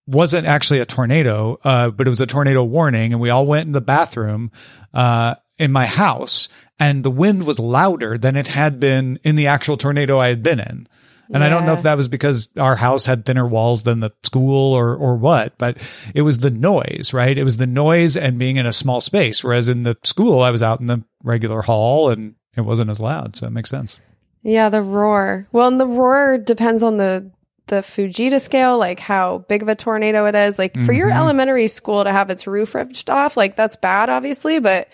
wasn't 0.07 0.47
actually 0.47 0.81
a 0.81 0.87
tornado, 0.87 1.59
uh, 1.65 1.89
but 1.89 2.07
it 2.07 2.11
was 2.11 2.21
a 2.21 2.27
tornado 2.27 2.63
warning. 2.63 3.15
And 3.15 3.21
we 3.21 3.31
all 3.31 3.47
went 3.47 3.67
in 3.67 3.73
the 3.73 3.81
bathroom 3.81 4.53
uh, 4.93 5.37
in 5.59 5.73
my 5.73 5.87
house, 5.87 6.51
and 6.79 7.05
the 7.05 7.11
wind 7.11 7.45
was 7.47 7.59
louder 7.59 8.19
than 8.19 8.37
it 8.37 8.49
had 8.49 8.79
been 8.79 9.19
in 9.25 9.35
the 9.35 9.47
actual 9.47 9.79
tornado 9.79 10.19
I 10.19 10.29
had 10.29 10.43
been 10.43 10.61
in. 10.61 10.89
And 11.33 11.43
I 11.43 11.49
don't 11.49 11.67
know 11.67 11.73
if 11.73 11.83
that 11.83 11.97
was 11.97 12.09
because 12.09 12.51
our 12.59 12.77
house 12.77 13.07
had 13.07 13.25
thinner 13.25 13.47
walls 13.47 13.83
than 13.83 14.01
the 14.01 14.13
school 14.23 14.75
or 14.75 14.95
or 14.95 15.17
what, 15.17 15.59
but 15.59 15.79
it 16.15 16.23
was 16.23 16.39
the 16.39 16.51
noise, 16.51 17.13
right? 17.13 17.37
It 17.37 17.45
was 17.45 17.57
the 17.57 17.67
noise 17.67 18.17
and 18.17 18.39
being 18.39 18.57
in 18.57 18.67
a 18.67 18.73
small 18.73 19.01
space. 19.01 19.43
Whereas 19.43 19.69
in 19.69 19.83
the 19.83 19.97
school, 20.05 20.41
I 20.41 20.51
was 20.51 20.63
out 20.63 20.81
in 20.81 20.87
the 20.87 21.03
regular 21.25 21.63
hall 21.63 22.11
and 22.11 22.35
it 22.57 22.63
wasn't 22.63 22.91
as 22.91 23.01
loud. 23.01 23.37
So 23.37 23.47
it 23.47 23.51
makes 23.51 23.71
sense. 23.71 23.99
Yeah, 24.43 24.69
the 24.69 24.83
roar. 24.83 25.49
Well, 25.51 25.67
and 25.67 25.81
the 25.81 25.87
roar 25.87 26.39
depends 26.39 26.83
on 26.83 26.99
the 26.99 27.31
the 27.67 27.77
Fujita 27.77 28.41
scale, 28.41 28.79
like 28.79 29.01
how 29.01 29.39
big 29.49 29.63
of 29.63 29.69
a 29.69 29.75
tornado 29.75 30.27
it 30.27 30.35
is. 30.35 30.59
Like 30.59 30.75
for 30.85 30.93
your 30.93 31.09
mm-hmm. 31.09 31.19
elementary 31.19 31.67
school 31.67 32.05
to 32.05 32.13
have 32.13 32.31
its 32.31 32.47
roof 32.47 32.75
ripped 32.75 33.11
off, 33.11 33.37
like 33.37 33.57
that's 33.57 33.77
bad, 33.77 34.09
obviously, 34.09 34.61
but 34.61 34.89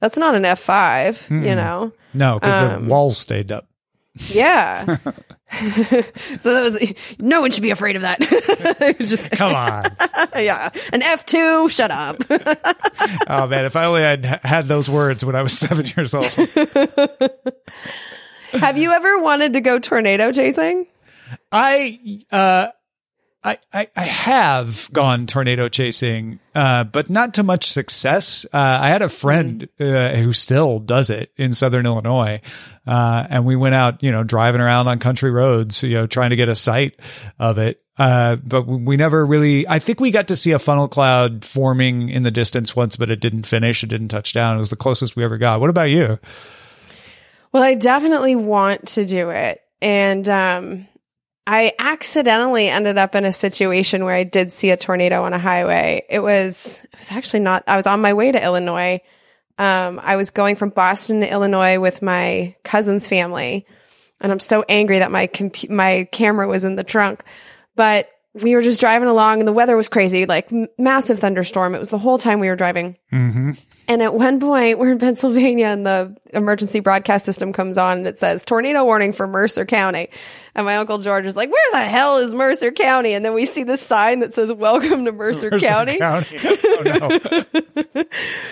that's 0.00 0.18
not 0.18 0.34
an 0.34 0.44
F 0.44 0.60
5 0.60 1.28
you 1.30 1.54
know? 1.54 1.92
No, 2.14 2.38
because 2.38 2.68
the 2.68 2.76
um, 2.76 2.88
walls 2.88 3.18
stayed 3.18 3.52
up. 3.52 3.68
Yeah. 4.14 4.96
so 6.38 6.54
that 6.54 6.62
was 6.62 6.92
no 7.18 7.40
one 7.40 7.52
should 7.52 7.62
be 7.62 7.70
afraid 7.70 7.96
of 7.96 8.02
that. 8.02 8.18
Just 8.98 9.30
Come 9.30 9.54
on. 9.54 9.84
yeah, 10.36 10.70
an 10.92 11.02
F 11.02 11.24
two. 11.24 11.68
Shut 11.68 11.90
up. 11.90 12.16
oh 13.28 13.46
man, 13.46 13.64
if 13.64 13.76
I 13.76 13.84
only 13.86 14.02
had 14.02 14.24
had 14.24 14.66
those 14.66 14.90
words 14.90 15.24
when 15.24 15.36
I 15.36 15.42
was 15.42 15.56
seven 15.56 15.86
years 15.96 16.14
old. 16.14 16.30
Have 18.52 18.76
you 18.76 18.90
ever 18.90 19.18
wanted 19.20 19.52
to 19.52 19.60
go 19.60 19.78
tornado 19.78 20.32
chasing? 20.32 20.86
I 21.52 22.24
uh 22.32 22.68
I, 23.46 23.58
I, 23.72 23.88
I 23.94 24.02
have 24.02 24.90
gone 24.92 25.28
tornado 25.28 25.68
chasing, 25.68 26.40
uh, 26.52 26.82
but 26.82 27.08
not 27.08 27.34
to 27.34 27.44
much 27.44 27.64
success. 27.66 28.44
Uh, 28.46 28.58
I 28.58 28.88
had 28.88 29.02
a 29.02 29.08
friend 29.08 29.68
uh, 29.78 30.16
who 30.16 30.32
still 30.32 30.80
does 30.80 31.10
it 31.10 31.30
in 31.36 31.54
Southern 31.54 31.86
Illinois, 31.86 32.40
uh, 32.88 33.24
and 33.30 33.46
we 33.46 33.54
went 33.54 33.76
out, 33.76 34.02
you 34.02 34.10
know, 34.10 34.24
driving 34.24 34.60
around 34.60 34.88
on 34.88 34.98
country 34.98 35.30
roads, 35.30 35.84
you 35.84 35.94
know, 35.94 36.08
trying 36.08 36.30
to 36.30 36.36
get 36.36 36.48
a 36.48 36.56
sight 36.56 36.98
of 37.38 37.58
it. 37.58 37.80
Uh, 37.96 38.34
but 38.34 38.66
we 38.66 38.96
never 38.96 39.24
really. 39.24 39.66
I 39.68 39.78
think 39.78 40.00
we 40.00 40.10
got 40.10 40.26
to 40.28 40.36
see 40.36 40.50
a 40.50 40.58
funnel 40.58 40.88
cloud 40.88 41.44
forming 41.44 42.08
in 42.08 42.24
the 42.24 42.32
distance 42.32 42.74
once, 42.74 42.96
but 42.96 43.12
it 43.12 43.20
didn't 43.20 43.46
finish. 43.46 43.84
It 43.84 43.86
didn't 43.86 44.08
touch 44.08 44.32
down. 44.32 44.56
It 44.56 44.58
was 44.58 44.70
the 44.70 44.76
closest 44.76 45.14
we 45.14 45.22
ever 45.22 45.38
got. 45.38 45.60
What 45.60 45.70
about 45.70 45.90
you? 45.90 46.18
Well, 47.52 47.62
I 47.62 47.74
definitely 47.74 48.34
want 48.34 48.88
to 48.88 49.04
do 49.04 49.30
it. 49.30 49.62
And 49.80 50.28
um, 50.28 50.88
I 51.46 51.72
accidentally 51.78 52.68
ended 52.68 52.98
up 52.98 53.14
in 53.14 53.24
a 53.24 53.32
situation 53.32 54.04
where 54.04 54.14
I 54.14 54.24
did 54.24 54.50
see 54.50 54.70
a 54.70 54.76
tornado 54.76 55.22
on 55.22 55.32
a 55.32 55.38
highway. 55.38 56.04
It 56.08 56.20
was 56.20 56.82
it 56.92 56.98
was 56.98 57.12
actually 57.12 57.40
not 57.40 57.62
I 57.66 57.76
was 57.76 57.86
on 57.86 58.00
my 58.00 58.14
way 58.14 58.32
to 58.32 58.42
Illinois. 58.42 59.00
Um, 59.58 60.00
I 60.02 60.16
was 60.16 60.30
going 60.30 60.56
from 60.56 60.70
Boston 60.70 61.20
to 61.20 61.30
Illinois 61.30 61.78
with 61.78 62.02
my 62.02 62.56
cousin's 62.64 63.08
family. 63.08 63.66
And 64.20 64.32
I'm 64.32 64.38
so 64.40 64.64
angry 64.68 64.98
that 64.98 65.10
my 65.10 65.28
compu- 65.28 65.70
my 65.70 66.08
camera 66.10 66.48
was 66.48 66.64
in 66.64 66.76
the 66.76 66.84
trunk. 66.84 67.22
But 67.74 68.10
we 68.34 68.54
were 68.54 68.62
just 68.62 68.80
driving 68.80 69.08
along 69.08 69.38
and 69.38 69.48
the 69.48 69.52
weather 69.52 69.76
was 69.76 69.88
crazy, 69.88 70.26
like 70.26 70.52
m- 70.52 70.66
massive 70.78 71.20
thunderstorm. 71.20 71.74
It 71.74 71.78
was 71.78 71.90
the 71.90 71.98
whole 71.98 72.18
time 72.18 72.40
we 72.40 72.48
were 72.48 72.56
driving. 72.56 72.96
And 73.88 74.02
at 74.02 74.12
one 74.14 74.40
point, 74.40 74.78
we're 74.80 74.90
in 74.90 74.98
Pennsylvania 74.98 75.66
and 75.68 75.86
the 75.86 76.16
emergency 76.32 76.80
broadcast 76.80 77.24
system 77.24 77.52
comes 77.52 77.78
on 77.78 77.98
and 77.98 78.06
it 78.08 78.18
says 78.18 78.44
tornado 78.44 78.84
warning 78.84 79.12
for 79.12 79.26
Mercer 79.28 79.64
County. 79.64 80.08
And 80.56 80.66
my 80.66 80.76
uncle 80.78 80.98
George 80.98 81.24
is 81.26 81.36
like, 81.36 81.50
where 81.50 81.70
the 81.72 81.88
hell 81.88 82.18
is 82.18 82.34
Mercer 82.34 82.72
County? 82.72 83.12
And 83.14 83.24
then 83.24 83.32
we 83.34 83.46
see 83.46 83.62
this 83.62 83.80
sign 83.80 84.20
that 84.20 84.34
says, 84.34 84.52
welcome 84.52 85.04
to 85.04 85.12
Mercer, 85.12 85.50
Mercer 85.50 85.66
County. 85.68 85.98
County. 85.98 86.38
Oh 86.78 86.82
no. 86.82 87.08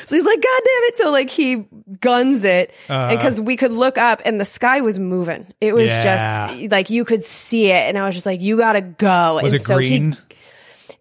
So 0.07 0.16
he's 0.16 0.24
like, 0.24 0.41
God 0.43 0.61
damn 0.64 0.82
it. 0.85 0.97
So 0.99 1.11
like 1.11 1.30
he 1.30 1.66
guns 2.01 2.45
it 2.45 2.72
Uh-huh. 2.89 3.14
because 3.16 3.41
we 3.41 3.57
could 3.57 3.72
look 3.72 3.99
up 3.99 4.20
and 4.24 4.41
the 4.41 4.45
sky 4.45 4.80
was 4.82 4.99
moving. 4.99 5.47
It 5.61 5.74
was 5.74 5.91
Yeah. 5.91 6.49
just 6.57 6.70
like 6.70 6.91
you 6.91 7.05
could 7.05 7.24
see 7.24 7.66
it. 7.70 7.89
And 7.89 7.99
I 7.99 8.07
was 8.07 8.14
just 8.14 8.26
like, 8.26 8.41
you 8.41 8.57
gotta 8.57 8.80
go. 8.82 9.41
Was 9.43 9.53
and 9.53 9.61
it 9.61 9.64
so 9.66 9.78
he- 9.78 9.99
green? 9.99 10.16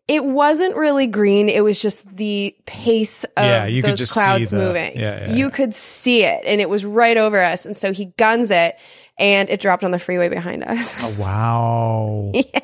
It 0.08 0.24
wasn't 0.26 0.76
really 0.76 1.08
green. 1.08 1.48
It 1.50 1.64
was 1.64 1.82
just 1.82 2.16
the 2.16 2.56
pace 2.66 3.24
of 3.24 3.32
Yeah, 3.46 3.66
you 3.66 3.82
could 3.82 3.92
those 3.92 4.00
just 4.00 4.14
clouds 4.14 4.50
see 4.50 4.56
the- 4.56 4.62
moving. 4.62 4.92
yeah, 5.00 5.28
yeah, 5.28 5.34
you 5.34 5.50
could 5.50 5.74
see 5.74 6.24
it, 6.24 6.42
and 6.46 6.60
it 6.60 6.70
was 6.70 6.86
right 6.86 7.16
over 7.18 7.42
us. 7.42 7.66
And 7.66 7.76
so 7.78 7.94
he 7.94 8.06
guns 8.18 8.52
it, 8.52 8.78
and 9.18 9.50
it 9.50 9.60
dropped 9.62 9.84
on 9.84 9.92
the 9.92 10.00
freeway 10.00 10.28
behind 10.30 10.64
us. 10.64 10.96
Oh, 11.02 11.16
wow. 11.18 12.32
yeah. 12.34 12.60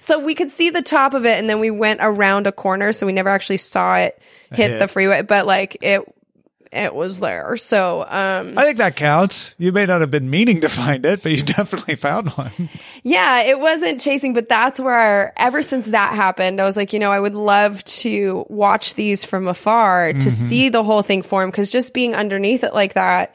so 0.00 0.18
we 0.18 0.34
could 0.34 0.50
see 0.50 0.70
the 0.70 0.82
top 0.82 1.14
of 1.14 1.24
it, 1.26 1.38
and 1.38 1.48
then 1.48 1.60
we 1.60 1.70
went 1.70 2.00
around 2.02 2.46
a 2.46 2.52
corner, 2.52 2.92
so 2.92 3.06
we 3.06 3.12
never 3.12 3.28
actually 3.28 3.58
saw 3.58 3.96
it 3.96 4.20
hit 4.52 4.70
Hit. 4.70 4.78
the 4.80 4.88
freeway. 4.88 5.22
But 5.22 5.46
like 5.46 5.76
it, 5.82 6.02
it 6.72 6.94
was 6.94 7.20
there. 7.20 7.56
So 7.56 8.02
um, 8.02 8.58
I 8.58 8.64
think 8.64 8.78
that 8.78 8.96
counts. 8.96 9.54
You 9.58 9.72
may 9.72 9.86
not 9.86 10.00
have 10.00 10.10
been 10.10 10.30
meaning 10.30 10.60
to 10.62 10.68
find 10.68 11.04
it, 11.06 11.22
but 11.22 11.32
you 11.32 11.42
definitely 11.42 11.96
found 11.96 12.28
one. 12.30 12.68
Yeah, 13.02 13.42
it 13.42 13.58
wasn't 13.58 14.00
chasing, 14.00 14.34
but 14.34 14.48
that's 14.48 14.80
where 14.80 15.32
ever 15.36 15.62
since 15.62 15.86
that 15.86 16.14
happened, 16.14 16.60
I 16.60 16.64
was 16.64 16.76
like, 16.76 16.92
you 16.92 16.98
know, 16.98 17.12
I 17.12 17.20
would 17.20 17.34
love 17.34 17.84
to 17.84 18.46
watch 18.48 18.94
these 18.94 19.24
from 19.24 19.48
afar 19.48 20.12
to 20.12 20.30
see 20.30 20.68
the 20.68 20.82
whole 20.82 21.02
thing 21.02 21.22
form 21.22 21.50
because 21.50 21.70
just 21.70 21.94
being 21.94 22.14
underneath 22.14 22.64
it 22.64 22.74
like 22.74 22.94
that, 22.94 23.34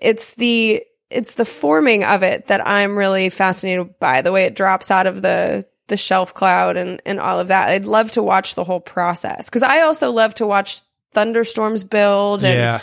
it's 0.00 0.34
the 0.34 0.84
it's 1.10 1.34
the 1.34 1.44
forming 1.44 2.04
of 2.04 2.22
it 2.22 2.46
that 2.46 2.66
I'm 2.66 2.96
really 2.96 3.28
fascinated 3.28 3.98
by 3.98 4.22
the 4.22 4.32
way 4.32 4.44
it 4.44 4.56
drops 4.56 4.90
out 4.90 5.06
of 5.06 5.22
the 5.22 5.66
the 5.88 5.96
shelf 5.96 6.32
cloud 6.32 6.76
and 6.76 7.02
and 7.04 7.20
all 7.20 7.38
of 7.38 7.48
that. 7.48 7.68
I'd 7.68 7.84
love 7.84 8.12
to 8.12 8.22
watch 8.22 8.54
the 8.54 8.64
whole 8.64 8.80
process 8.80 9.46
because 9.46 9.62
I 9.62 9.82
also 9.82 10.10
love 10.10 10.34
to 10.34 10.46
watch 10.46 10.80
thunderstorms 11.14 11.84
build 11.84 12.44
and 12.44 12.54
Yeah. 12.58 12.80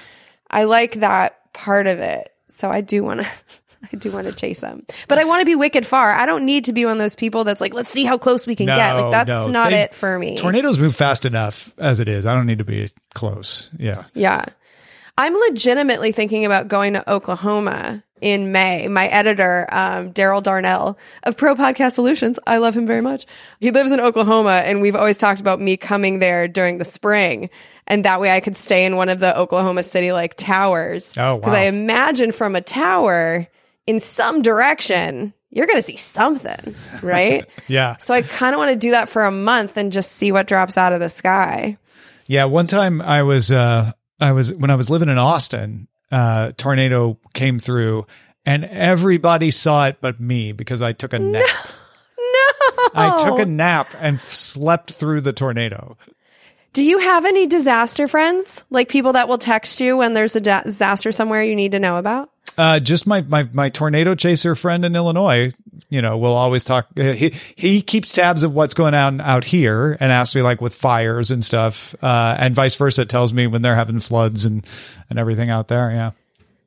I 0.50 0.64
like 0.66 0.96
that 0.96 1.54
part 1.54 1.88
of 1.88 2.00
it. 2.00 2.34
So 2.48 2.70
I 2.70 2.82
do 2.82 3.04
want 3.04 3.22
to 3.22 3.28
I 3.94 3.96
do 3.98 4.12
want 4.12 4.28
to 4.28 4.34
chase 4.36 4.60
them. 4.60 4.86
But 5.08 5.20
I 5.20 5.24
want 5.24 5.42
to 5.42 5.46
be 5.46 5.56
wicked 5.56 5.86
far. 5.86 6.12
I 6.12 6.26
don't 6.26 6.44
need 6.46 6.66
to 6.66 6.74
be 6.74 6.86
one 6.86 6.94
of 6.94 6.98
those 7.00 7.16
people 7.16 7.44
that's 7.46 7.62
like, 7.62 7.74
let's 7.74 7.90
see 7.90 8.04
how 8.04 8.18
close 8.18 8.46
we 8.46 8.54
can 8.56 8.66
get. 8.66 8.94
Like 8.94 9.12
that's 9.12 9.30
no. 9.30 9.48
not 9.48 9.72
They- 9.72 9.82
it 9.84 9.94
for 9.96 10.20
me. 10.20 10.38
Tornadoes 10.38 10.78
move 10.78 10.96
fast 10.96 11.26
enough 11.26 11.74
as 11.78 12.00
it 12.02 12.08
is. 12.10 12.26
I 12.26 12.36
don't 12.36 12.46
need 12.46 12.58
to 12.60 12.66
be 12.66 12.90
close. 13.14 13.70
Yeah. 13.80 14.04
Yeah. 14.14 14.44
I'm 15.18 15.34
legitimately 15.34 16.12
thinking 16.12 16.46
about 16.46 16.68
going 16.68 16.94
to 16.94 17.10
Oklahoma 17.12 18.04
in 18.22 18.52
May. 18.52 18.88
My 18.88 19.08
editor, 19.08 19.68
um, 19.72 20.14
Daryl 20.14 20.42
Darnell 20.44 20.98
of 21.24 21.38
Pro 21.38 21.56
Podcast 21.56 21.94
Solutions, 21.94 22.40
I 22.48 22.58
love 22.58 22.76
him 22.76 22.86
very 22.88 23.02
much. 23.02 23.26
He 23.60 23.72
lives 23.72 23.92
in 23.92 24.00
Oklahoma, 24.00 24.62
and 24.66 24.82
we've 24.82 24.96
always 24.96 25.18
talked 25.18 25.40
about 25.42 25.60
me 25.60 25.78
coming 25.78 26.20
there 26.20 26.48
during 26.48 26.78
the 26.78 26.86
spring. 26.86 27.50
And 27.88 28.06
that 28.06 28.22
way 28.22 28.32
I 28.32 28.40
could 28.40 28.56
stay 28.56 28.86
in 28.86 28.96
one 28.96 29.10
of 29.10 29.20
the 29.20 29.36
Oklahoma 29.38 29.84
City 29.84 30.12
like 30.12 30.36
towers. 30.36 31.14
Oh, 31.18 31.36
wow. 31.36 31.40
Because 31.40 31.54
I 31.54 31.62
imagine 31.64 32.32
from 32.32 32.56
a 32.56 32.62
tower 32.62 33.48
in 33.88 34.00
some 34.00 34.42
direction, 34.44 35.34
you're 35.50 35.66
going 35.66 35.80
to 35.80 35.84
see 35.84 35.96
something, 35.96 36.76
right? 37.02 37.46
Yeah. 37.68 37.98
so 37.98 38.14
I 38.14 38.22
kind 38.22 38.54
of 38.54 38.60
want 38.60 38.72
to 38.72 38.76
do 38.76 38.92
that 38.92 39.10
for 39.10 39.24
a 39.24 39.32
month 39.32 39.78
and 39.78 39.92
just 39.92 40.12
see 40.12 40.32
what 40.32 40.48
drops 40.48 40.78
out 40.78 40.94
of 40.94 41.00
the 41.00 41.10
sky. 41.10 41.78
Yeah. 42.28 42.46
One 42.46 42.68
time 42.68 43.02
I 43.02 43.24
was, 43.24 43.52
uh, 43.52 43.92
I 44.20 44.32
was, 44.34 44.54
when 44.54 44.70
I 44.70 44.76
was 44.76 44.90
living 44.92 45.10
in 45.10 45.18
Austin, 45.18 45.88
uh, 46.12 46.52
tornado 46.58 47.20
came 47.34 47.60
through 47.60 48.06
and 48.46 48.66
everybody 48.66 49.52
saw 49.52 49.88
it 49.88 49.98
but 50.02 50.20
me 50.20 50.52
because 50.52 50.82
I 50.82 50.94
took 50.94 51.14
a 51.14 51.20
nap. 51.20 51.46
No. 52.96 53.02
I 53.02 53.24
took 53.24 53.40
a 53.40 53.46
nap 53.46 53.96
and 54.00 54.20
slept 54.20 54.92
through 54.92 55.22
the 55.22 55.34
tornado. 55.34 55.98
Do 56.74 56.84
you 56.84 57.00
have 57.00 57.26
any 57.26 57.46
disaster 57.48 58.08
friends? 58.08 58.64
Like 58.70 58.90
people 58.90 59.14
that 59.14 59.28
will 59.28 59.38
text 59.38 59.80
you 59.80 59.98
when 59.98 60.14
there's 60.14 60.36
a 60.36 60.42
da- 60.42 60.62
disaster 60.62 61.12
somewhere 61.12 61.44
you 61.44 61.56
need 61.56 61.72
to 61.74 61.80
know 61.80 61.98
about? 61.98 62.32
Uh, 62.58 62.80
just 62.80 63.08
my, 63.08 63.22
my, 63.22 63.48
my 63.54 63.70
tornado 63.70 64.16
chaser 64.16 64.54
friend 64.56 64.84
in 64.84 64.96
Illinois, 64.96 65.52
you 65.90 66.02
know, 66.02 66.18
will 66.18 66.34
always 66.36 66.64
talk. 66.66 66.88
uh, 67.00 67.04
He, 67.14 67.34
he 67.56 67.82
keeps 67.82 68.12
tabs 68.12 68.44
of 68.44 68.54
what's 68.54 68.74
going 68.74 68.94
on 68.94 69.22
out 69.22 69.44
here 69.46 69.96
and 70.00 70.12
asks 70.12 70.36
me 70.36 70.42
like 70.42 70.60
with 70.62 70.76
fires 70.76 71.32
and 71.32 71.44
stuff. 71.44 71.96
Uh, 72.02 72.36
and 72.38 72.54
vice 72.54 72.76
versa 72.76 73.04
it 73.04 73.10
tells 73.10 73.32
me 73.34 73.48
when 73.48 73.62
they're 73.62 73.76
having 73.76 74.00
floods 74.02 74.44
and, 74.46 74.66
and 75.10 75.18
everything 75.20 75.50
out 75.50 75.68
there. 75.70 75.92
Yeah. 75.92 76.12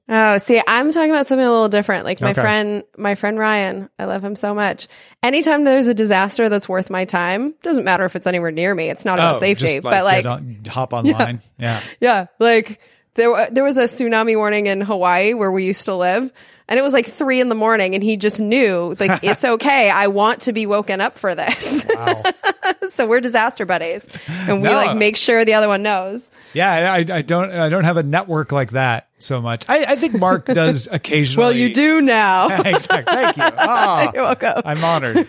Oh, 0.09 0.37
see, 0.39 0.61
I'm 0.67 0.91
talking 0.91 1.11
about 1.11 1.27
something 1.27 1.47
a 1.47 1.51
little 1.51 1.69
different. 1.69 2.05
Like 2.05 2.21
my 2.21 2.33
Okay. 2.33 2.41
friend, 2.41 2.83
my 2.99 3.15
friend 3.15 3.39
Ryan, 3.39 3.89
I 3.99 4.05
love 4.07 4.23
him 4.23 4.35
so 4.35 4.53
much. 4.55 4.89
Anytime 5.23 5.65
there's 5.65 5.87
a 5.87 5.95
disaster 5.95 6.49
that's 6.49 6.69
worth 6.69 6.91
my 6.91 7.05
time, 7.05 7.55
doesn't 7.63 7.85
matter 7.85 8.05
if 8.05 8.17
it's 8.17 8.27
anywhere 8.27 8.51
near 8.51 8.75
me. 8.75 8.91
It's 8.91 9.05
not 9.05 9.19
about 9.19 9.39
safety, 9.39 9.65
Oh, 9.65 9.73
just, 9.75 9.83
but 9.85 10.05
like, 10.05 10.27
on- 10.27 10.59
hop 10.69 10.93
online. 10.93 11.41
Yeah. 11.59 11.81
yeah, 12.01 12.27
like 12.41 12.81
there 13.15 13.49
there 13.51 13.65
was 13.65 13.77
a 13.77 13.85
tsunami 13.85 14.37
warning 14.37 14.67
in 14.67 14.81
Hawaii 14.81 15.35
where 15.35 15.51
we 15.53 15.65
used 15.67 15.85
to 15.87 15.95
live, 15.95 16.33
and 16.69 16.79
it 16.79 16.83
was 16.83 16.93
like 16.93 17.07
three 17.07 17.41
in 17.41 17.49
the 17.49 17.55
morning, 17.55 17.95
and 17.95 18.03
he 18.03 18.17
just 18.17 18.41
knew 18.41 18.97
like 18.99 19.23
it's 19.25 19.45
okay. 19.45 19.91
I 19.91 20.07
want 20.09 20.43
to 20.43 20.53
be 20.53 20.67
woken 20.67 21.01
up 21.01 21.19
for 21.19 21.35
this. 21.35 21.87
so 22.91 23.07
we're 23.07 23.21
disaster 23.21 23.67
buddies, 23.67 24.07
and 24.49 24.63
we 24.63 24.69
No. 24.69 24.75
like 24.75 24.97
make 24.97 25.17
sure 25.17 25.45
the 25.45 25.55
other 25.55 25.69
one 25.69 25.83
knows. 25.83 26.31
Yeah. 26.55 26.71
I, 26.93 26.99
I 26.99 27.23
don't, 27.23 27.51
I 27.51 27.69
don't 27.69 27.85
have 27.85 27.97
a 27.97 28.03
network 28.03 28.53
like 28.53 28.73
that 28.73 29.09
so 29.23 29.41
much. 29.41 29.65
I, 29.69 29.85
I 29.85 29.97
think 29.97 30.15
Mark 30.15 30.47
does 30.47 30.89
occasionally. 30.91 31.43
Well, 31.43 31.53
you 31.53 31.73
do 31.73 32.01
now. 32.01 32.61
exactly. 32.65 33.15
Thank 33.15 33.37
you. 33.37 33.43
Ah, 33.59 34.11
You're 34.15 34.23
welcome. 34.25 34.63
I'm 34.65 34.85
honored. 34.85 35.29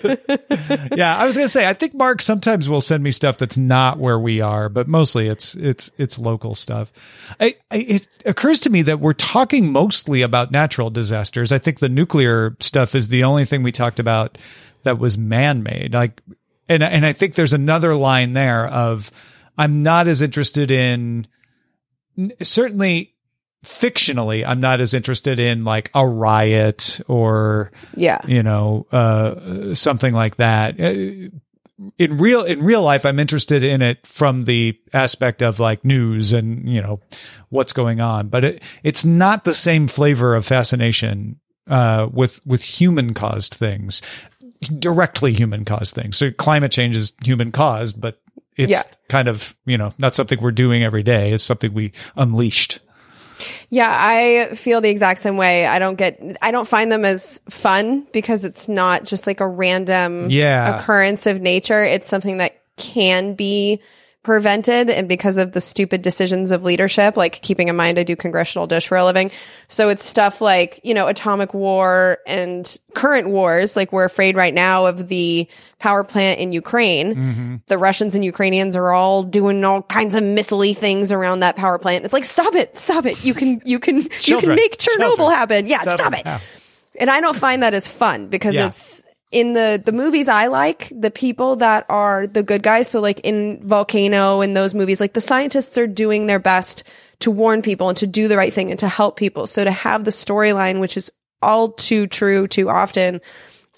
yeah, 0.96 1.18
I 1.18 1.26
was 1.26 1.36
gonna 1.36 1.48
say 1.48 1.68
I 1.68 1.74
think 1.74 1.94
Mark 1.94 2.22
sometimes 2.22 2.68
will 2.70 2.82
send 2.82 3.04
me 3.04 3.12
stuff 3.12 3.38
that's 3.38 3.58
not 3.58 4.00
where 4.00 4.20
we 4.20 4.41
are, 4.41 4.70
but 4.70 4.88
mostly 4.88 5.28
it's 5.28 5.56
it's 5.56 5.91
it's 5.98 6.20
local 6.20 6.56
stuff. 6.56 6.91
I, 7.39 7.56
I, 7.72 7.78
it 7.78 8.08
occurs 8.26 8.60
to 8.62 8.70
me 8.70 8.82
that 8.84 9.00
we're 9.00 9.14
talking 9.14 9.72
mostly 9.72 10.22
about 10.22 10.52
natural 10.52 10.89
disasters. 10.89 11.52
I 11.52 11.58
think 11.58 11.80
the 11.80 11.89
nuclear 11.89 12.56
stuff 12.60 12.96
is 12.96 13.08
the 13.08 13.24
only 13.24 13.46
thing 13.46 13.64
we 13.64 13.72
talked 13.72 14.00
about 14.00 14.38
that 14.84 15.00
was 15.00 15.18
man 15.18 15.64
made. 15.64 15.94
Like, 15.94 16.22
and 16.70 16.84
and 16.84 17.06
I 17.06 17.14
think 17.14 17.36
there's 17.36 17.54
another 17.54 17.96
line 17.96 18.34
there 18.34 18.68
of 18.68 19.12
I'm 19.58 19.84
not 19.84 20.08
as 20.08 20.22
interested 20.22 20.72
in 20.72 21.28
certainly 22.41 23.12
fictionally 23.64 24.43
i'm 24.45 24.59
not 24.59 24.80
as 24.82 24.93
interested 24.93 25.39
in 25.39 25.64
like 25.64 25.89
a 25.95 26.05
riot 26.07 26.99
or 27.07 27.72
Yeah. 27.95 28.20
you 28.28 28.43
know 28.43 28.86
uh 28.91 29.74
something 29.74 30.14
like 30.14 30.36
that. 30.38 30.80
Uh, 30.80 31.30
in 31.97 32.18
real 32.18 32.43
in 32.43 32.61
real 32.64 32.82
life 32.84 33.03
i'm 33.05 33.20
interested 33.20 33.64
in 33.64 33.82
it 33.82 34.05
from 34.05 34.43
the 34.45 34.78
aspect 34.93 35.41
of 35.41 35.59
like 35.59 35.84
news 35.84 36.32
and 36.32 36.70
you 36.70 36.82
know 36.82 37.01
what's 37.49 37.74
going 37.74 37.99
on. 37.99 38.28
But 38.30 38.43
it 38.45 38.64
it's 38.84 39.03
not 39.03 39.43
the 39.43 39.53
same 39.53 39.88
flavor 39.88 40.36
of 40.36 40.45
fascination 40.45 41.39
uh 41.68 42.07
with 42.11 42.45
with 42.45 42.61
human 42.64 43.14
caused 43.14 43.55
things 43.55 44.01
directly 44.80 45.34
human 45.34 45.66
caused 45.66 45.95
things. 45.95 46.16
So 46.18 46.32
climate 46.32 46.72
change 46.72 46.95
is 46.95 47.11
human 47.24 47.51
caused 47.51 47.99
but 47.99 48.22
it's 48.55 48.72
Yeah. 48.72 48.84
kind 49.09 49.28
of 49.28 49.55
you 49.66 49.78
know 49.78 49.93
not 49.97 50.16
something 50.16 50.39
we're 50.41 50.51
doing 50.51 50.84
every 50.84 51.03
day. 51.03 51.32
It's 51.32 51.43
something 51.43 51.74
we 51.74 51.91
unleashed 52.16 52.80
Yeah, 53.74 53.90
I 53.90 54.54
feel 54.54 54.82
the 54.82 54.90
exact 54.90 55.20
same 55.20 55.36
way. 55.36 55.66
I 55.66 55.80
don't 55.80 55.96
get, 55.96 56.22
I 56.44 56.52
don't 56.52 56.68
find 56.68 56.92
them 56.92 57.04
as 57.06 57.42
fun 57.50 58.06
because 58.14 58.46
it's 58.46 58.70
not 58.70 59.04
just 59.04 59.26
like 59.26 59.40
a 59.40 59.48
random 59.48 60.28
Yeah. 60.30 60.78
occurrence 60.80 61.26
of 61.26 61.42
nature. 61.42 61.84
It's 61.84 62.06
something 62.06 62.38
that 62.38 62.56
can 62.78 63.34
be 63.34 63.82
prevented 64.24 64.90
and 64.90 65.08
because 65.10 65.38
of 65.38 65.52
the 65.52 65.60
stupid 65.62 66.02
decisions 66.02 66.52
of 66.52 66.64
leadership, 66.64 67.18
like 67.18 67.42
keeping 67.42 67.68
in 67.68 67.76
mind 67.76 68.00
I 68.00 68.04
do 68.04 68.16
congressional 68.16 68.68
dish 68.68 68.88
for 68.88 68.98
a 68.98 69.04
living. 69.04 69.30
So 69.68 69.90
it's 69.90 70.04
stuff 70.06 70.40
like, 70.40 70.80
you 70.84 70.94
know, 70.94 71.08
atomic 71.08 71.54
war 71.54 72.20
and 72.26 72.78
current 72.96 73.30
wars. 73.30 73.76
Like 73.76 73.92
we're 73.92 74.06
afraid 74.06 74.38
right 74.38 74.54
now 74.54 74.86
of 74.86 75.10
the 75.10 75.48
power 75.80 76.04
plant 76.06 76.40
in 76.40 76.54
Ukraine. 76.54 77.16
Mm-hmm. 77.16 77.56
The 77.68 77.78
Russians 77.78 78.16
and 78.16 78.24
Ukrainians 78.24 78.76
are 78.78 78.92
all 78.92 79.24
doing 79.24 79.64
all 79.66 79.82
kinds 79.84 80.16
of 80.16 80.24
missile 80.24 80.74
things 80.74 81.12
around 81.12 81.42
that 81.42 81.58
power 81.58 81.78
plant. 81.78 82.06
It's 82.06 82.14
like, 82.14 82.24
stop 82.24 82.56
it, 82.56 82.78
stop 82.78 83.06
it. 83.06 83.24
You 83.26 83.34
can, 83.34 83.62
you 83.66 83.78
can, 83.80 84.08
you 84.22 84.40
can 84.40 84.56
make 84.56 84.78
Chernobyl 84.78 85.18
Children. 85.18 85.30
happen. 85.32 85.68
Yeah, 85.68 85.82
Stop 85.82 86.14
it. 86.14 86.22
Yeah. 86.26 86.40
And 87.00 87.10
I 87.10 87.20
don't 87.22 87.36
find 87.36 87.64
that 87.64 87.74
as 87.74 87.88
fun 87.88 88.28
because 88.28 88.56
Yeah. 88.56 88.68
it's 88.68 89.04
in 89.34 89.54
the 89.54 89.82
the 89.84 89.92
movies 89.92 90.28
I 90.30 90.48
like, 90.48 90.92
the 90.96 91.12
people 91.12 91.58
that 91.58 91.86
are 91.90 92.28
the 92.28 92.44
good 92.44 92.64
guys, 92.64 92.88
so 92.88 93.02
like 93.02 93.20
in 93.22 93.60
Volcano 93.68 94.42
and 94.42 94.56
those 94.56 94.74
movies, 94.74 95.02
like 95.02 95.14
the 95.14 95.22
scientists 95.22 95.78
are 95.78 95.88
doing 95.88 96.28
their 96.28 96.40
best 96.40 96.84
to 97.20 97.32
warn 97.32 97.62
people 97.62 97.90
and 97.90 97.98
to 97.98 98.08
do 98.08 98.28
the 98.28 98.38
right 98.38 98.54
thing 98.54 98.70
and 98.70 98.80
to 98.80 98.88
help 98.88 99.18
people. 99.18 99.48
So 99.48 99.64
to 99.64 99.72
have 99.72 100.04
the 100.06 100.12
storyline 100.12 100.80
which 100.80 100.96
is 100.98 101.12
all 101.42 101.72
too 101.74 102.08
true 102.08 102.48
too 102.48 102.70
often 102.70 103.20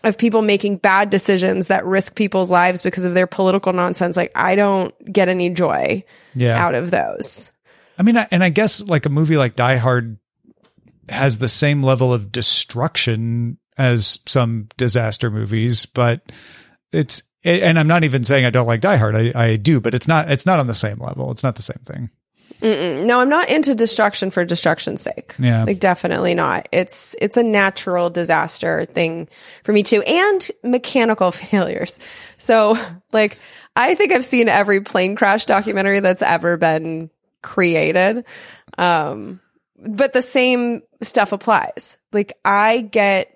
of 0.04 0.18
people 0.20 0.44
making 0.44 0.78
bad 0.78 1.10
decisions 1.10 1.68
that 1.68 1.84
risk 1.86 2.16
people's 2.16 2.52
lives 2.52 2.82
because 2.84 3.06
of 3.06 3.14
their 3.16 3.26
political 3.26 3.74
nonsense, 3.74 4.16
like 4.18 4.32
I 4.36 4.56
don't 4.56 4.94
get 5.12 5.30
any 5.30 5.50
joy 5.50 6.04
Yeah. 6.36 6.64
out 6.64 6.76
of 6.76 6.92
those. 6.92 7.52
I 7.98 8.04
mean, 8.04 8.18
I- 8.18 8.28
and 8.30 8.44
I 8.44 8.50
guess 8.50 8.84
like 8.84 9.06
a 9.06 9.10
movie 9.10 9.38
like 9.38 9.56
Die 9.56 9.78
Hard 9.78 10.18
has 11.10 11.38
the 11.40 11.48
same 11.48 11.82
level 11.82 12.14
of 12.14 12.32
destruction 12.32 13.58
as 13.78 14.20
some 14.26 14.68
disaster 14.78 15.30
movies, 15.30 15.86
but 15.86 16.22
it's, 16.92 17.24
and 17.44 17.78
I'm 17.78 17.88
not 17.88 18.04
even 18.04 18.24
saying 18.24 18.46
I 18.46 18.50
don't 18.50 18.68
like 18.68 18.82
Die 18.82 18.96
Hard. 18.96 19.16
I, 19.16 19.32
I 19.36 19.56
do, 19.58 19.80
but 19.80 19.94
it's 19.94 20.08
not, 20.08 20.32
it's 20.32 20.46
not 20.46 20.60
on 20.60 20.68
the 20.68 20.74
same 20.74 20.98
level. 21.00 21.32
It's 21.32 21.44
not 21.44 21.56
the 21.56 21.62
same 21.62 21.82
thing. 21.86 22.10
No, 22.62 23.20
I'm 23.20 23.30
not 23.30 23.50
into 23.50 23.76
destruction 23.76 24.32
for 24.32 24.46
destruction's 24.46 25.02
sake. 25.02 25.36
Yeah. 25.38 25.66
Like 25.66 25.80
definitely 25.80 26.34
not. 26.34 26.68
It's 26.72 27.16
it's 27.22 27.38
a 27.38 27.44
natural 27.44 28.10
disaster 28.10 28.86
thing 28.86 29.28
for 29.64 29.74
me 29.74 29.84
too 29.84 30.02
and 30.04 30.48
mechanical 30.64 31.32
failures. 31.32 32.00
So, 32.38 32.78
like 33.12 33.38
I 33.76 33.96
think 33.96 34.14
I've 34.14 34.26
seen 34.26 34.48
every 34.48 34.82
plane 34.82 35.16
crash 35.16 35.46
documentary 35.46 36.00
that's 36.00 36.22
ever 36.22 36.58
been 36.58 37.10
created. 37.42 38.26
Um 38.78 39.42
but 39.78 40.14
the 40.14 40.22
same 40.22 40.82
stuff 41.02 41.34
applies. 41.34 41.98
Like 42.14 42.34
I 42.46 42.82
get 42.82 43.35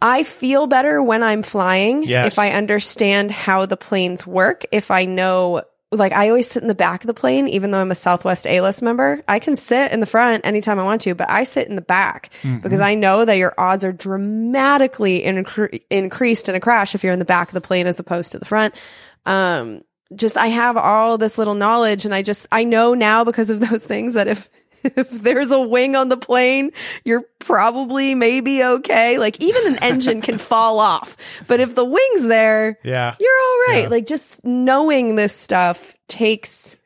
I 0.00 0.22
feel 0.22 0.66
better 0.66 1.02
when 1.02 1.22
I'm 1.22 1.42
flying 1.42 2.02
Yes. 2.04 2.34
if 2.34 2.38
I 2.38 2.50
understand 2.50 3.30
how 3.32 3.66
the 3.66 3.76
planes 3.76 4.26
work, 4.26 4.64
if 4.72 4.90
I 4.90 5.04
know 5.04 5.62
like 5.90 6.12
I 6.12 6.28
always 6.28 6.46
sit 6.50 6.60
in 6.62 6.68
the 6.68 6.74
back 6.74 7.02
of 7.02 7.06
the 7.06 7.14
plane 7.14 7.48
even 7.48 7.70
though 7.70 7.80
I'm 7.80 7.90
a 7.90 7.94
Southwest 7.94 8.46
A-list 8.46 8.82
member. 8.82 9.22
I 9.26 9.38
can 9.38 9.56
sit 9.56 9.90
in 9.90 10.00
the 10.00 10.06
front 10.06 10.44
anytime 10.44 10.78
I 10.78 10.84
want 10.84 11.00
to, 11.02 11.14
but 11.14 11.30
I 11.30 11.44
sit 11.44 11.66
in 11.66 11.76
the 11.76 11.80
back 11.82 12.28
because 12.62 12.80
I 12.80 12.94
know 12.94 13.24
that 13.24 13.38
your 13.38 13.54
odds 13.56 13.86
are 13.86 13.92
dramatically 13.92 15.22
incre- 15.22 15.80
increased 15.90 16.48
in 16.48 16.54
a 16.54 16.60
crash 16.60 16.94
if 16.94 17.02
you're 17.02 17.12
in 17.12 17.18
the 17.18 17.24
back 17.24 17.48
of 17.48 17.54
the 17.54 17.60
plane 17.62 17.86
as 17.86 17.98
opposed 17.98 18.32
to 18.32 18.38
the 18.38 18.44
front. 18.44 18.74
Um 19.24 19.82
just 20.14 20.36
I 20.36 20.46
have 20.48 20.76
all 20.76 21.18
this 21.18 21.38
little 21.38 21.54
knowledge 21.54 22.04
and 22.04 22.14
I 22.14 22.22
just 22.22 22.46
I 22.52 22.64
know 22.64 22.94
now 22.94 23.24
because 23.24 23.50
of 23.50 23.60
those 23.68 23.84
things 23.84 24.14
that 24.14 24.28
if 24.28 24.48
if 24.96 25.10
there's 25.10 25.50
a 25.50 25.60
wing 25.60 25.96
on 25.96 26.08
the 26.08 26.16
plane, 26.16 26.70
you're 27.04 27.24
probably 27.38 28.14
maybe 28.14 28.62
okay. 28.62 29.18
Like 29.18 29.40
even 29.40 29.66
an 29.74 29.82
engine 29.82 30.20
can 30.20 30.38
fall 30.38 30.78
off, 30.78 31.16
but 31.46 31.60
if 31.60 31.74
the 31.74 31.84
wing's 31.84 32.26
there, 32.26 32.78
Yeah. 32.84 33.14
you're 33.18 33.30
all 33.30 33.58
right. 33.74 33.82
Yeah. 33.84 33.88
Like 33.88 34.06
just 34.06 34.44
knowing 34.44 35.14
this 35.14 35.34
stuff 35.34 35.94
takes 36.08 36.76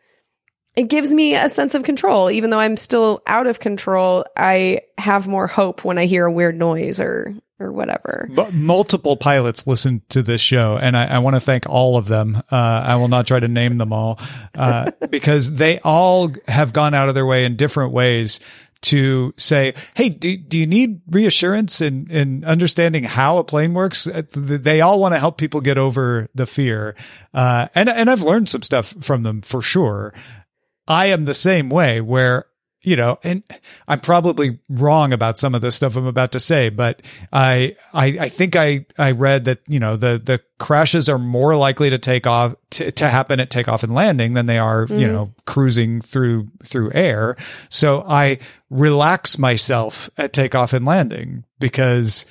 it 0.74 0.88
gives 0.88 1.12
me 1.12 1.34
a 1.34 1.50
sense 1.50 1.74
of 1.74 1.82
control. 1.82 2.30
Even 2.30 2.48
though 2.48 2.58
I'm 2.58 2.78
still 2.78 3.22
out 3.26 3.46
of 3.46 3.60
control, 3.60 4.24
I 4.38 4.80
have 4.96 5.28
more 5.28 5.46
hope 5.46 5.84
when 5.84 5.98
I 5.98 6.06
hear 6.06 6.24
a 6.24 6.32
weird 6.32 6.56
noise 6.58 6.98
or 6.98 7.34
or 7.62 7.72
whatever. 7.72 8.28
But 8.34 8.52
multiple 8.52 9.16
pilots 9.16 9.66
listen 9.66 10.02
to 10.10 10.22
this 10.22 10.40
show, 10.40 10.76
and 10.76 10.96
I, 10.96 11.06
I 11.06 11.18
want 11.20 11.36
to 11.36 11.40
thank 11.40 11.68
all 11.68 11.96
of 11.96 12.06
them. 12.08 12.36
Uh, 12.36 12.56
I 12.86 12.96
will 12.96 13.08
not 13.08 13.26
try 13.26 13.40
to 13.40 13.48
name 13.48 13.78
them 13.78 13.92
all 13.92 14.18
uh, 14.54 14.90
because 15.10 15.52
they 15.52 15.78
all 15.80 16.30
have 16.48 16.72
gone 16.72 16.94
out 16.94 17.08
of 17.08 17.14
their 17.14 17.26
way 17.26 17.44
in 17.44 17.56
different 17.56 17.92
ways 17.92 18.40
to 18.82 19.32
say, 19.36 19.74
"Hey, 19.94 20.08
do, 20.08 20.36
do 20.36 20.58
you 20.58 20.66
need 20.66 21.00
reassurance 21.10 21.80
in 21.80 22.10
in 22.10 22.44
understanding 22.44 23.04
how 23.04 23.38
a 23.38 23.44
plane 23.44 23.74
works?" 23.74 24.06
Uh, 24.06 24.22
They 24.32 24.80
all 24.80 24.98
want 24.98 25.14
to 25.14 25.20
help 25.20 25.38
people 25.38 25.60
get 25.60 25.78
over 25.78 26.28
the 26.34 26.46
fear, 26.46 26.96
uh, 27.32 27.68
and 27.74 27.88
and 27.88 28.10
I've 28.10 28.22
learned 28.22 28.48
some 28.48 28.62
stuff 28.62 28.94
from 29.00 29.22
them 29.22 29.40
for 29.40 29.62
sure. 29.62 30.12
I 30.88 31.06
am 31.06 31.26
the 31.26 31.34
same 31.34 31.70
way 31.70 32.00
where 32.00 32.46
you 32.82 32.96
know, 32.96 33.18
and 33.22 33.42
I'm 33.86 34.00
probably 34.00 34.58
wrong 34.68 35.12
about 35.12 35.38
some 35.38 35.54
of 35.54 35.60
the 35.60 35.70
stuff 35.70 35.94
I'm 35.96 36.06
about 36.06 36.32
to 36.32 36.40
say, 36.40 36.68
but 36.68 37.00
I, 37.32 37.76
I, 37.94 38.06
I 38.20 38.28
think 38.28 38.56
I, 38.56 38.86
I 38.98 39.12
read 39.12 39.44
that, 39.44 39.60
you 39.68 39.78
know, 39.78 39.96
the, 39.96 40.20
the 40.22 40.40
crashes 40.58 41.08
are 41.08 41.18
more 41.18 41.54
likely 41.54 41.90
to 41.90 41.98
take 41.98 42.26
off, 42.26 42.56
to, 42.70 42.90
to 42.90 43.08
happen 43.08 43.38
at 43.38 43.50
takeoff 43.50 43.84
and 43.84 43.94
landing 43.94 44.34
than 44.34 44.46
they 44.46 44.58
are, 44.58 44.86
you 44.88 45.06
know, 45.06 45.32
cruising 45.46 46.00
through, 46.00 46.48
through 46.64 46.90
air. 46.92 47.36
So 47.68 48.02
I 48.06 48.38
relax 48.68 49.38
myself 49.38 50.10
at 50.16 50.32
takeoff 50.32 50.72
and 50.72 50.84
landing 50.84 51.44
because 51.60 52.26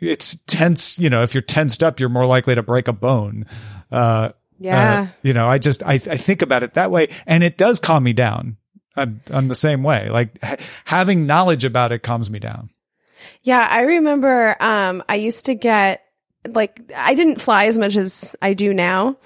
it's 0.00 0.36
tense. 0.46 0.98
You 0.98 1.10
know, 1.10 1.22
if 1.22 1.34
you're 1.34 1.42
tensed 1.42 1.84
up, 1.84 2.00
you're 2.00 2.08
more 2.08 2.26
likely 2.26 2.54
to 2.56 2.62
break 2.62 2.88
a 2.88 2.92
bone. 2.92 3.46
Uh, 3.92 4.32
Yeah. 4.58 5.00
Uh, 5.00 5.06
you 5.22 5.32
know, 5.32 5.46
I 5.46 5.58
just 5.58 5.82
I, 5.82 5.94
I 5.94 6.16
think 6.16 6.42
about 6.42 6.62
it 6.62 6.74
that 6.74 6.90
way, 6.90 7.08
and 7.26 7.42
it 7.42 7.56
does 7.56 7.80
calm 7.80 8.02
me 8.02 8.12
down. 8.12 8.56
On, 8.96 9.20
on 9.32 9.48
the 9.48 9.54
same 9.54 9.82
way, 9.84 10.08
like 10.10 10.42
ha- 10.42 10.56
having 10.84 11.24
knowledge 11.26 11.64
about 11.64 11.92
it 11.92 12.00
calms 12.02 12.28
me 12.30 12.38
down. 12.40 12.70
Yeah, 13.42 13.66
I 13.70 13.82
remember 13.82 14.56
um 14.60 15.02
I 15.08 15.14
used 15.14 15.46
to 15.46 15.54
get 15.54 16.02
like 16.48 16.80
I 16.96 17.14
didn't 17.14 17.40
fly 17.40 17.66
as 17.66 17.78
much 17.78 17.96
as 17.96 18.34
I 18.42 18.54
do 18.54 18.74
now. 18.74 19.16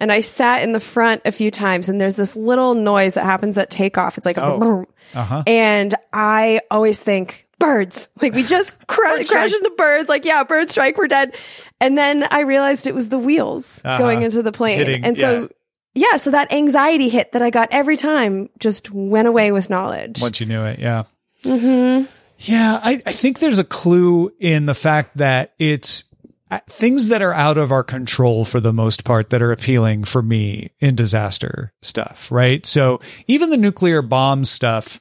And 0.00 0.12
I 0.12 0.20
sat 0.20 0.62
in 0.62 0.72
the 0.72 0.78
front 0.80 1.22
a 1.24 1.32
few 1.32 1.50
times 1.50 1.88
and 1.88 2.00
there's 2.00 2.14
this 2.14 2.36
little 2.36 2.74
noise 2.74 3.14
that 3.14 3.24
happens 3.24 3.58
at 3.58 3.68
takeoff. 3.70 4.16
It's 4.16 4.24
like 4.26 4.38
Oh. 4.38 4.86
Uh-huh. 5.14 5.42
and 5.46 5.94
I 6.12 6.60
always 6.70 7.00
think 7.00 7.48
birds. 7.58 8.08
Like 8.22 8.34
we 8.34 8.44
just 8.44 8.78
cra- 8.86 9.24
crashed 9.24 9.56
into 9.56 9.72
birds. 9.76 10.08
Like 10.08 10.24
yeah, 10.24 10.44
bird 10.44 10.70
strike, 10.70 10.96
we're 10.96 11.08
dead. 11.08 11.34
And 11.80 11.98
then 11.98 12.24
I 12.30 12.40
realized 12.42 12.86
it 12.86 12.94
was 12.94 13.08
the 13.08 13.18
wheels 13.18 13.80
Uh-huh. 13.84 13.98
going 13.98 14.22
into 14.22 14.42
the 14.42 14.52
plane. 14.52 14.78
Hitting, 14.78 15.04
and 15.04 15.18
so 15.18 15.40
yeah, 15.42 15.46
so 16.16 16.30
that 16.30 16.52
anxiety 16.52 17.08
hit 17.08 17.32
that 17.32 17.42
I 17.42 17.50
got 17.50 17.68
every 17.70 17.96
time 17.96 18.48
just 18.58 18.90
went 18.90 19.28
away 19.28 19.52
with 19.52 19.70
knowledge. 19.70 20.20
Once 20.20 20.40
you 20.40 20.46
knew 20.46 20.64
it, 20.64 20.78
yeah. 20.78 21.04
Yeah, 22.40 22.80
I, 22.82 23.02
I 23.04 23.12
think 23.12 23.38
there's 23.40 23.58
a 23.58 23.64
clue 23.64 24.32
in 24.38 24.66
the 24.66 24.74
fact 24.74 25.16
that 25.16 25.54
it's 25.58 26.04
uh, 26.50 26.60
things 26.66 27.08
that 27.08 27.20
are 27.20 27.34
out 27.34 27.58
of 27.58 27.72
our 27.72 27.82
control 27.82 28.44
for 28.44 28.60
the 28.60 28.72
most 28.72 29.04
part 29.04 29.30
that 29.30 29.42
are 29.42 29.52
appealing 29.52 30.04
for 30.04 30.22
me 30.22 30.70
in 30.80 30.94
disaster 30.94 31.72
stuff, 31.82 32.30
right? 32.30 32.64
So 32.64 33.00
even 33.26 33.50
the 33.50 33.56
nuclear 33.56 34.02
bomb 34.02 34.44
stuff, 34.44 35.00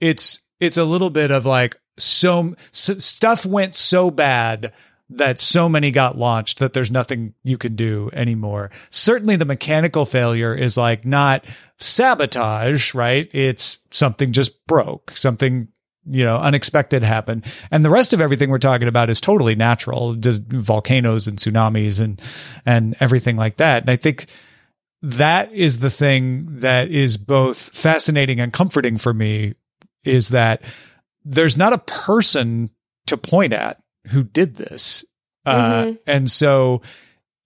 it's 0.00 0.42
it's 0.60 0.76
a 0.76 0.84
little 0.84 1.10
bit 1.10 1.30
of 1.30 1.46
like 1.46 1.76
so, 1.98 2.54
so 2.72 2.98
stuff 2.98 3.44
went 3.44 3.74
so 3.74 4.10
bad 4.10 4.72
that 5.10 5.40
so 5.40 5.68
many 5.68 5.90
got 5.90 6.16
launched 6.16 6.60
that 6.60 6.72
there's 6.72 6.90
nothing 6.90 7.34
you 7.42 7.58
can 7.58 7.74
do 7.74 8.10
anymore. 8.12 8.70
Certainly 8.90 9.36
the 9.36 9.44
mechanical 9.44 10.06
failure 10.06 10.54
is 10.54 10.76
like 10.76 11.04
not 11.04 11.44
sabotage, 11.78 12.94
right? 12.94 13.28
It's 13.32 13.80
something 13.90 14.32
just 14.32 14.64
broke, 14.66 15.10
something 15.16 15.68
you 16.06 16.24
know, 16.24 16.38
unexpected 16.38 17.02
happened. 17.02 17.44
And 17.70 17.84
the 17.84 17.90
rest 17.90 18.12
of 18.12 18.20
everything 18.20 18.50
we're 18.50 18.58
talking 18.58 18.88
about 18.88 19.10
is 19.10 19.20
totally 19.20 19.54
natural, 19.54 20.14
just 20.14 20.42
volcanoes 20.42 21.28
and 21.28 21.38
tsunamis 21.38 22.00
and, 22.00 22.20
and 22.64 22.96
everything 23.00 23.36
like 23.36 23.58
that. 23.58 23.82
And 23.82 23.90
I 23.90 23.96
think 23.96 24.26
that 25.02 25.52
is 25.52 25.78
the 25.78 25.90
thing 25.90 26.60
that 26.60 26.90
is 26.90 27.16
both 27.16 27.58
fascinating 27.76 28.40
and 28.40 28.52
comforting 28.52 28.96
for 28.96 29.12
me 29.12 29.54
is 30.04 30.30
that 30.30 30.62
there's 31.24 31.56
not 31.56 31.72
a 31.72 31.78
person 31.78 32.70
to 33.06 33.16
point 33.16 33.52
at 33.52 33.82
who 34.08 34.24
did 34.24 34.56
this. 34.56 35.04
Uh, 35.46 35.92
and 36.06 36.30
so 36.30 36.82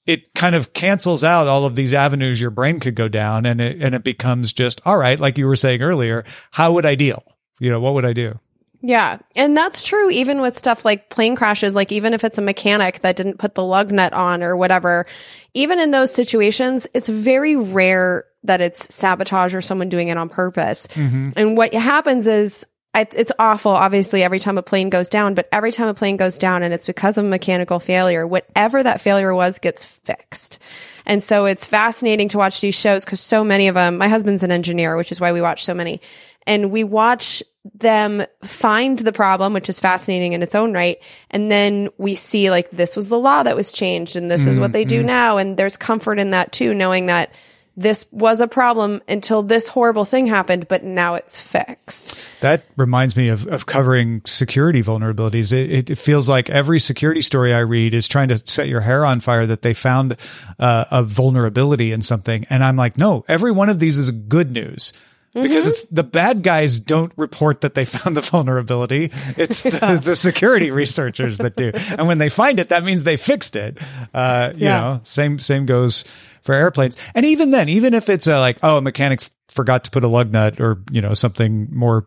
it 0.07 0.35
kind 0.35 0.55
of 0.55 0.73
cancels 0.73 1.25
out 1.25 1.47
all 1.47 1.65
of 1.65 1.77
these 1.77 1.95
avenues 1.95 2.41
your 2.41 2.51
brain 2.51 2.81
could 2.81 2.95
go 2.95 3.09
down 3.09 3.47
and 3.47 3.61
it, 3.61 3.81
and 3.81 3.95
it 3.95 4.05
becomes 4.05 4.53
just, 4.53 4.81
all 4.85 4.99
right, 4.99 5.19
like 5.19 5.39
you 5.39 5.47
were 5.47 5.57
saying 5.57 5.81
earlier, 5.81 6.25
how 6.51 6.73
would 6.73 6.85
I 6.85 6.95
deal? 6.95 7.23
You 7.61 7.71
know, 7.71 7.81
what 7.81 7.95
would 7.95 8.05
I 8.05 8.13
do? 8.13 8.39
Yeah. 8.83 9.21
And 9.35 9.57
that's 9.57 9.83
true 9.83 10.11
even 10.11 10.43
with 10.43 10.59
stuff 10.59 10.85
like 10.85 11.09
plane 11.09 11.37
crashes, 11.37 11.75
like 11.75 11.91
even 11.91 12.13
if 12.13 12.23
it's 12.23 12.37
a 12.37 12.43
mechanic 12.43 13.01
that 13.01 13.17
didn't 13.17 13.39
put 13.39 13.55
the 13.55 13.65
lug 13.65 13.91
nut 13.91 14.13
on 14.13 14.43
or 14.43 14.59
whatever, 14.59 15.07
even 15.55 15.81
in 15.81 15.91
those 15.91 16.13
situations, 16.13 16.87
it's 16.93 17.09
very 17.09 17.57
rare 17.57 18.27
that 18.43 18.61
it's 18.61 18.95
sabotage 18.95 19.55
or 19.55 19.63
someone 19.63 19.89
doing 19.89 20.09
it 20.09 20.19
on 20.19 20.29
purpose. 20.29 20.87
And 20.95 21.57
what 21.57 21.73
happens 21.73 22.27
is 22.27 22.67
it's 22.95 23.33
awful, 23.39 23.73
obviously, 23.73 24.23
every 24.23 24.39
time 24.39 24.57
a 24.57 24.63
plane 24.63 24.89
goes 24.89 25.09
down, 25.09 25.35
but 25.35 25.49
every 25.51 25.73
time 25.73 25.89
a 25.89 25.95
plane 25.95 26.17
goes 26.17 26.39
down 26.39 26.63
and 26.63 26.73
it's 26.73 26.87
because 26.87 27.19
of 27.19 27.25
mechanical 27.25 27.81
failure, 27.81 28.27
whatever 28.27 28.83
that 28.83 29.01
failure 29.01 29.35
was 29.35 29.59
gets 29.59 29.85
fixed. 29.85 30.59
And 31.07 31.23
so 31.23 31.45
it's 31.45 31.67
fascinating 31.67 32.29
to 32.29 32.39
watch 32.39 32.61
these 32.61 32.75
shows 32.75 33.05
because 33.05 33.21
so 33.21 33.45
many 33.45 33.69
of 33.69 33.75
them, 33.75 33.99
my 33.99 34.09
husband's 34.09 34.43
an 34.43 34.51
engineer, 34.51 34.97
which 34.97 35.13
is 35.13 35.21
why 35.21 35.33
we 35.33 35.41
watch 35.41 35.65
so 35.65 35.75
many. 35.75 36.01
And 36.47 36.71
we 36.71 36.85
watch 36.85 37.43
them 37.75 38.25
find 38.43 38.99
the 38.99 39.13
problem, 39.13 39.55
which 39.55 39.69
is 39.69 39.81
fascinating 39.81 40.33
in 40.33 40.43
its 40.43 40.55
own 40.55 40.73
right. 40.73 40.99
And 41.31 41.51
then 41.51 41.89
we 41.99 42.15
see 42.15 42.51
like 42.51 42.71
this 42.71 42.97
was 42.97 43.09
the 43.09 43.19
law 43.19 43.43
that 43.43 43.57
was 43.57 43.73
changed 43.73 44.17
and 44.17 44.31
this 44.31 44.47
is 44.47 44.61
what 44.61 44.67
mm-hmm, 44.67 44.73
they 44.73 44.85
do 44.85 44.99
mm-hmm. 44.99 45.07
now. 45.07 45.37
And 45.39 45.57
there's 45.57 45.77
comfort 45.77 46.19
in 46.19 46.31
that 46.31 46.53
too, 46.53 46.75
knowing 46.75 47.07
that 47.07 47.33
this 47.77 48.07
was 48.13 48.41
a 48.41 48.47
problem 48.47 49.03
until 49.09 49.43
this 49.43 49.67
horrible 49.69 50.05
thing 50.05 50.27
happened, 50.27 50.69
but 50.69 50.85
now 50.85 51.15
it's 51.15 51.41
fixed. 51.41 52.17
That 52.41 52.65
reminds 52.77 53.17
me 53.17 53.29
of, 53.29 53.47
of 53.49 53.67
covering 53.67 54.23
security 54.25 54.83
vulnerabilities. 54.83 55.53
It, 55.53 55.91
it 55.91 55.99
feels 55.99 56.29
like 56.29 56.49
every 56.51 56.79
security 56.79 57.21
story 57.21 57.53
I 57.53 57.61
read 57.61 57.93
is 57.95 58.07
trying 58.07 58.29
to 58.29 58.39
set 58.47 58.69
your 58.69 58.81
hair 58.81 59.05
on 59.05 59.19
fire 59.21 59.47
that 59.47 59.63
they 59.63 59.75
found 59.75 60.17
uh, 60.59 60.85
a 60.91 61.03
vulnerability 61.03 61.91
in 61.91 62.01
something. 62.01 62.47
And 62.49 62.63
I'm 62.63 62.77
like, 62.77 62.97
no, 62.97 63.25
every 63.27 63.51
one 63.51 63.69
of 63.69 63.79
these 63.81 63.99
is 63.99 64.11
good 64.13 64.53
news. 64.53 64.93
Because 65.33 65.67
it's 65.67 65.83
the 65.91 66.05
bad 66.05 66.45
guys 66.45 66.79
don't 66.79 67.13
report 67.17 67.63
that 67.63 67.75
they 67.75 67.85
found 67.85 68.17
the 68.17 68.21
vulnerability. 68.21 69.11
It's 69.37 69.63
the, 69.65 70.01
the 70.01 70.15
security 70.15 70.71
researchers 70.71 71.39
that 71.39 71.57
do. 71.57 71.73
And 71.99 72.07
when 72.07 72.19
they 72.19 72.29
find 72.29 72.61
it, 72.61 72.69
that 72.69 72.85
means 72.85 73.03
they 73.03 73.17
fixed 73.17 73.57
it. 73.57 73.79
Uh, 74.15 74.53
you 74.55 74.67
Yeah. 74.67 74.81
know, 74.81 75.01
same, 75.03 75.41
same 75.41 75.67
goes 75.67 76.05
for 76.45 76.55
airplanes. 76.55 76.97
And 77.15 77.27
even 77.27 77.51
then, 77.51 77.69
even 77.69 77.95
if 77.95 78.09
it's 78.09 78.27
a, 78.27 78.39
like, 78.39 78.59
oh, 78.63 78.79
a 78.79 78.81
mechanic 78.81 79.23
f- 79.23 79.31
forgot 79.49 79.85
to 79.85 79.91
put 79.91 80.05
a 80.05 80.09
lug 80.09 80.31
nut 80.31 80.61
or, 80.61 80.83
you 80.91 81.01
know, 81.01 81.15
something 81.15 81.69
more 81.75 82.07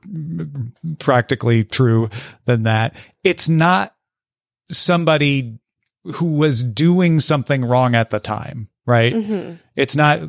practically 1.00 1.64
true 1.64 2.10
than 2.46 2.64
that, 2.64 2.96
it's 3.24 3.50
not 3.50 3.94
somebody 4.70 5.60
who 6.04 6.34
was 6.34 6.64
doing 6.64 7.20
something 7.20 7.66
wrong 7.66 7.96
at 7.96 8.12
the 8.12 8.20
time. 8.20 8.70
Right. 8.86 9.60
It's 9.76 9.98
not, 9.98 10.22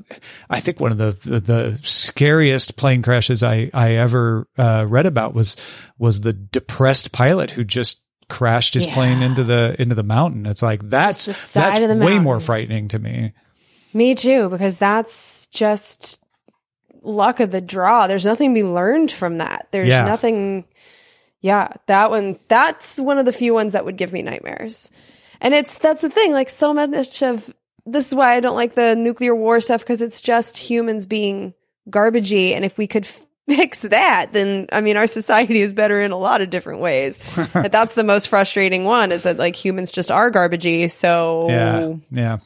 I 0.51 0.59
think 0.59 0.81
one 0.81 0.91
of 0.91 0.99
the, 0.99 1.17
the, 1.23 1.39
the 1.39 1.81
scariest 1.85 2.77
plane 2.77 3.03
crashes 3.03 3.45
I, 3.45 3.71
I 3.73 3.93
ever, 3.93 4.49
uh, 4.59 4.85
read 4.89 5.07
about 5.07 5.33
was, 5.33 5.57
was 5.97 6.23
the 6.23 6.33
depressed 6.33 7.13
pilot 7.13 7.53
who 7.53 7.63
just 7.63 8.03
crashed 8.29 8.75
his 8.75 8.85
plane 8.89 9.23
into 9.23 9.45
the, 9.45 9.77
into 9.79 9.95
the 9.95 10.03
mountain. 10.03 10.45
It's 10.45 10.61
like, 10.61 10.91
that's, 10.91 11.27
that's 11.27 11.79
of 11.79 11.89
the 11.89 11.95
way 11.95 11.99
mountain. 11.99 12.25
more 12.25 12.41
frightening 12.41 12.89
to 12.89 12.99
me. 12.99 13.33
Me 13.95 14.15
too, 14.15 14.49
because 14.49 14.79
that's 14.79 15.47
just 15.49 16.23
luck 17.03 17.41
of 17.41 17.51
the 17.51 17.61
draw. 17.61 18.07
There's 18.07 18.27
nothing 18.27 18.51
to 18.55 18.61
be 18.61 18.65
learned 18.65 19.11
from 19.11 19.39
that. 19.39 19.69
There's 19.71 19.89
Yeah. 19.89 20.05
nothing. 20.05 20.65
Yeah, 21.41 21.69
that 21.87 22.11
one, 22.11 22.39
that's 22.49 22.99
one 22.99 23.19
of 23.19 23.25
the 23.25 23.33
few 23.33 23.55
ones 23.55 23.73
that 23.73 23.85
would 23.85 23.97
give 23.97 24.13
me 24.13 24.23
nightmares. 24.23 24.91
And 25.41 25.55
it's, 25.55 25.79
that's 25.79 26.03
the 26.03 26.11
thing, 26.11 26.33
like 26.33 26.49
so 26.49 26.75
much 26.75 27.23
of, 27.23 27.55
this 27.87 28.09
is 28.09 28.15
why 28.15 28.35
I 28.35 28.41
don't 28.41 28.57
like 28.57 28.75
the 28.75 28.97
nuclear 28.97 29.35
war 29.35 29.61
stuff, 29.61 29.81
because 29.81 30.03
it's 30.03 30.21
just 30.21 30.57
humans 30.59 31.07
being 31.07 31.55
garbagey. 31.89 32.55
And 32.55 32.65
if 32.65 32.77
we 32.77 32.87
could 32.89 33.07
fix 33.49 33.83
that, 33.83 34.33
then, 34.33 34.67
I 34.73 34.81
mean, 34.81 34.97
our 34.97 35.07
society 35.07 35.61
is 35.61 35.73
better 35.73 36.03
in 36.03 36.11
a 36.11 36.19
lot 36.19 36.41
of 36.41 36.51
different 36.51 36.81
ways. 36.81 37.19
but 37.55 37.71
that's 37.73 37.95
the 37.95 38.05
most 38.05 38.29
frustrating 38.29 38.85
one 38.85 39.13
is 39.13 39.23
that 39.23 39.39
like 39.39 39.55
humans 39.57 39.93
just 39.93 40.11
are 40.11 40.31
garbagey. 40.33 40.91
So 40.91 41.47
Yeah. 41.49 41.95
Yeah. 42.11 42.39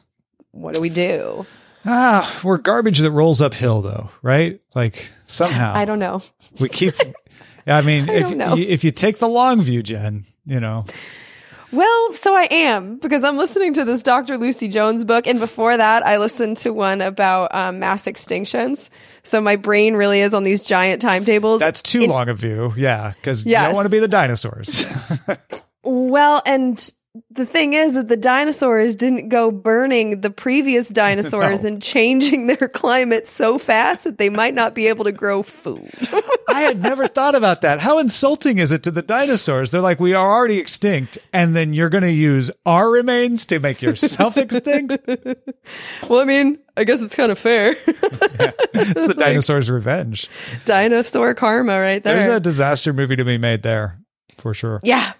What 0.53 0.73
do 0.75 0.79
we 0.81 0.89
do? 0.89 1.45
Ah, 1.85 2.39
we're 2.45 2.57
garbage 2.59 2.99
that 2.99 3.11
rolls 3.11 3.41
uphill 3.41 3.81
though, 3.81 4.09
right? 4.21 4.61
Like 4.73 5.11
somehow 5.27 5.73
I 5.75 5.83
don't 5.83 5.99
know. 5.99 6.21
we 6.59 6.69
keep, 6.69 6.93
I 7.67 7.81
mean, 7.81 8.07
if, 8.09 8.29
don't 8.29 8.37
know. 8.37 8.55
if 8.57 8.85
you 8.85 8.91
take 8.91 9.17
the 9.19 9.27
long 9.27 9.61
view, 9.61 9.83
Jen, 9.83 10.23
you 10.45 10.61
know, 10.61 10.85
Well, 11.73 12.13
so 12.13 12.33
I 12.35 12.47
am 12.51 12.97
because 12.99 13.23
I'm 13.25 13.35
listening 13.35 13.73
to 13.73 13.83
this 13.83 14.01
Dr. 14.01 14.37
Lucy 14.37 14.67
Jones 14.69 15.03
book, 15.03 15.27
and 15.27 15.39
before 15.39 15.75
that, 15.75 16.05
I 16.05 16.17
listened 16.19 16.55
to 16.57 16.71
one 16.71 17.01
about 17.01 17.53
um, 17.53 17.79
mass 17.79 18.05
extinctions. 18.05 18.89
So 19.23 19.41
my 19.41 19.55
brain 19.57 19.95
really 19.95 20.21
is 20.21 20.33
on 20.33 20.43
these 20.45 20.61
giant 20.63 21.01
timetables. 21.01 21.59
that's 21.59 21.81
too 21.81 22.05
long 22.07 22.29
a 22.29 22.33
view. 22.33 22.73
Yeah. 22.77 23.13
Cause 23.23 23.45
you 23.45 23.51
Yes. 23.53 23.65
don't 23.67 23.75
want 23.75 23.85
to 23.85 23.89
be 23.89 23.99
the 23.99 24.07
dinosaurs. 24.07 24.85
well, 25.83 26.41
and 26.45 26.93
the 27.29 27.45
thing 27.45 27.73
is 27.73 27.93
that 27.93 28.07
the 28.07 28.17
dinosaurs 28.17 28.95
didn't 28.95 29.29
go 29.29 29.51
burning 29.51 30.21
the 30.21 30.31
previous 30.31 30.87
dinosaurs 30.89 31.63
No. 31.63 31.69
and 31.69 31.81
changing 31.81 32.47
their 32.47 32.67
climate 32.67 33.27
so 33.27 33.59
fast 33.59 34.03
that 34.05 34.17
they 34.17 34.29
might 34.29 34.53
not 34.55 34.73
be 34.73 34.87
able 34.87 35.03
to 35.05 35.11
grow 35.11 35.43
food. 35.43 35.91
I 36.49 36.61
had 36.61 36.81
never 36.81 37.07
thought 37.07 37.35
about 37.35 37.61
that. 37.61 37.79
How 37.79 37.99
insulting 37.99 38.57
is 38.57 38.71
it 38.71 38.81
to 38.83 38.91
the 38.91 39.01
dinosaurs? 39.03 39.69
They're 39.71 39.81
like, 39.81 39.99
we 39.99 40.13
are 40.15 40.27
already 40.27 40.57
extinct. 40.57 41.17
And 41.31 41.55
then 41.55 41.73
you're 41.73 41.89
going 41.89 42.03
to 42.03 42.11
use 42.11 42.49
our 42.65 42.89
remains 42.89 43.45
to 43.47 43.59
make 43.59 43.81
yourself 43.81 44.35
extinct. 44.37 44.97
well, 46.09 46.19
I 46.19 46.25
mean, 46.25 46.59
I 46.75 46.83
guess 46.83 47.01
it's 47.01 47.15
kind 47.15 47.31
of 47.31 47.37
fair. 47.39 47.75
It's 48.75 49.07
the 49.07 49.13
dinosaurs' 49.17 49.69
revenge. 49.69 50.27
Dinosaur 50.65 51.35
karma 51.35 51.79
right 51.79 52.03
there. 52.03 52.15
There's 52.19 52.33
a 52.35 52.39
disaster 52.39 52.91
movie 52.91 53.15
to 53.15 53.23
be 53.23 53.37
made 53.37 53.61
there 53.61 53.99
for 54.37 54.53
sure. 54.55 54.79
yeah. 54.83 55.13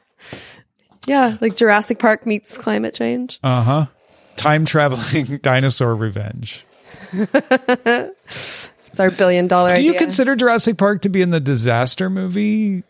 Yeah, 1.08 1.38
like 1.42 1.56
Jurassic 1.56 2.00
Park 2.00 2.26
meets 2.26 2.58
climate 2.58 2.94
change. 2.94 3.40
Uh 3.44 3.62
huh. 3.64 3.86
Time 4.36 4.66
traveling 4.66 5.38
dinosaur 5.42 5.96
revenge. 5.96 6.66
It's 7.14 9.00
our 9.00 9.12
billion 9.12 9.48
dollar 9.48 9.70
Do 9.70 9.74
idea. 9.82 9.92
you 9.92 9.98
consider 9.98 10.36
Jurassic 10.36 10.78
Park 10.78 11.02
to 11.04 11.10
be 11.10 11.22
in 11.22 11.30
the 11.32 11.40
disaster 11.40 12.10
movie 12.10 12.84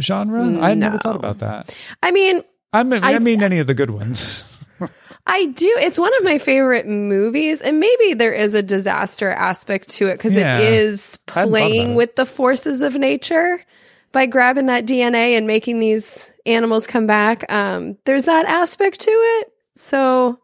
genre? 0.00 0.42
I 0.60 0.70
had 0.70 0.78
never 0.78 0.98
thought 0.98 1.16
about 1.16 1.38
that. 1.38 1.74
I 2.02 2.10
mean, 2.12 2.42
I 2.72 2.82
mean, 2.82 3.02
I, 3.04 3.14
I- 3.14 3.18
mean 3.18 3.42
any 3.42 3.58
of 3.58 3.66
the 3.66 3.74
good 3.74 3.90
ones. 3.90 4.48
I 5.26 5.46
do. 5.46 5.72
It's 5.78 6.00
one 6.00 6.12
of 6.18 6.24
my 6.24 6.38
favorite 6.38 6.88
movies, 6.88 7.60
and 7.60 7.78
maybe 7.78 8.14
there 8.14 8.32
is 8.32 8.56
a 8.56 8.62
disaster 8.62 9.30
aspect 9.30 9.88
to 9.90 10.08
it 10.08 10.14
because 10.14 10.34
Yeah. 10.34 10.58
it 10.58 10.64
is 10.72 11.16
I 11.28 11.32
hadn't 11.32 11.52
thought 11.52 11.58
about 11.58 11.68
playing 11.68 11.92
it. 11.92 11.96
with 11.96 12.16
the 12.16 12.26
forces 12.26 12.82
of 12.82 12.96
nature 12.96 13.64
by 14.10 14.26
grabbing 14.26 14.66
that 14.66 14.84
DNA 14.84 15.36
and 15.38 15.46
making 15.46 15.78
these 15.78 16.31
animals 16.46 16.86
come 16.86 17.06
back. 17.06 17.50
Um, 17.52 17.96
there's 18.04 18.24
that 18.24 18.46
aspect 18.46 19.00
to 19.00 19.10
it. 19.10 19.52
So, 19.76 20.38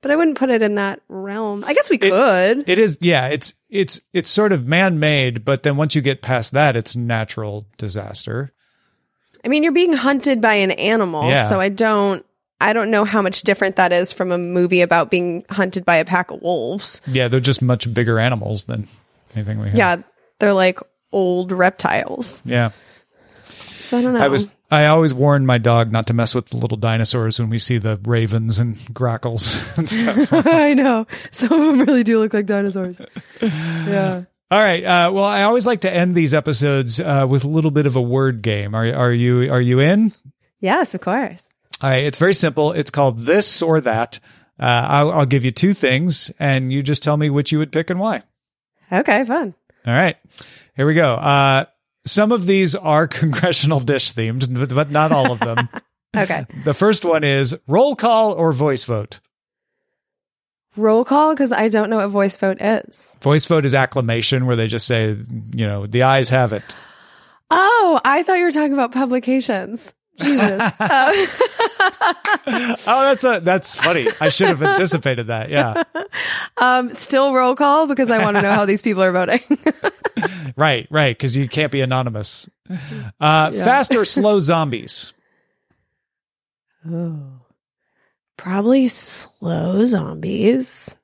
but 0.00 0.10
I 0.10 0.16
wouldn't 0.16 0.38
put 0.38 0.50
it 0.50 0.62
in 0.62 0.76
that 0.76 1.00
realm. 1.08 1.64
I 1.66 1.74
guess 1.74 1.90
we 1.90 1.98
could. 1.98 2.68
It 2.68 2.78
is, 2.78 2.98
yeah. 3.00 3.28
It's 3.28 3.54
it's 3.68 4.00
it's 4.12 4.30
sort 4.30 4.52
of 4.52 4.66
man 4.66 4.98
made, 4.98 5.44
but 5.44 5.62
then 5.62 5.76
once 5.76 5.94
you 5.94 6.02
get 6.02 6.22
past 6.22 6.52
that, 6.52 6.76
it's 6.76 6.96
natural 6.96 7.66
disaster. 7.76 8.52
I 9.44 9.48
mean, 9.48 9.62
you're 9.62 9.72
being 9.72 9.92
hunted 9.94 10.40
by 10.40 10.54
an 10.54 10.70
animal, 10.72 11.28
Yeah. 11.28 11.48
so 11.48 11.60
I 11.60 11.68
don't. 11.68 12.24
I 12.62 12.74
don't 12.74 12.90
know 12.90 13.06
how 13.06 13.22
much 13.22 13.40
different 13.40 13.76
that 13.76 13.90
is 13.90 14.12
from 14.12 14.30
a 14.32 14.36
movie 14.36 14.82
about 14.82 15.10
being 15.10 15.46
hunted 15.48 15.86
by 15.86 15.96
a 15.96 16.04
pack 16.04 16.30
of 16.30 16.42
wolves. 16.42 17.00
Yeah, 17.06 17.28
they're 17.28 17.40
just 17.40 17.62
much 17.62 17.92
bigger 17.94 18.18
animals 18.18 18.66
than 18.66 18.86
anything 19.34 19.60
we 19.60 19.68
have. 19.70 19.78
Yeah, 19.78 19.96
they're 20.40 20.52
like 20.52 20.78
old 21.10 21.52
reptiles. 21.52 22.42
yeah. 22.44 22.70
I 23.92 24.02
don't 24.02 24.14
know. 24.14 24.20
I 24.20 24.28
was 24.28 24.48
I 24.70 24.86
always 24.86 25.12
warn 25.12 25.46
my 25.46 25.58
dog 25.58 25.90
not 25.92 26.06
to 26.08 26.14
mess 26.14 26.34
with 26.34 26.46
the 26.46 26.56
little 26.56 26.76
dinosaurs 26.76 27.38
when 27.38 27.50
we 27.50 27.58
see 27.58 27.78
the 27.78 27.98
ravens 28.04 28.58
and 28.58 28.78
grackles 28.94 29.60
and 29.78 29.88
stuff. 29.88 30.32
I 30.46 30.74
know. 30.74 31.06
Some 31.30 31.52
of 31.52 31.66
them 31.66 31.86
really 31.86 32.04
do 32.04 32.18
look 32.18 32.32
like 32.34 32.46
dinosaurs. 32.46 33.00
Yeah. 33.40 34.24
All 34.50 34.58
right. 34.58 34.82
Uh, 34.82 35.12
well, 35.12 35.24
I 35.24 35.42
always 35.44 35.66
like 35.66 35.82
to 35.82 35.92
end 35.92 36.14
these 36.14 36.34
episodes 36.34 36.98
uh, 37.00 37.26
with 37.28 37.44
a 37.44 37.48
little 37.48 37.70
bit 37.70 37.86
of 37.86 37.96
a 37.96 38.02
word 38.02 38.42
game. 38.42 38.74
Are 38.74 38.86
are 38.92 39.12
you 39.12 39.52
are 39.52 39.60
you 39.60 39.80
in? 39.80 40.12
Yes, 40.58 40.94
of 40.94 41.00
course. 41.00 41.46
All 41.82 41.90
right. 41.90 42.04
It's 42.04 42.18
very 42.18 42.34
simple. 42.34 42.72
It's 42.72 42.90
called 42.90 43.20
this 43.20 43.62
or 43.62 43.80
that. 43.80 44.18
Uh, 44.58 44.86
I'll, 44.88 45.10
I'll 45.12 45.26
give 45.26 45.44
you 45.44 45.52
two 45.52 45.72
things, 45.72 46.30
and 46.38 46.70
you 46.70 46.82
just 46.82 47.02
tell 47.02 47.16
me 47.16 47.30
which 47.30 47.50
you 47.50 47.58
would 47.58 47.72
pick 47.72 47.88
and 47.88 47.98
why. 47.98 48.22
Okay, 48.92 49.24
fun. 49.24 49.54
All 49.86 49.94
right. 49.94 50.16
Here 50.76 50.86
we 50.86 50.92
go. 50.92 51.14
Uh, 51.14 51.64
some 52.04 52.32
of 52.32 52.46
these 52.46 52.74
are 52.74 53.06
congressional 53.22 53.80
dish 53.80 54.12
themed, 54.12 54.74
but- 54.74 54.90
not 54.90 55.12
all 55.12 55.32
of 55.32 55.38
them. 55.40 55.68
Okay. 56.16 56.44
the 56.64 56.74
first 56.74 57.04
one 57.04 57.22
is 57.22 57.56
roll 57.68 57.94
call 57.94 58.32
or 58.32 58.52
voice 58.52 58.82
vote. 58.82 59.20
Roll 60.76 61.04
call 61.04 61.34
because 61.34 61.52
I 61.52 61.68
don't 61.68 61.88
know 61.88 61.98
what 61.98 62.08
voice 62.08 62.36
vote 62.36 62.60
is. 62.60 63.14
Voice 63.20 63.46
vote 63.46 63.64
is 63.64 63.74
acclamation, 63.74 64.46
where 64.46 64.56
they 64.56 64.66
just 64.66 64.88
say, 64.88 65.10
you 65.52 65.66
know, 65.68 65.86
the 65.86 66.02
ayes 66.02 66.28
have 66.30 66.52
it. 66.52 66.74
Oh, 67.48 68.00
I 68.04 68.24
thought 68.24 68.38
you 68.38 68.44
were 68.44 68.50
talking 68.50 68.72
about 68.72 68.90
publications. 68.90 69.92
Jesus. 70.20 70.60
Uh, 70.80 71.12
Oh, 72.86 73.02
that's 73.04 73.24
a 73.24 73.40
that's 73.40 73.74
funny. 73.76 74.06
I 74.20 74.28
should 74.28 74.48
have 74.48 74.62
anticipated 74.62 75.28
that. 75.28 75.50
Yeah. 75.50 75.82
um, 76.56 76.90
still 76.90 77.32
roll 77.34 77.54
call 77.54 77.86
because 77.86 78.10
I 78.10 78.18
want 78.18 78.36
to 78.36 78.42
know 78.42 78.52
how 78.52 78.64
these 78.64 78.82
people 78.82 79.02
are 79.02 79.12
voting. 79.12 79.40
Right, 80.56 80.86
right, 80.90 81.16
because 81.16 81.34
you 81.36 81.48
can't 81.48 81.72
be 81.72 81.80
anonymous. 81.80 82.50
Uh, 83.20 83.52
Fast 83.52 83.94
or 83.94 84.04
slow 84.04 84.38
zombies? 84.40 85.14
oh. 86.86 87.40
Probably 88.36 88.88
slow 88.88 89.84
zombies 89.86 90.94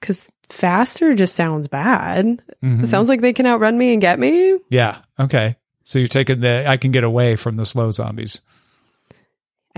because 0.00 0.30
faster 0.50 1.14
just 1.14 1.34
sounds 1.34 1.68
bad. 1.68 2.42
It 2.62 2.88
sounds 2.88 3.08
like 3.08 3.20
they 3.20 3.32
can 3.32 3.46
outrun 3.46 3.78
me 3.78 3.92
and 3.92 4.00
get 4.02 4.18
me. 4.18 4.58
Yeah. 4.68 4.98
Okay. 5.18 5.56
So 5.84 5.98
you're 5.98 6.08
taking 6.08 6.40
the 6.40 6.64
I 6.66 6.76
can 6.76 6.90
get 6.90 7.04
away 7.04 7.36
from 7.36 7.56
the 7.56 7.64
slow 7.64 7.90
zombies. 7.90 8.42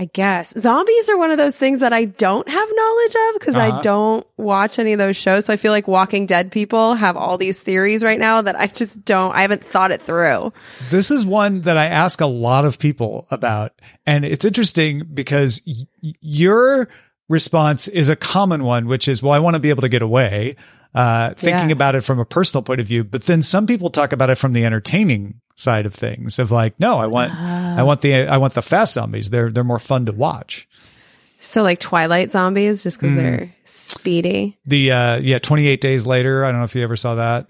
I 0.01 0.05
guess 0.05 0.51
zombies 0.59 1.09
are 1.11 1.17
one 1.17 1.29
of 1.29 1.37
those 1.37 1.57
things 1.57 1.79
that 1.81 1.93
I 1.93 2.05
don't 2.05 2.49
have 2.49 2.69
knowledge 2.73 3.15
of 3.15 3.39
because 3.39 3.55
Uh-huh. 3.55 3.77
I 3.77 3.81
don't 3.81 4.25
watch 4.37 4.79
any 4.79 4.93
of 4.93 4.97
those 4.97 5.15
shows. 5.15 5.45
So 5.45 5.53
I 5.53 5.57
feel 5.57 5.71
like 5.71 5.87
Walking 5.87 6.25
Dead 6.25 6.51
people 6.51 6.95
have 6.95 7.15
all 7.15 7.37
these 7.37 7.59
theories 7.59 8.03
right 8.03 8.17
now 8.19 8.41
that 8.41 8.59
I 8.59 8.65
just 8.65 9.05
don't, 9.05 9.31
I 9.35 9.41
haven't 9.43 9.63
thought 9.63 9.91
it 9.91 10.01
through. 10.01 10.53
This 10.89 11.11
is 11.11 11.23
one 11.23 11.61
that 11.61 11.77
I 11.77 11.85
ask 11.85 12.19
a 12.19 12.25
lot 12.25 12.65
of 12.65 12.79
people 12.79 13.27
about. 13.29 13.73
And 14.07 14.25
it's 14.25 14.43
interesting 14.43 15.03
because 15.13 15.61
y- 15.67 16.13
your 16.19 16.87
response 17.29 17.87
is 17.87 18.09
a 18.09 18.15
common 18.15 18.63
one, 18.63 18.87
which 18.87 19.07
is, 19.07 19.21
well, 19.21 19.33
I 19.33 19.39
want 19.39 19.53
to 19.53 19.59
be 19.59 19.69
able 19.69 19.81
to 19.83 19.89
get 19.89 20.01
away, 20.01 20.55
uh, 20.95 21.35
thinking 21.35 21.69
Yeah. 21.69 21.73
about 21.73 21.93
it 21.93 22.01
from 22.01 22.17
a 22.17 22.25
personal 22.25 22.63
point 22.63 22.81
of 22.81 22.87
view. 22.87 23.03
But 23.03 23.25
then 23.25 23.43
some 23.43 23.67
people 23.67 23.91
talk 23.91 24.13
about 24.13 24.31
it 24.31 24.39
from 24.39 24.53
the 24.53 24.65
entertaining 24.65 25.35
side 25.61 25.85
of 25.85 25.93
things 25.93 26.39
of 26.39 26.51
like, 26.51 26.79
no, 26.79 26.97
I 26.97 27.07
want, 27.07 27.33
I 27.33 27.83
want 27.83 28.01
the, 28.01 28.15
I 28.27 28.37
want 28.37 28.53
the 28.53 28.61
fast 28.61 28.93
zombies. 28.93 29.29
They're, 29.29 29.49
they're 29.49 29.63
more 29.63 29.79
fun 29.79 30.05
to 30.07 30.11
watch. 30.11 30.67
So 31.39 31.63
like 31.63 31.79
Twilight 31.79 32.31
zombies 32.31 32.83
just 32.83 32.99
Mm. 32.99 33.01
because 33.01 33.15
they're 33.15 33.55
speedy. 33.63 34.59
The, 34.65 34.91
uh, 34.91 35.17
yeah, 35.17 35.39
28 35.39 35.81
days 35.81 36.05
later. 36.05 36.43
I 36.45 36.51
don't 36.51 36.59
know 36.59 36.65
if 36.65 36.75
you 36.75 36.83
ever 36.83 36.95
saw 36.95 37.15
that. 37.15 37.47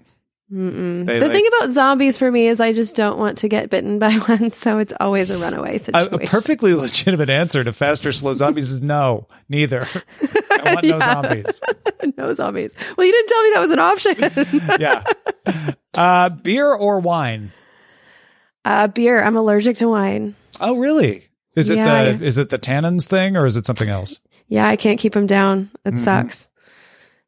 Mm-mm. 0.52 1.06
The 1.06 1.18
like- 1.20 1.30
thing 1.32 1.46
about 1.48 1.72
zombies 1.72 2.18
for 2.18 2.30
me 2.30 2.46
is 2.46 2.60
I 2.60 2.74
just 2.74 2.94
don't 2.94 3.18
want 3.18 3.38
to 3.38 3.48
get 3.48 3.70
bitten 3.70 3.98
by 3.98 4.12
one. 4.12 4.52
So 4.52 4.78
it's 4.78 4.92
always 5.00 5.30
a 5.30 5.38
runaway 5.38 5.76
A, 5.76 5.78
situation. 5.78 6.14
a 6.14 6.18
perfectly 6.26 6.74
legitimate 6.86 7.30
answer 7.30 7.64
to 7.64 7.72
fast 7.72 8.04
or 8.04 8.12
slow 8.12 8.34
zombies 8.34 8.70
is 8.70 8.80
no, 8.82 9.28
neither. 9.48 9.86
I 10.50 10.74
want 10.74 10.84
no 10.86 10.98
zombies. 10.98 11.60
no 12.18 12.34
zombies. 12.34 12.74
Well, 12.96 13.06
you 13.06 13.12
didn't 13.12 13.28
tell 13.28 13.42
me 13.42 13.50
that 13.54 13.60
was 13.60 13.70
an 13.70 13.78
option. 13.78 14.78
Yeah. 14.80 15.74
Uh, 15.94 16.28
beer 16.30 16.72
or 16.72 17.00
wine? 17.00 17.50
Uh, 18.64 18.88
beer. 18.88 19.22
I'm 19.22 19.36
allergic 19.36 19.76
to 19.78 19.88
wine. 19.88 20.34
Oh, 20.60 20.76
really? 20.78 21.28
Is 21.56 21.68
it 21.70 21.76
Yeah, 21.78 22.12
the 22.12 22.24
is 22.24 22.38
it 22.38 22.48
the 22.50 22.58
tannins 22.58 23.04
thing 23.04 23.36
or 23.36 23.44
is 23.46 23.56
it 23.56 23.66
something 23.66 23.88
else? 23.88 24.20
Yeah, 24.48 24.66
I 24.68 24.76
can't 24.76 24.98
keep 24.98 25.12
them 25.14 25.26
down. 25.26 25.70
It 25.84 25.90
Mm-hmm. 25.94 25.98
sucks. 25.98 26.48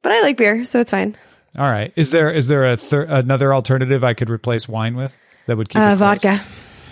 But 0.03 0.13
I 0.13 0.21
like 0.23 0.37
beer, 0.37 0.65
so 0.65 0.81
it's 0.81 0.91
fine. 0.91 1.17
All 1.59 1.67
right. 1.71 1.93
Is 1.97 2.11
there 2.11 2.31
is 2.31 2.47
there 2.49 2.65
a 2.65 2.77
thir- 2.77 3.07
another 3.09 3.53
alternative 3.55 4.03
I 4.05 4.15
could 4.15 4.29
replace 4.31 4.69
wine 4.69 4.97
with 4.97 5.17
that 5.47 5.57
would 5.57 5.69
keep 5.69 5.81
Uh, 5.81 5.85
it 5.85 5.97
close? 5.97 5.99
vodka. 6.23 6.41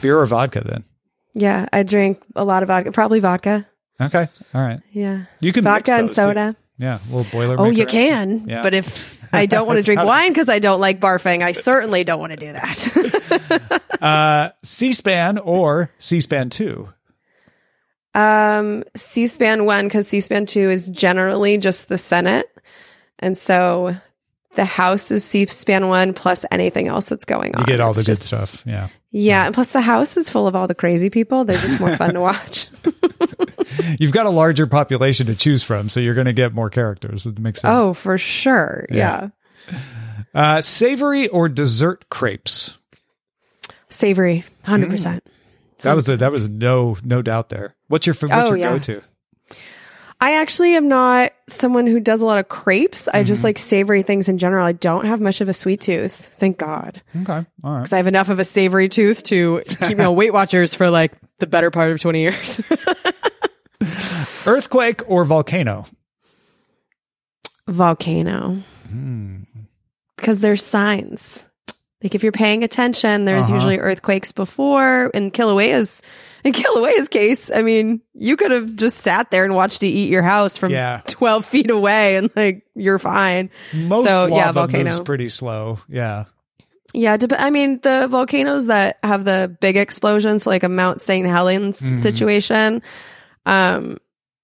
beer 0.01 0.19
or 0.19 0.27
vodka? 0.27 0.63
Then 0.65 0.85
Yeah, 1.35 1.67
I 1.73 1.83
drink 1.83 2.23
a 2.37 2.45
lot 2.45 2.63
of 2.63 2.69
vodka. 2.69 2.93
Probably 2.93 3.21
vodka. 3.21 3.67
okay. 4.01 4.29
All 4.55 4.61
right. 4.61 4.81
Yeah. 4.93 5.25
You 5.41 5.53
can 5.53 5.65
mix 5.65 5.73
vodka 5.75 5.93
and 5.95 6.09
those, 6.09 6.17
too. 6.17 6.23
soda. 6.23 6.57
Yeah, 6.83 6.99
a 6.99 7.15
little 7.15 7.31
boiler. 7.31 7.55
Oh, 7.61 7.71
you 7.71 7.87
can. 7.87 8.49
Yeah. 8.49 8.63
But 8.63 8.75
if 8.75 9.33
I 9.33 9.47
don't 9.47 9.69
want 9.69 9.79
to 9.79 9.85
drink 9.85 10.03
wine 10.03 10.33
because 10.33 10.49
I 10.49 10.59
don't 10.59 10.81
like 10.81 10.99
barfing, 10.99 11.41
I 11.43 11.53
certainly 11.53 12.03
don't 12.03 12.19
want 12.19 12.33
to 12.33 12.37
do 12.37 12.53
that. 12.53 13.81
Uh, 14.03 14.51
C-SPAN 14.65 15.39
or 15.39 15.89
C-SPAN 15.99 16.51
two. 16.51 16.89
um, 18.17 18.83
C-SPAN 18.97 19.65
one 19.65 19.85
because 19.87 20.09
C-SPAN 20.09 20.47
two 20.47 20.71
is 20.71 20.89
generally 20.89 21.57
just 21.57 21.89
the 21.89 21.97
Senate, 21.97 22.51
and 23.21 23.39
so 23.39 23.95
the 24.55 24.65
House 24.65 25.11
is 25.11 25.25
C-SPAN 25.25 25.89
one 25.89 26.13
plus 26.15 26.45
anything 26.51 26.89
else 26.89 27.09
that's 27.09 27.25
going 27.25 27.55
on. 27.55 27.61
You 27.63 27.67
get 27.67 27.81
all 27.81 27.93
the 27.95 28.01
It's 28.01 28.07
good 28.09 28.17
just- 28.19 28.27
stuff. 28.27 28.63
Yeah. 28.67 28.89
Yeah, 29.15 29.45
and 29.45 29.55
plus 29.55 29.73
the 29.73 29.83
House 29.83 30.17
is 30.17 30.31
full 30.31 30.47
of 30.47 30.57
all 30.57 30.67
the 30.67 30.75
crazy 30.75 31.11
people. 31.11 31.45
They're 31.45 31.59
just 31.59 31.79
more 31.81 31.95
fun 31.97 32.15
to 32.15 32.21
watch. 32.23 32.69
You've 34.01 34.13
got 34.13 34.25
a 34.25 34.31
larger 34.31 34.67
population 34.67 35.27
to 35.27 35.35
choose 35.35 35.63
from, 35.63 35.89
so 35.91 36.01
you're 36.01 36.15
going 36.15 36.27
to 36.27 36.33
get 36.33 36.55
more 36.55 36.71
characters. 36.71 37.27
It 37.27 37.39
makes 37.39 37.61
sense. 37.61 37.71
Oh, 37.71 37.93
for 37.93 38.17
sure. 38.17 38.87
Yeah. 38.91 39.29
yeah. 39.71 39.79
Uh, 40.35 40.61
savory 40.63 41.29
or 41.29 41.51
dessert 41.51 42.09
crepes? 42.09 42.79
Savory, 43.91 44.45
100%. 44.67 45.21
That 45.83 45.95
was 45.95 46.09
a, 46.09 46.17
that 46.17 46.33
was 46.33 46.49
no 46.49 46.97
no 47.05 47.21
doubt 47.23 47.49
there. 47.51 47.75
What's 47.89 48.07
your 48.07 48.15
what's 48.15 48.33
Oh, 48.33 48.47
your 48.55 48.57
yeah. 48.57 48.71
go 48.71 48.79
to? 48.79 49.03
I 50.23 50.35
actually 50.35 50.77
am 50.77 50.87
not 50.87 51.33
someone 51.49 51.89
who 51.89 51.99
does 51.99 52.23
a 52.23 52.27
lot 52.27 52.39
of 52.39 52.49
crepes. 52.49 53.09
I 53.09 53.25
just 53.25 53.41
mm-hmm. 53.41 53.47
like 53.49 53.59
savory 53.59 54.03
things 54.03 54.29
in 54.29 54.39
general. 54.39 54.65
I 54.65 54.71
don't 54.71 55.07
have 55.07 55.21
much 55.21 55.41
of 55.41 55.49
a 55.49 55.53
sweet 55.53 55.81
tooth, 55.81 56.31
thank 56.37 56.59
God. 56.59 57.03
Okay, 57.23 57.33
all 57.33 57.45
right. 57.65 57.81
Because 57.81 57.93
I 57.93 57.97
have 57.97 58.07
enough 58.07 58.29
of 58.29 58.39
a 58.39 58.45
savory 58.45 58.89
tooth 58.89 59.25
to 59.25 59.63
keep 59.81 59.99
me 59.99 60.05
on 60.05 60.15
Weight 60.15 60.33
Watchers 60.33 60.77
for 60.77 60.91
like 60.91 61.15
the 61.41 61.49
better 61.49 61.73
part 61.73 61.91
of 61.91 62.01
20 62.01 62.21
years. 62.21 62.61
Earthquake 64.47 65.03
or 65.09 65.25
volcano? 65.25 65.87
Volcano. 67.67 68.63
Hmm. 68.89 69.43
Because 70.15 70.41
there's 70.41 70.65
signs. 70.65 71.49
Like 72.03 72.15
if 72.15 72.23
you're 72.23 72.33
paying 72.33 72.65
attention, 72.65 73.25
there's 73.25 73.45
Uh-huh. 73.45 73.55
usually 73.55 73.79
earthquakes 73.79 74.33
before. 74.33 75.11
In 75.15 75.31
Kilauea's, 75.31 76.03
in 76.45 76.53
Kilauea's 76.53 77.09
case, 77.09 77.51
I 77.55 77.63
mean, 77.63 78.01
you 78.15 78.37
could 78.37 78.51
have 78.51 78.75
just 78.75 78.99
sat 78.99 79.31
there 79.31 79.45
and 79.45 79.55
watched 79.55 79.83
it 79.83 79.87
eat 79.87 80.11
your 80.11 80.23
house 80.23 80.57
from 80.59 80.73
Yeah. 80.73 81.03
12 81.07 81.45
feet 81.47 81.71
away 81.71 82.17
and 82.17 82.29
like, 82.35 82.65
you're 82.75 82.99
fine. 82.99 83.51
Most 83.73 84.09
So, 84.09 84.23
lava 84.25 84.35
yeah, 84.35 84.53
volcano. 84.53 84.85
moves 84.85 85.01
pretty 85.01 85.29
slow. 85.29 85.79
Yeah. 85.89 86.25
Yeah, 86.95 87.17
I 87.39 87.51
mean 87.51 87.81
the 87.83 88.07
volcanoes 88.11 88.67
that 88.67 88.99
have 89.03 89.25
the 89.25 89.57
big 89.61 89.77
explosions, 89.79 90.47
like 90.47 90.63
a 90.63 90.69
Mount 90.69 91.01
St. 91.01 91.27
Helens 91.27 91.81
Mm-hmm. 91.81 91.95
situation. 92.03 92.83
Um, 93.47 93.97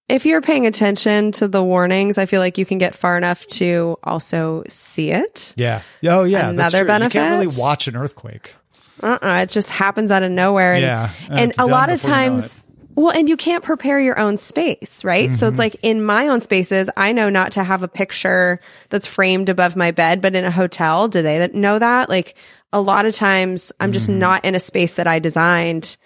if 0.09 0.25
you're 0.25 0.41
paying 0.41 0.67
attention 0.67 1.33
to 1.33 1.49
the 1.49 1.63
warnings, 1.63 2.19
I 2.19 2.27
feel 2.27 2.41
like 2.41 2.59
you 2.59 2.65
can 2.65 2.79
get 2.79 2.95
far 2.95 3.19
enough 3.19 3.47
to 3.47 3.99
also 4.03 4.65
see 4.69 5.11
it. 5.11 5.55
Yeah. 5.57 5.83
Oh, 6.05 6.25
yeah. 6.25 6.53
that's 6.53 6.75
Another 6.75 6.85
true. 6.85 7.05
You 7.05 7.11
can't 7.11 7.41
really 7.41 7.57
watch 7.59 7.89
an 7.89 7.97
earthquake. 7.97 8.55
Uh-uh, 9.03 9.43
it 9.43 9.51
just 9.51 9.71
happens 9.71 10.11
out 10.11 10.23
of 10.23 10.31
nowhere. 10.31 10.75
And, 10.75 10.83
Yeah, 10.83 11.11
and 11.31 11.39
and 11.41 11.55
a 11.59 11.67
lot 11.67 11.91
of 11.91 11.99
before 11.99 12.11
you 12.11 12.17
know 12.17 12.31
times 12.31 12.65
Well, 12.95 13.17
and 13.17 13.29
you 13.29 13.37
can't 13.37 13.63
prepare 13.63 14.01
your 14.01 14.19
own 14.19 14.37
space, 14.37 15.05
right? 15.05 15.33
So 15.33 15.47
it's 15.47 15.53
mm-hmm. 15.53 15.59
like 15.59 15.77
in 15.83 16.05
my 16.05 16.27
own 16.27 16.41
spaces, 16.41 16.91
I 16.97 17.13
know 17.13 17.31
not 17.31 17.53
to 17.53 17.63
have 17.63 17.85
a 17.85 17.89
picture 17.89 18.61
that's 18.89 19.07
framed 19.07 19.49
above 19.49 19.77
my 19.77 19.93
bed, 19.93 20.21
but 20.21 20.35
in 20.35 20.45
a 20.45 20.51
hotel, 20.51 21.07
do 21.07 21.23
they 21.23 21.47
know 21.49 21.79
that? 21.79 22.09
Like 22.09 22.35
a 22.73 22.81
lot 22.81 23.07
of 23.07 23.15
times 23.15 23.71
I'm 23.79 23.93
just 23.93 24.11
mm-hmm. 24.11 24.19
not 24.19 24.45
in 24.45 24.57
a 24.57 24.61
space 24.61 24.95
that 24.95 25.07
I 25.07 25.21
designed 25.21 25.97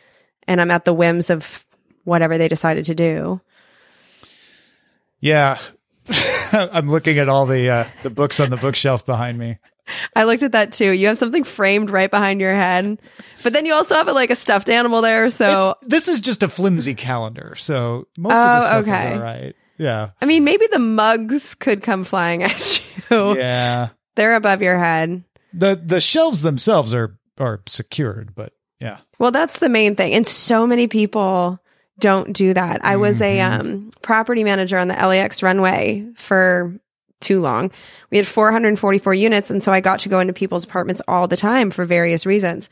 and 0.46 0.60
I'm 0.60 0.70
at 0.70 0.84
the 0.84 0.92
whims 0.92 1.30
of 1.30 1.64
whatever 2.04 2.36
they 2.36 2.48
decided 2.48 2.84
to 2.86 2.94
do. 2.94 3.40
Yeah. 5.22 5.56
I'm 6.52 6.90
looking 6.90 7.18
at 7.18 7.28
all 7.30 7.46
the 7.46 7.70
uh, 7.70 7.84
the 8.02 8.10
books 8.10 8.40
on 8.40 8.50
the 8.50 8.56
bookshelf 8.58 9.06
behind 9.06 9.38
me. 9.38 9.58
I 10.14 10.24
looked 10.24 10.42
at 10.42 10.52
that 10.52 10.72
too. 10.72 10.90
You 10.90 11.06
have 11.08 11.18
something 11.18 11.44
framed 11.44 11.90
right 11.90 12.10
behind 12.10 12.40
your 12.40 12.54
head, 12.54 12.98
but 13.42 13.52
then 13.52 13.64
you 13.66 13.72
also 13.74 13.94
have 13.94 14.06
like 14.08 14.30
a 14.30 14.34
stuffed 14.34 14.68
animal 14.68 15.00
there. 15.00 15.30
So, 15.30 15.76
This 15.82 16.08
is 16.08 16.20
just 16.20 16.42
a 16.42 16.48
flimsy 16.48 16.94
calendar, 16.94 17.54
so 17.56 18.06
most 18.18 18.34
Oh, 18.34 18.40
of 18.40 18.60
the 18.60 18.66
stuff 18.66 18.82
okay. 18.82 19.08
is 19.10 19.16
all 19.16 19.22
right. 19.22 19.56
Yeah. 19.78 20.10
I 20.20 20.26
mean, 20.26 20.44
maybe 20.44 20.66
the 20.70 20.78
mugs 20.78 21.54
could 21.54 21.82
come 21.82 22.04
flying 22.04 22.42
at 22.44 22.82
you. 23.10 23.36
Yeah. 23.36 23.88
They're 24.16 24.34
above 24.34 24.60
your 24.60 24.78
head. 24.78 25.24
The 25.54 25.80
the 25.82 26.00
shelves 26.00 26.42
themselves 26.42 26.92
are 26.92 27.16
are 27.38 27.62
secured, 27.66 28.34
but 28.34 28.52
yeah. 28.80 28.98
Well, 29.18 29.30
that's 29.30 29.58
the 29.60 29.68
main 29.68 29.94
thing. 29.96 30.12
And 30.14 30.26
so 30.26 30.66
many 30.66 30.86
people 30.88 31.60
don't 31.98 32.32
do 32.32 32.54
that. 32.54 32.84
I 32.84 32.96
was 32.96 33.20
a 33.20 33.40
um, 33.40 33.90
property 34.02 34.44
manager 34.44 34.78
on 34.78 34.88
the 34.88 34.94
LAX 34.94 35.42
runway 35.42 36.06
for 36.16 36.74
too 37.22 37.40
long. 37.40 37.70
We 38.10 38.18
had 38.18 38.26
444 38.26 39.14
units. 39.14 39.50
And 39.50 39.62
so 39.62 39.72
I 39.72 39.80
got 39.80 40.00
to 40.00 40.08
go 40.08 40.20
into 40.20 40.32
people's 40.32 40.64
apartments 40.64 41.00
all 41.08 41.28
the 41.28 41.36
time 41.36 41.70
for 41.70 41.84
various 41.84 42.26
reasons. 42.26 42.68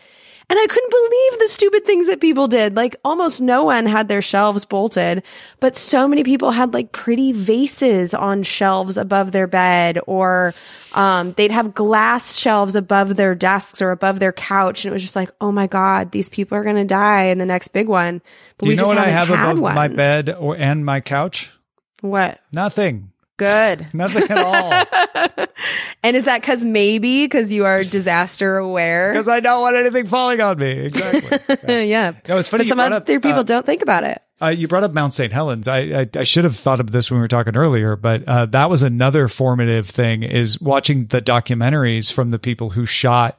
And 0.51 0.59
I 0.59 0.67
couldn't 0.67 0.91
believe 0.91 1.39
the 1.39 1.49
stupid 1.49 1.85
things 1.85 2.09
that 2.09 2.21
people 2.21 2.49
did. 2.49 2.75
Like 2.75 2.97
almost 3.05 3.41
no 3.41 3.63
one 3.65 3.87
had 3.87 4.09
their 4.09 4.21
shelves 4.21 4.65
bolted, 4.65 5.23
but 5.61 5.77
so 5.77 6.09
many 6.09 6.25
people 6.25 6.51
had 6.51 6.75
like 6.75 6.91
pretty 6.91 7.31
vases 7.31 8.15
on 8.15 8.43
shelves 8.43 8.99
above 8.99 9.31
their 9.31 9.47
bed 9.47 10.01
or, 10.09 10.53
um, 10.97 11.33
they'd 11.35 11.53
have 11.53 11.73
glass 11.73 12.37
shelves 12.37 12.75
above 12.75 13.15
their 13.15 13.37
desks 13.37 13.81
or 13.81 13.93
above 13.93 14.19
their 14.19 14.33
couch. 14.33 14.85
And 14.85 14.91
it 14.91 14.93
was 14.93 15.03
just 15.03 15.15
like, 15.15 15.31
oh 15.41 15.53
my 15.53 15.69
God, 15.69 16.11
these 16.11 16.29
people 16.29 16.59
are 16.59 16.65
going 16.65 16.75
to 16.75 16.85
die 16.85 17.27
in 17.27 17.39
the 17.39 17.47
next 17.47 17.69
big 17.69 17.87
one. 17.87 18.21
But 18.59 18.65
Do 18.65 18.71
you 18.71 18.77
we 18.77 18.83
know 18.83 18.89
what 18.89 18.99
I 18.99 19.05
have 19.07 19.31
above 19.31 19.61
one. 19.61 19.77
my 19.77 19.87
bed 19.87 20.31
or 20.37 20.57
and 20.59 20.85
my 20.85 21.01
couch? 21.01 21.53
What? 22.01 22.41
Nothing. 22.51 23.13
Good. 23.41 23.87
Nothing 23.95 24.31
at 24.31 24.39
all. 24.39 25.47
And 26.03 26.17
is 26.17 26.25
that 26.25 26.41
because 26.41 26.65
maybe 26.65 27.27
because 27.27 27.53
you 27.53 27.67
are 27.67 27.85
disaster 27.85 28.57
aware? 28.57 29.13
Because 29.13 29.29
I 29.29 29.41
don't 29.41 29.61
want 29.61 29.77
anything 29.77 30.07
falling 30.07 30.41
on 30.41 30.59
me. 30.59 30.71
Exactly. 30.71 31.89
yeah. 31.91 32.13
No, 32.27 32.39
it's 32.39 32.49
funny 32.49 32.65
But 32.65 32.69
some 32.69 32.81
other 32.81 32.97
up, 32.97 33.07
people 33.07 33.31
uh, 33.33 33.43
don't 33.43 33.67
think 33.67 33.83
about 33.83 34.05
it. 34.05 34.23
Uh, 34.41 34.47
you 34.49 34.67
brought 34.67 34.83
up 34.85 34.95
Mount 34.95 35.13
St. 35.13 35.31
Helens. 35.31 35.69
I, 35.69 35.79
I 35.79 36.09
I 36.17 36.25
should 36.25 36.45
have 36.45 36.57
thought 36.57 36.81
of 36.81 36.91
this 36.91 37.11
when 37.11 37.19
we 37.19 37.23
were 37.23 37.29
talking 37.29 37.55
earlier, 37.57 37.97
but 37.97 38.25
uh, 38.27 38.47
that 38.47 38.71
was 38.71 38.83
another 38.83 39.29
formative 39.29 39.89
thing 39.91 40.23
is 40.23 40.59
watching 40.61 41.07
the 41.07 41.21
documentaries 41.21 42.11
from 42.11 42.31
the 42.31 42.39
people 42.39 42.71
who 42.71 42.87
shot 42.87 43.39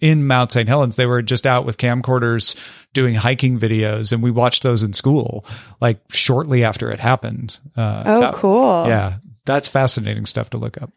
in 0.00 0.26
Mount 0.26 0.50
St. 0.50 0.68
Helens. 0.68 0.96
They 0.96 1.06
were 1.06 1.22
just 1.22 1.46
out 1.46 1.64
with 1.64 1.76
camcorders 1.78 2.56
doing 2.92 3.14
hiking 3.14 3.60
videos, 3.60 4.12
and 4.12 4.20
we 4.24 4.32
watched 4.32 4.64
those 4.64 4.82
in 4.82 4.92
school, 4.92 5.44
like 5.80 6.00
shortly 6.10 6.64
after 6.64 6.90
it 6.90 6.98
happened. 6.98 7.60
Uh, 7.76 8.02
Oh, 8.04 8.20
that- 8.20 8.34
cool. 8.34 8.84
Yeah, 8.88 9.18
that's 9.44 9.68
fascinating 9.68 10.26
stuff 10.26 10.50
to 10.50 10.58
look 10.58 10.80
up. 10.80 10.90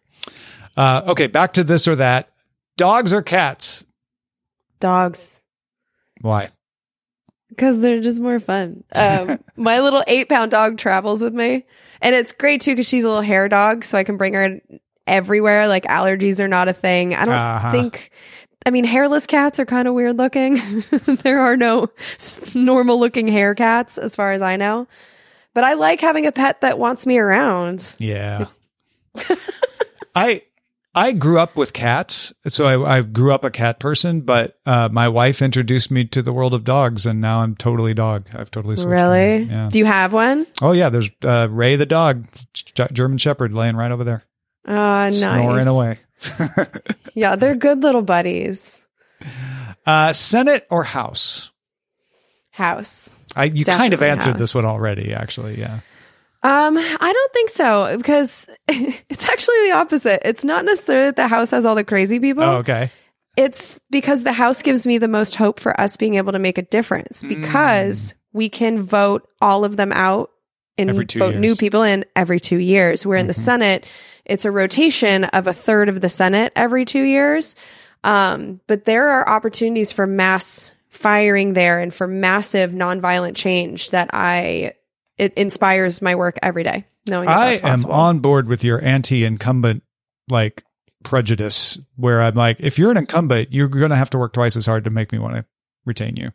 Uh, 0.78 1.04
okay, 1.08 1.28
back 1.28 1.54
to 1.54 1.64
this 1.64 1.88
or 1.88 1.96
that. 1.98 2.30
Dogs 2.78 3.14
or 3.14 3.22
cats? 3.22 3.86
Dogs. 4.80 5.42
Why? 6.22 6.50
Because 7.50 7.82
they're 7.82 8.02
just 8.02 8.22
more 8.22 8.40
fun. 8.40 8.84
Um, 8.94 9.40
my 9.56 9.80
little 9.80 10.04
eight 10.08 10.28
pound 10.30 10.52
dog 10.52 10.78
travels 10.78 11.22
with 11.24 11.34
me. 11.34 11.66
And 12.02 12.14
it's 12.16 12.34
great 12.34 12.62
too 12.62 12.72
because 12.74 12.88
she's 12.88 13.06
a 13.06 13.08
little 13.08 13.22
hair 13.24 13.48
dog. 13.48 13.84
So 13.86 13.98
I 13.98 14.04
can 14.04 14.18
bring 14.18 14.34
her 14.34 14.60
everywhere. 15.08 15.68
Like 15.68 15.86
allergies 15.86 16.40
are 16.40 16.48
not 16.48 16.68
a 16.68 16.74
thing. 16.74 17.16
I 17.16 17.26
don't 17.26 17.34
Uh-huh. 17.34 17.72
think, 17.72 18.12
I 18.66 18.72
mean, 18.72 18.84
hairless 18.84 19.26
cats 19.28 19.60
are 19.60 19.66
kind 19.66 19.88
of 19.88 19.94
weird 19.94 20.18
looking. 20.18 20.56
there 21.24 21.40
are 21.40 21.56
no 21.56 21.88
normal 22.54 23.00
looking 23.00 23.28
hair 23.30 23.56
cats 23.56 23.98
as 23.98 24.16
far 24.16 24.34
as 24.34 24.42
I 24.42 24.58
know. 24.58 24.88
But 25.56 25.64
I 25.64 25.74
like 25.74 26.02
having 26.02 26.28
a 26.28 26.32
pet 26.32 26.62
that 26.62 26.78
wants 26.78 27.08
me 27.08 27.18
around. 27.18 27.96
Yeah. 27.98 28.46
I 30.16 30.42
I 30.94 31.12
grew 31.12 31.40
up 31.40 31.56
with 31.58 31.74
cats, 31.74 32.32
so 32.48 32.66
I, 32.66 32.98
I 32.98 33.02
grew 33.02 33.34
up 33.34 33.44
a 33.44 33.50
cat 33.50 33.80
person. 33.80 34.22
But 34.22 34.60
uh, 34.66 34.90
my 34.92 35.08
wife 35.10 35.42
introduced 35.42 35.90
me 35.92 36.06
to 36.06 36.22
the 36.22 36.32
world 36.32 36.54
of 36.54 36.64
dogs, 36.64 37.06
and 37.06 37.20
now 37.20 37.42
I'm 37.42 37.56
totally 37.56 37.94
dog. 37.94 38.28
I've 38.34 38.52
totally 38.52 38.76
switched. 38.76 38.90
Really? 38.92 39.44
Yeah. 39.44 39.70
Do 39.72 39.80
you 39.80 39.86
have 39.86 40.14
one? 40.14 40.46
Oh 40.62 40.72
yeah. 40.74 40.90
There's 40.90 41.10
uh, 41.24 41.48
Ray 41.50 41.76
the 41.76 41.86
dog, 41.88 42.28
German 42.94 43.18
Shepherd, 43.18 43.54
laying 43.54 43.76
right 43.76 43.92
over 43.92 44.04
there, 44.04 44.24
Oh, 44.68 44.74
nice. 44.74 45.22
snoring 45.22 45.68
away. 45.68 45.98
Yeah, 47.18 47.38
they're 47.38 47.56
good 47.56 47.82
little 47.82 48.02
buddies. 48.02 48.82
Uh, 49.86 50.12
Senate 50.12 50.68
or 50.70 50.84
House? 50.84 51.52
House. 52.52 53.10
I 53.36 53.46
you 53.46 53.66
kind 53.66 53.94
of 53.94 54.02
answered 54.02 54.32
House. 54.32 54.40
this 54.40 54.56
one 54.56 54.66
already, 54.66 55.14
actually. 55.14 55.60
Yeah. 55.60 55.80
Um, 56.44 56.78
I 56.78 57.12
don't 57.12 57.34
think 57.34 57.50
so 57.50 57.98
because 57.98 58.48
it's 58.68 59.28
actually 59.28 59.68
the 59.68 59.72
opposite. 59.76 60.28
It's 60.28 60.44
not 60.44 60.64
necessarily 60.64 61.08
that 61.08 61.16
the 61.16 61.28
house 61.28 61.52
has 61.52 61.66
all 61.66 61.76
the 61.76 61.84
crazy 61.84 62.20
people. 62.20 62.44
Oh, 62.44 62.58
okay. 62.58 62.92
It's 63.36 63.80
because 63.90 64.24
the 64.24 64.32
house 64.32 64.62
gives 64.62 64.86
me 64.86 64.98
the 64.98 65.08
most 65.08 65.36
hope 65.36 65.60
for 65.60 65.80
us 65.80 65.98
being 65.98 66.16
able 66.16 66.32
to 66.34 66.40
make 66.40 66.58
a 66.58 66.62
difference 66.62 67.24
because 67.24 68.14
we 68.32 68.48
can 68.48 68.82
vote 68.82 69.28
all 69.42 69.66
of 69.66 69.76
them 69.76 69.92
out 69.92 70.30
and 70.78 70.96
vote 70.96 71.16
years. 71.16 71.36
new 71.36 71.56
people 71.56 71.82
in 71.82 72.06
every 72.16 72.40
two 72.40 72.58
years. 72.60 73.06
We're 73.06 73.16
in 73.16 73.28
the 73.28 73.34
Senate, 73.34 73.86
it's 74.24 74.46
a 74.46 74.52
rotation 74.52 75.24
of 75.24 75.48
a 75.48 75.54
third 75.54 75.90
of 75.90 76.00
the 76.00 76.10
Senate 76.10 76.54
every 76.56 76.86
two 76.86 77.02
years. 77.02 77.56
Um, 78.04 78.62
but 78.68 78.86
there 78.86 79.10
are 79.10 79.28
opportunities 79.28 79.92
for 79.92 80.06
mass 80.06 80.75
firing 80.96 81.54
there 81.54 81.80
and 81.80 81.94
for 81.94 82.08
massive 82.08 82.72
nonviolent 82.72 83.36
change 83.36 83.92
that 83.92 84.10
I 84.14 84.74
it 85.18 85.34
inspires 85.36 86.02
my 86.02 86.16
work 86.16 86.40
every 86.42 86.64
day. 86.64 86.86
Knowing 87.08 87.28
that 87.28 87.38
I 87.38 87.58
that's 87.58 87.84
am 87.84 87.92
on 87.92 88.20
board 88.20 88.48
with 88.48 88.64
your 88.64 88.84
anti-incumbent 88.84 89.84
like 90.30 90.64
prejudice, 91.04 91.78
where 91.96 92.22
I'm 92.22 92.34
like, 92.34 92.58
if 92.60 92.80
you're 92.80 92.92
an 92.92 92.98
incumbent, 92.98 93.54
you're 93.54 93.68
going 93.68 93.92
to 93.92 93.96
have 93.96 94.10
to 94.12 94.18
work 94.18 94.34
twice 94.34 94.56
as 94.56 94.66
hard 94.66 94.86
to 94.86 94.90
make 94.90 95.12
me 95.12 95.20
want 95.20 95.36
to 95.36 95.46
retain 95.86 96.16
you. 96.16 96.32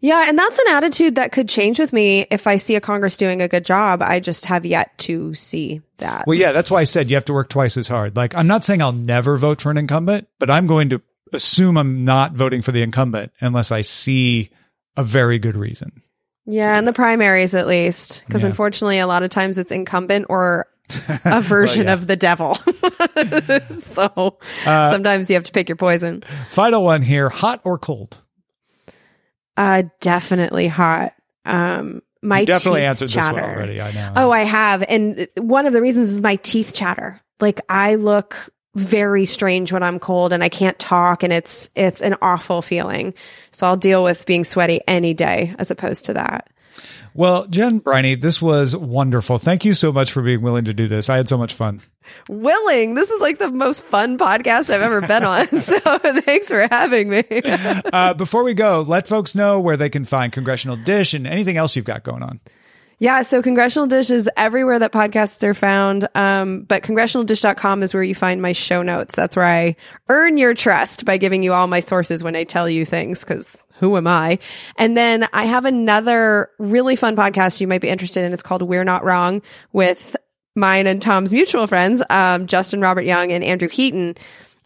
Yeah, 0.00 0.28
and 0.28 0.36
that's 0.36 0.58
an 0.58 0.68
attitude 0.68 1.14
that 1.14 1.30
could 1.30 1.48
change 1.48 1.78
with 1.78 1.92
me 1.92 2.26
if 2.30 2.48
I 2.48 2.56
see 2.56 2.74
a 2.74 2.80
Congress 2.80 3.16
doing 3.16 3.40
a 3.40 3.48
good 3.48 3.64
job. 3.64 4.02
I 4.02 4.18
just 4.18 4.46
have 4.46 4.66
yet 4.66 4.98
to 4.98 5.32
see 5.32 5.80
that. 5.98 6.26
Well, 6.26 6.36
yeah, 6.36 6.50
that's 6.50 6.70
why 6.70 6.80
I 6.80 6.84
said 6.84 7.08
you 7.08 7.14
have 7.14 7.24
to 7.26 7.32
work 7.32 7.48
twice 7.48 7.76
as 7.76 7.86
hard. 7.86 8.16
Like, 8.16 8.34
I'm 8.34 8.48
not 8.48 8.64
saying 8.64 8.82
I'll 8.82 8.92
never 8.92 9.38
vote 9.38 9.60
for 9.60 9.70
an 9.70 9.78
incumbent, 9.78 10.26
but 10.40 10.50
I'm 10.50 10.66
going 10.66 10.90
to 10.90 11.00
assume 11.32 11.76
I'm 11.76 12.04
not 12.04 12.32
voting 12.32 12.62
for 12.62 12.72
the 12.72 12.82
incumbent 12.82 13.32
unless 13.40 13.70
I 13.72 13.80
see 13.82 14.50
a 14.96 15.02
very 15.04 15.38
good 15.38 15.56
reason. 15.56 16.02
yeah, 16.44 16.78
in 16.78 16.84
the 16.84 16.92
primaries 16.92 17.54
at 17.54 17.66
least, 17.66 18.24
because 18.26 18.42
Yeah. 18.42 18.48
unfortunately, 18.48 18.98
a 18.98 19.06
lot 19.06 19.22
of 19.22 19.30
times 19.30 19.58
it's 19.58 19.72
incumbent 19.72 20.26
or 20.28 20.66
a 21.24 21.40
version 21.40 21.86
yeah. 21.86 21.92
of 21.94 22.06
the 22.06 22.16
devil. 22.16 22.54
so 23.70 24.38
Uh, 24.66 24.92
sometimes 24.92 25.30
you 25.30 25.34
have 25.34 25.44
to 25.44 25.52
pick 25.52 25.68
your 25.68 25.76
poison. 25.76 26.22
Final 26.50 26.84
one 26.84 27.02
here 27.02 27.28
hot 27.28 27.60
or 27.64 27.78
cold? 27.78 28.20
Uh, 29.56 29.84
definitely 30.00 30.68
hot. 30.68 31.12
Um, 31.44 32.02
my 32.22 32.40
You 32.40 32.46
definitely 32.46 32.80
teeth 32.80 32.88
answered 32.88 33.08
chatter. 33.10 33.36
this 33.36 33.42
one 33.46 33.50
already. 33.56 33.80
I 33.80 33.92
know. 33.92 34.12
Oh, 34.16 34.30
I 34.30 34.40
have. 34.44 34.82
And 34.88 35.26
one 35.36 35.66
of 35.66 35.72
the 35.72 35.82
reasons 35.82 36.10
is 36.10 36.20
my 36.20 36.36
teeth 36.36 36.72
chatter. 36.72 37.20
Like 37.40 37.60
I 37.68 37.96
look 37.96 38.36
very 38.74 39.26
strange 39.26 39.72
when 39.72 39.82
I'm 39.82 39.98
cold 39.98 40.32
and 40.32 40.42
I 40.42 40.48
can't 40.48 40.78
talk 40.78 41.22
and 41.22 41.32
it's 41.32 41.68
it's 41.74 42.00
an 42.00 42.16
awful 42.22 42.62
feeling. 42.62 43.14
So 43.50 43.66
I'll 43.66 43.76
deal 43.76 44.02
with 44.02 44.26
being 44.26 44.44
sweaty 44.44 44.80
any 44.88 45.14
day 45.14 45.54
as 45.58 45.70
opposed 45.70 46.06
to 46.06 46.14
that. 46.14 46.48
Well, 47.14 47.46
Jen 47.46 47.80
Briney, 47.80 48.14
this 48.14 48.40
was 48.40 48.74
wonderful. 48.74 49.36
Thank 49.36 49.66
you 49.66 49.74
so 49.74 49.92
much 49.92 50.10
for 50.10 50.22
being 50.22 50.40
willing 50.40 50.64
to 50.64 50.72
do 50.72 50.88
this. 50.88 51.10
I 51.10 51.18
had 51.18 51.28
so 51.28 51.36
much 51.36 51.52
fun. 51.52 51.82
Willing. 52.28 52.94
This 52.94 53.10
is 53.10 53.20
like 53.20 53.38
the 53.38 53.50
most 53.50 53.84
fun 53.84 54.16
podcast 54.16 54.70
I've 54.70 54.80
ever 54.80 55.02
been 55.02 55.24
on. 55.24 55.46
So 55.62 55.98
thanks 55.98 56.48
for 56.48 56.66
having 56.70 57.10
me. 57.10 57.24
Uh, 57.28 58.14
before 58.14 58.42
we 58.44 58.54
go, 58.54 58.84
let 58.86 59.06
folks 59.06 59.34
know 59.34 59.60
where 59.60 59.76
they 59.76 59.90
can 59.90 60.04
find 60.04 60.32
Congressional 60.32 60.76
Dish 60.76 61.14
and 61.14 61.26
anything 61.26 61.56
else 61.56 61.76
you've 61.76 61.84
got 61.84 62.02
going 62.02 62.22
on. 62.22 62.40
Yeah, 63.02 63.22
so 63.22 63.42
Congressional 63.42 63.88
Dish 63.88 64.10
is 64.10 64.30
everywhere 64.36 64.78
that 64.78 64.92
podcasts 64.92 65.42
are 65.42 65.54
found. 65.54 66.06
Um, 66.14 66.62
but 66.62 66.84
congressionaldish.com 66.84 67.82
is 67.82 67.92
where 67.92 68.04
you 68.04 68.14
find 68.14 68.40
my 68.40 68.52
show 68.52 68.84
notes. 68.84 69.16
That's 69.16 69.34
where 69.34 69.44
I 69.44 69.74
earn 70.08 70.36
your 70.36 70.54
trust 70.54 71.04
by 71.04 71.16
giving 71.16 71.42
you 71.42 71.52
all 71.52 71.66
my 71.66 71.80
sources 71.80 72.22
when 72.22 72.36
I 72.36 72.44
tell 72.44 72.70
you 72.70 72.84
things, 72.84 73.24
because 73.24 73.60
who 73.80 73.96
am 73.96 74.06
I? 74.06 74.38
And 74.76 74.96
then 74.96 75.26
I 75.32 75.46
have 75.46 75.64
another 75.64 76.50
really 76.60 76.94
fun 76.94 77.16
podcast 77.16 77.60
you 77.60 77.66
might 77.66 77.80
be 77.80 77.88
interested 77.88 78.24
in. 78.24 78.32
It's 78.32 78.40
called 78.40 78.62
We're 78.62 78.84
Not 78.84 79.02
Wrong 79.02 79.42
with 79.72 80.14
mine 80.54 80.86
and 80.86 81.02
Tom's 81.02 81.32
mutual 81.32 81.66
friends, 81.66 82.04
um, 82.08 82.46
Justin 82.46 82.80
Robert 82.82 83.04
Young 83.04 83.32
and 83.32 83.42
Andrew 83.42 83.68
Heaton. 83.68 84.14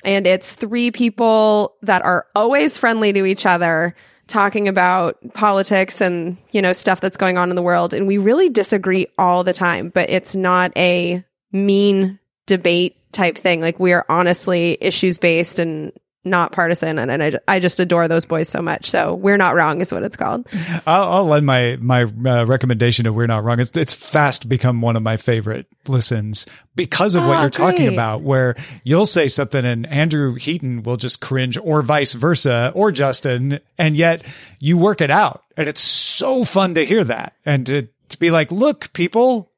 And 0.05 0.27
it's 0.27 0.53
three 0.53 0.91
people 0.91 1.77
that 1.81 2.03
are 2.03 2.27
always 2.35 2.77
friendly 2.77 3.15
to 3.15 3.25
each 3.25 3.47
other 3.47 3.95
talking 4.29 4.69
about 4.69 5.19
politics 5.35 6.01
and, 6.01 6.37
you 6.53 6.61
know, 6.61 6.73
stuff 6.73 7.01
that's 7.01 7.17
going 7.17 7.39
on 7.39 7.51
in 7.51 7.57
the 7.57 7.63
world. 7.63 7.95
And 7.95 8.07
we 8.07 8.19
really 8.19 8.49
disagree 8.49 9.07
all 9.19 9.45
the 9.45 9.53
time, 9.53 9.91
but 9.91 10.11
it's 10.11 10.35
not 10.35 10.73
a 10.77 11.25
mean 11.53 12.19
debate 12.47 12.97
type 13.13 13.39
thing. 13.39 13.61
Like 13.61 13.79
we 13.79 13.93
are 13.93 14.05
honestly 14.09 14.77
issues 14.81 15.19
based 15.19 15.59
and 15.59 15.93
not 16.27 16.53
partisan, 16.53 16.99
and, 16.99 17.11
and 17.11 17.23
I, 17.23 17.39
I 17.49 17.61
just 17.61 17.81
adore 17.81 18.09
those 18.09 18.25
boys 18.25 18.49
so 18.49 18.61
much. 18.61 18.91
So 18.91 19.15
we're 19.15 19.37
not 19.37 19.55
wrong 19.55 19.81
is 19.81 19.93
what 19.93 20.03
it's 20.03 20.17
called. 20.17 20.47
I'll, 20.87 21.13
I'll 21.13 21.25
lend 21.25 21.47
my 21.47 21.79
my 21.81 22.03
uh, 22.03 22.45
recommendation 22.45 23.07
of 23.07 23.15
we're 23.15 23.27
not 23.27 23.45
wrong. 23.45 23.61
It's 23.61 23.75
it's 23.77 23.95
fast 23.95 24.49
become 24.49 24.81
one 24.81 24.97
of 24.97 25.03
my 25.03 25.17
favorite 25.17 25.67
listens 25.89 26.47
because 26.75 27.15
of 27.15 27.25
what 27.25 27.39
Oh, 27.39 27.41
you're 27.43 27.51
talking 27.51 27.89
about. 27.89 28.23
Where 28.23 28.55
you'll 28.85 29.07
say 29.07 29.29
something 29.29 29.65
and 29.65 29.87
Andrew 29.87 30.35
Heaton 30.35 30.83
will 30.83 30.97
just 30.97 31.21
cringe, 31.21 31.57
or 31.57 31.81
vice 31.83 32.13
versa, 32.13 32.73
or 32.75 32.93
Justin, 32.93 33.61
and 33.79 33.97
yet 33.97 34.23
you 34.59 34.77
work 34.77 35.01
it 35.01 35.11
out, 35.11 35.45
and 35.57 35.69
it's 35.69 35.81
so 35.81 36.45
fun 36.45 36.75
to 36.75 36.85
hear 36.85 37.05
that 37.05 37.35
and 37.45 37.65
to 37.67 37.89
to 38.09 38.19
be 38.19 38.31
like, 38.31 38.53
look, 38.53 38.93
people, 38.93 39.51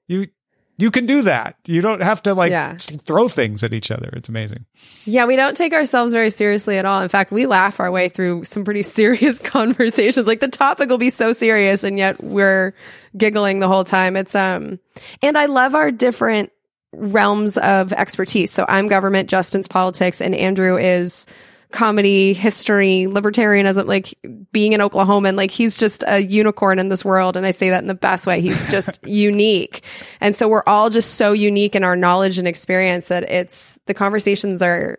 you. 0.79 0.91
Can 0.91 1.05
do 1.07 1.23
that. 1.23 1.57
You 1.67 1.81
don't 1.83 2.03
have 2.03 2.23
to 2.23 2.35
like 2.35 2.51
Yeah. 2.51 2.77
throw 2.79 3.29
things 3.29 3.63
at 3.63 3.75
each 3.75 3.91
other. 3.91 4.09
It's 4.15 4.29
amazing. 4.29 4.65
Yeah, 5.05 5.27
we 5.27 5.37
don't 5.37 5.57
take 5.57 5.73
ourselves 5.75 6.13
very 6.13 6.31
seriously 6.31 6.79
at 6.79 6.85
all. 6.87 7.03
In 7.03 7.09
fact, 7.09 7.31
we 7.33 7.45
laugh 7.47 7.81
our 7.81 7.91
way 7.91 8.09
through 8.09 8.45
some 8.45 8.65
pretty 8.65 8.83
serious 8.99 9.39
conversations. 9.43 10.27
Like 10.27 10.41
the 10.41 10.49
topic 10.49 10.89
will 10.89 10.97
be 10.99 11.11
so 11.11 11.33
serious 11.33 11.85
and 11.85 11.99
yet 11.99 12.23
we're 12.23 12.75
giggling 13.17 13.59
the 13.61 13.69
whole 13.69 13.85
time. 13.85 14.17
It's 14.17 14.35
um 14.35 14.79
and 15.23 15.37
I 15.37 15.47
love 15.47 15.75
our 15.75 15.91
different 15.91 16.51
realms 16.95 17.59
of 17.59 17.93
expertise. 17.93 18.51
So 18.51 18.65
I'm 18.67 18.89
government, 18.89 19.29
Justin's 19.29 19.69
politics, 19.69 20.23
and 20.23 20.35
Andrew 20.35 20.79
is 20.79 21.27
comedy, 21.71 22.33
history, 22.33 23.07
libertarianism, 23.09 23.87
like 23.87 24.15
being 24.53 24.75
an 24.75 24.81
Oklahoman, 24.81 25.37
like 25.37 25.51
he's 25.51 25.77
just 25.77 26.03
a 26.07 26.19
unicorn 26.19 26.79
in 26.79 26.89
this 26.89 27.05
world. 27.05 27.37
And 27.37 27.45
I 27.45 27.51
say 27.51 27.71
that 27.71 27.83
in 27.83 27.89
the 27.89 27.95
best 27.95 28.27
way. 28.27 28.41
He's 28.41 28.71
just 28.71 28.99
unique. 29.07 29.83
And 30.21 30.35
so 30.35 30.49
we're 30.49 30.63
all 30.67 30.91
just 30.91 31.15
so 31.15 31.33
unique 31.33 31.75
in 31.75 31.85
our 31.85 31.97
knowledge 31.97 32.39
and 32.39 32.49
experience 32.49 33.09
that 33.09 33.31
it's 33.31 33.79
the 33.87 33.95
conversations 33.95 34.63
are 34.63 34.99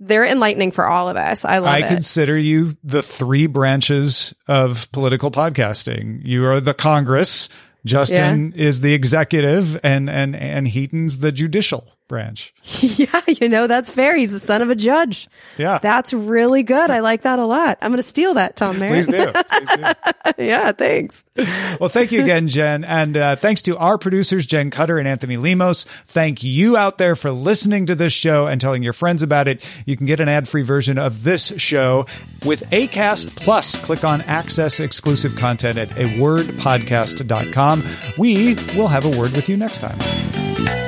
they're 0.00 0.26
enlightening 0.26 0.72
for 0.72 0.86
all 0.86 1.08
of 1.08 1.16
us. 1.16 1.44
I 1.44 1.58
love 1.58 1.74
I 1.74 1.78
it. 1.78 1.88
consider 1.88 2.36
you 2.36 2.76
the 2.82 3.02
three 3.02 3.46
branches 3.46 4.34
of 4.46 4.90
political 4.92 5.30
podcasting. 5.30 6.20
You 6.24 6.46
are 6.46 6.60
the 6.60 6.74
Congress. 6.74 7.48
Justin 7.84 8.52
is 8.54 8.80
the 8.80 8.92
executive, 8.92 9.78
and 9.84 10.10
and 10.10 10.34
and 10.34 10.66
Heaton's 10.66 11.18
the 11.18 11.30
judicial 11.30 11.97
branch. 12.08 12.52
yeah, 12.80 13.20
you 13.28 13.48
know, 13.48 13.66
that's 13.66 13.90
fair. 13.90 14.16
He's 14.16 14.32
the 14.32 14.40
son 14.40 14.62
of 14.62 14.70
a 14.70 14.74
judge. 14.74 15.28
Yeah, 15.56 15.78
That's 15.80 16.12
really 16.12 16.62
good. 16.62 16.90
I 16.90 17.00
like 17.00 17.22
that 17.22 17.38
a 17.38 17.44
lot. 17.44 17.78
I'm 17.80 17.90
going 17.90 17.98
to 17.98 18.02
steal 18.02 18.34
that, 18.34 18.56
Tom 18.56 18.78
Merritt. 18.78 19.06
please 19.06 19.06
do. 19.06 19.32
Please 19.32 19.70
do. 19.76 19.82
yeah, 20.44 20.72
thanks. 20.72 21.22
Well, 21.78 21.88
thank 21.88 22.10
you 22.10 22.20
again, 22.22 22.48
Jen. 22.48 22.82
And 22.84 23.16
uh, 23.16 23.36
thanks 23.36 23.62
to 23.62 23.76
our 23.78 23.96
producers, 23.98 24.44
Jen 24.46 24.70
Cutter 24.70 24.98
and 24.98 25.06
Anthony 25.06 25.36
Lemos. 25.36 25.84
Thank 25.84 26.42
you 26.42 26.76
out 26.76 26.98
there 26.98 27.14
for 27.14 27.30
listening 27.30 27.86
to 27.86 27.94
this 27.94 28.12
show 28.12 28.46
and 28.46 28.60
telling 28.60 28.82
your 28.82 28.92
friends 28.92 29.22
about 29.22 29.46
it. 29.46 29.64
You 29.86 29.96
can 29.96 30.06
get 30.06 30.18
an 30.20 30.28
ad 30.28 30.48
free 30.48 30.62
version 30.62 30.98
of 30.98 31.22
this 31.22 31.52
show 31.58 32.06
with 32.44 32.68
ACAST 32.70 33.36
Plus. 33.36 33.78
Click 33.78 34.02
on 34.02 34.22
access 34.22 34.80
exclusive 34.80 35.36
content 35.36 35.78
at 35.78 35.90
a 35.92 36.04
wordpodcast.com. 36.18 37.84
We 38.16 38.54
will 38.76 38.88
have 38.88 39.04
a 39.04 39.10
word 39.10 39.32
with 39.32 39.48
you 39.48 39.56
next 39.56 39.78
time. 39.78 40.87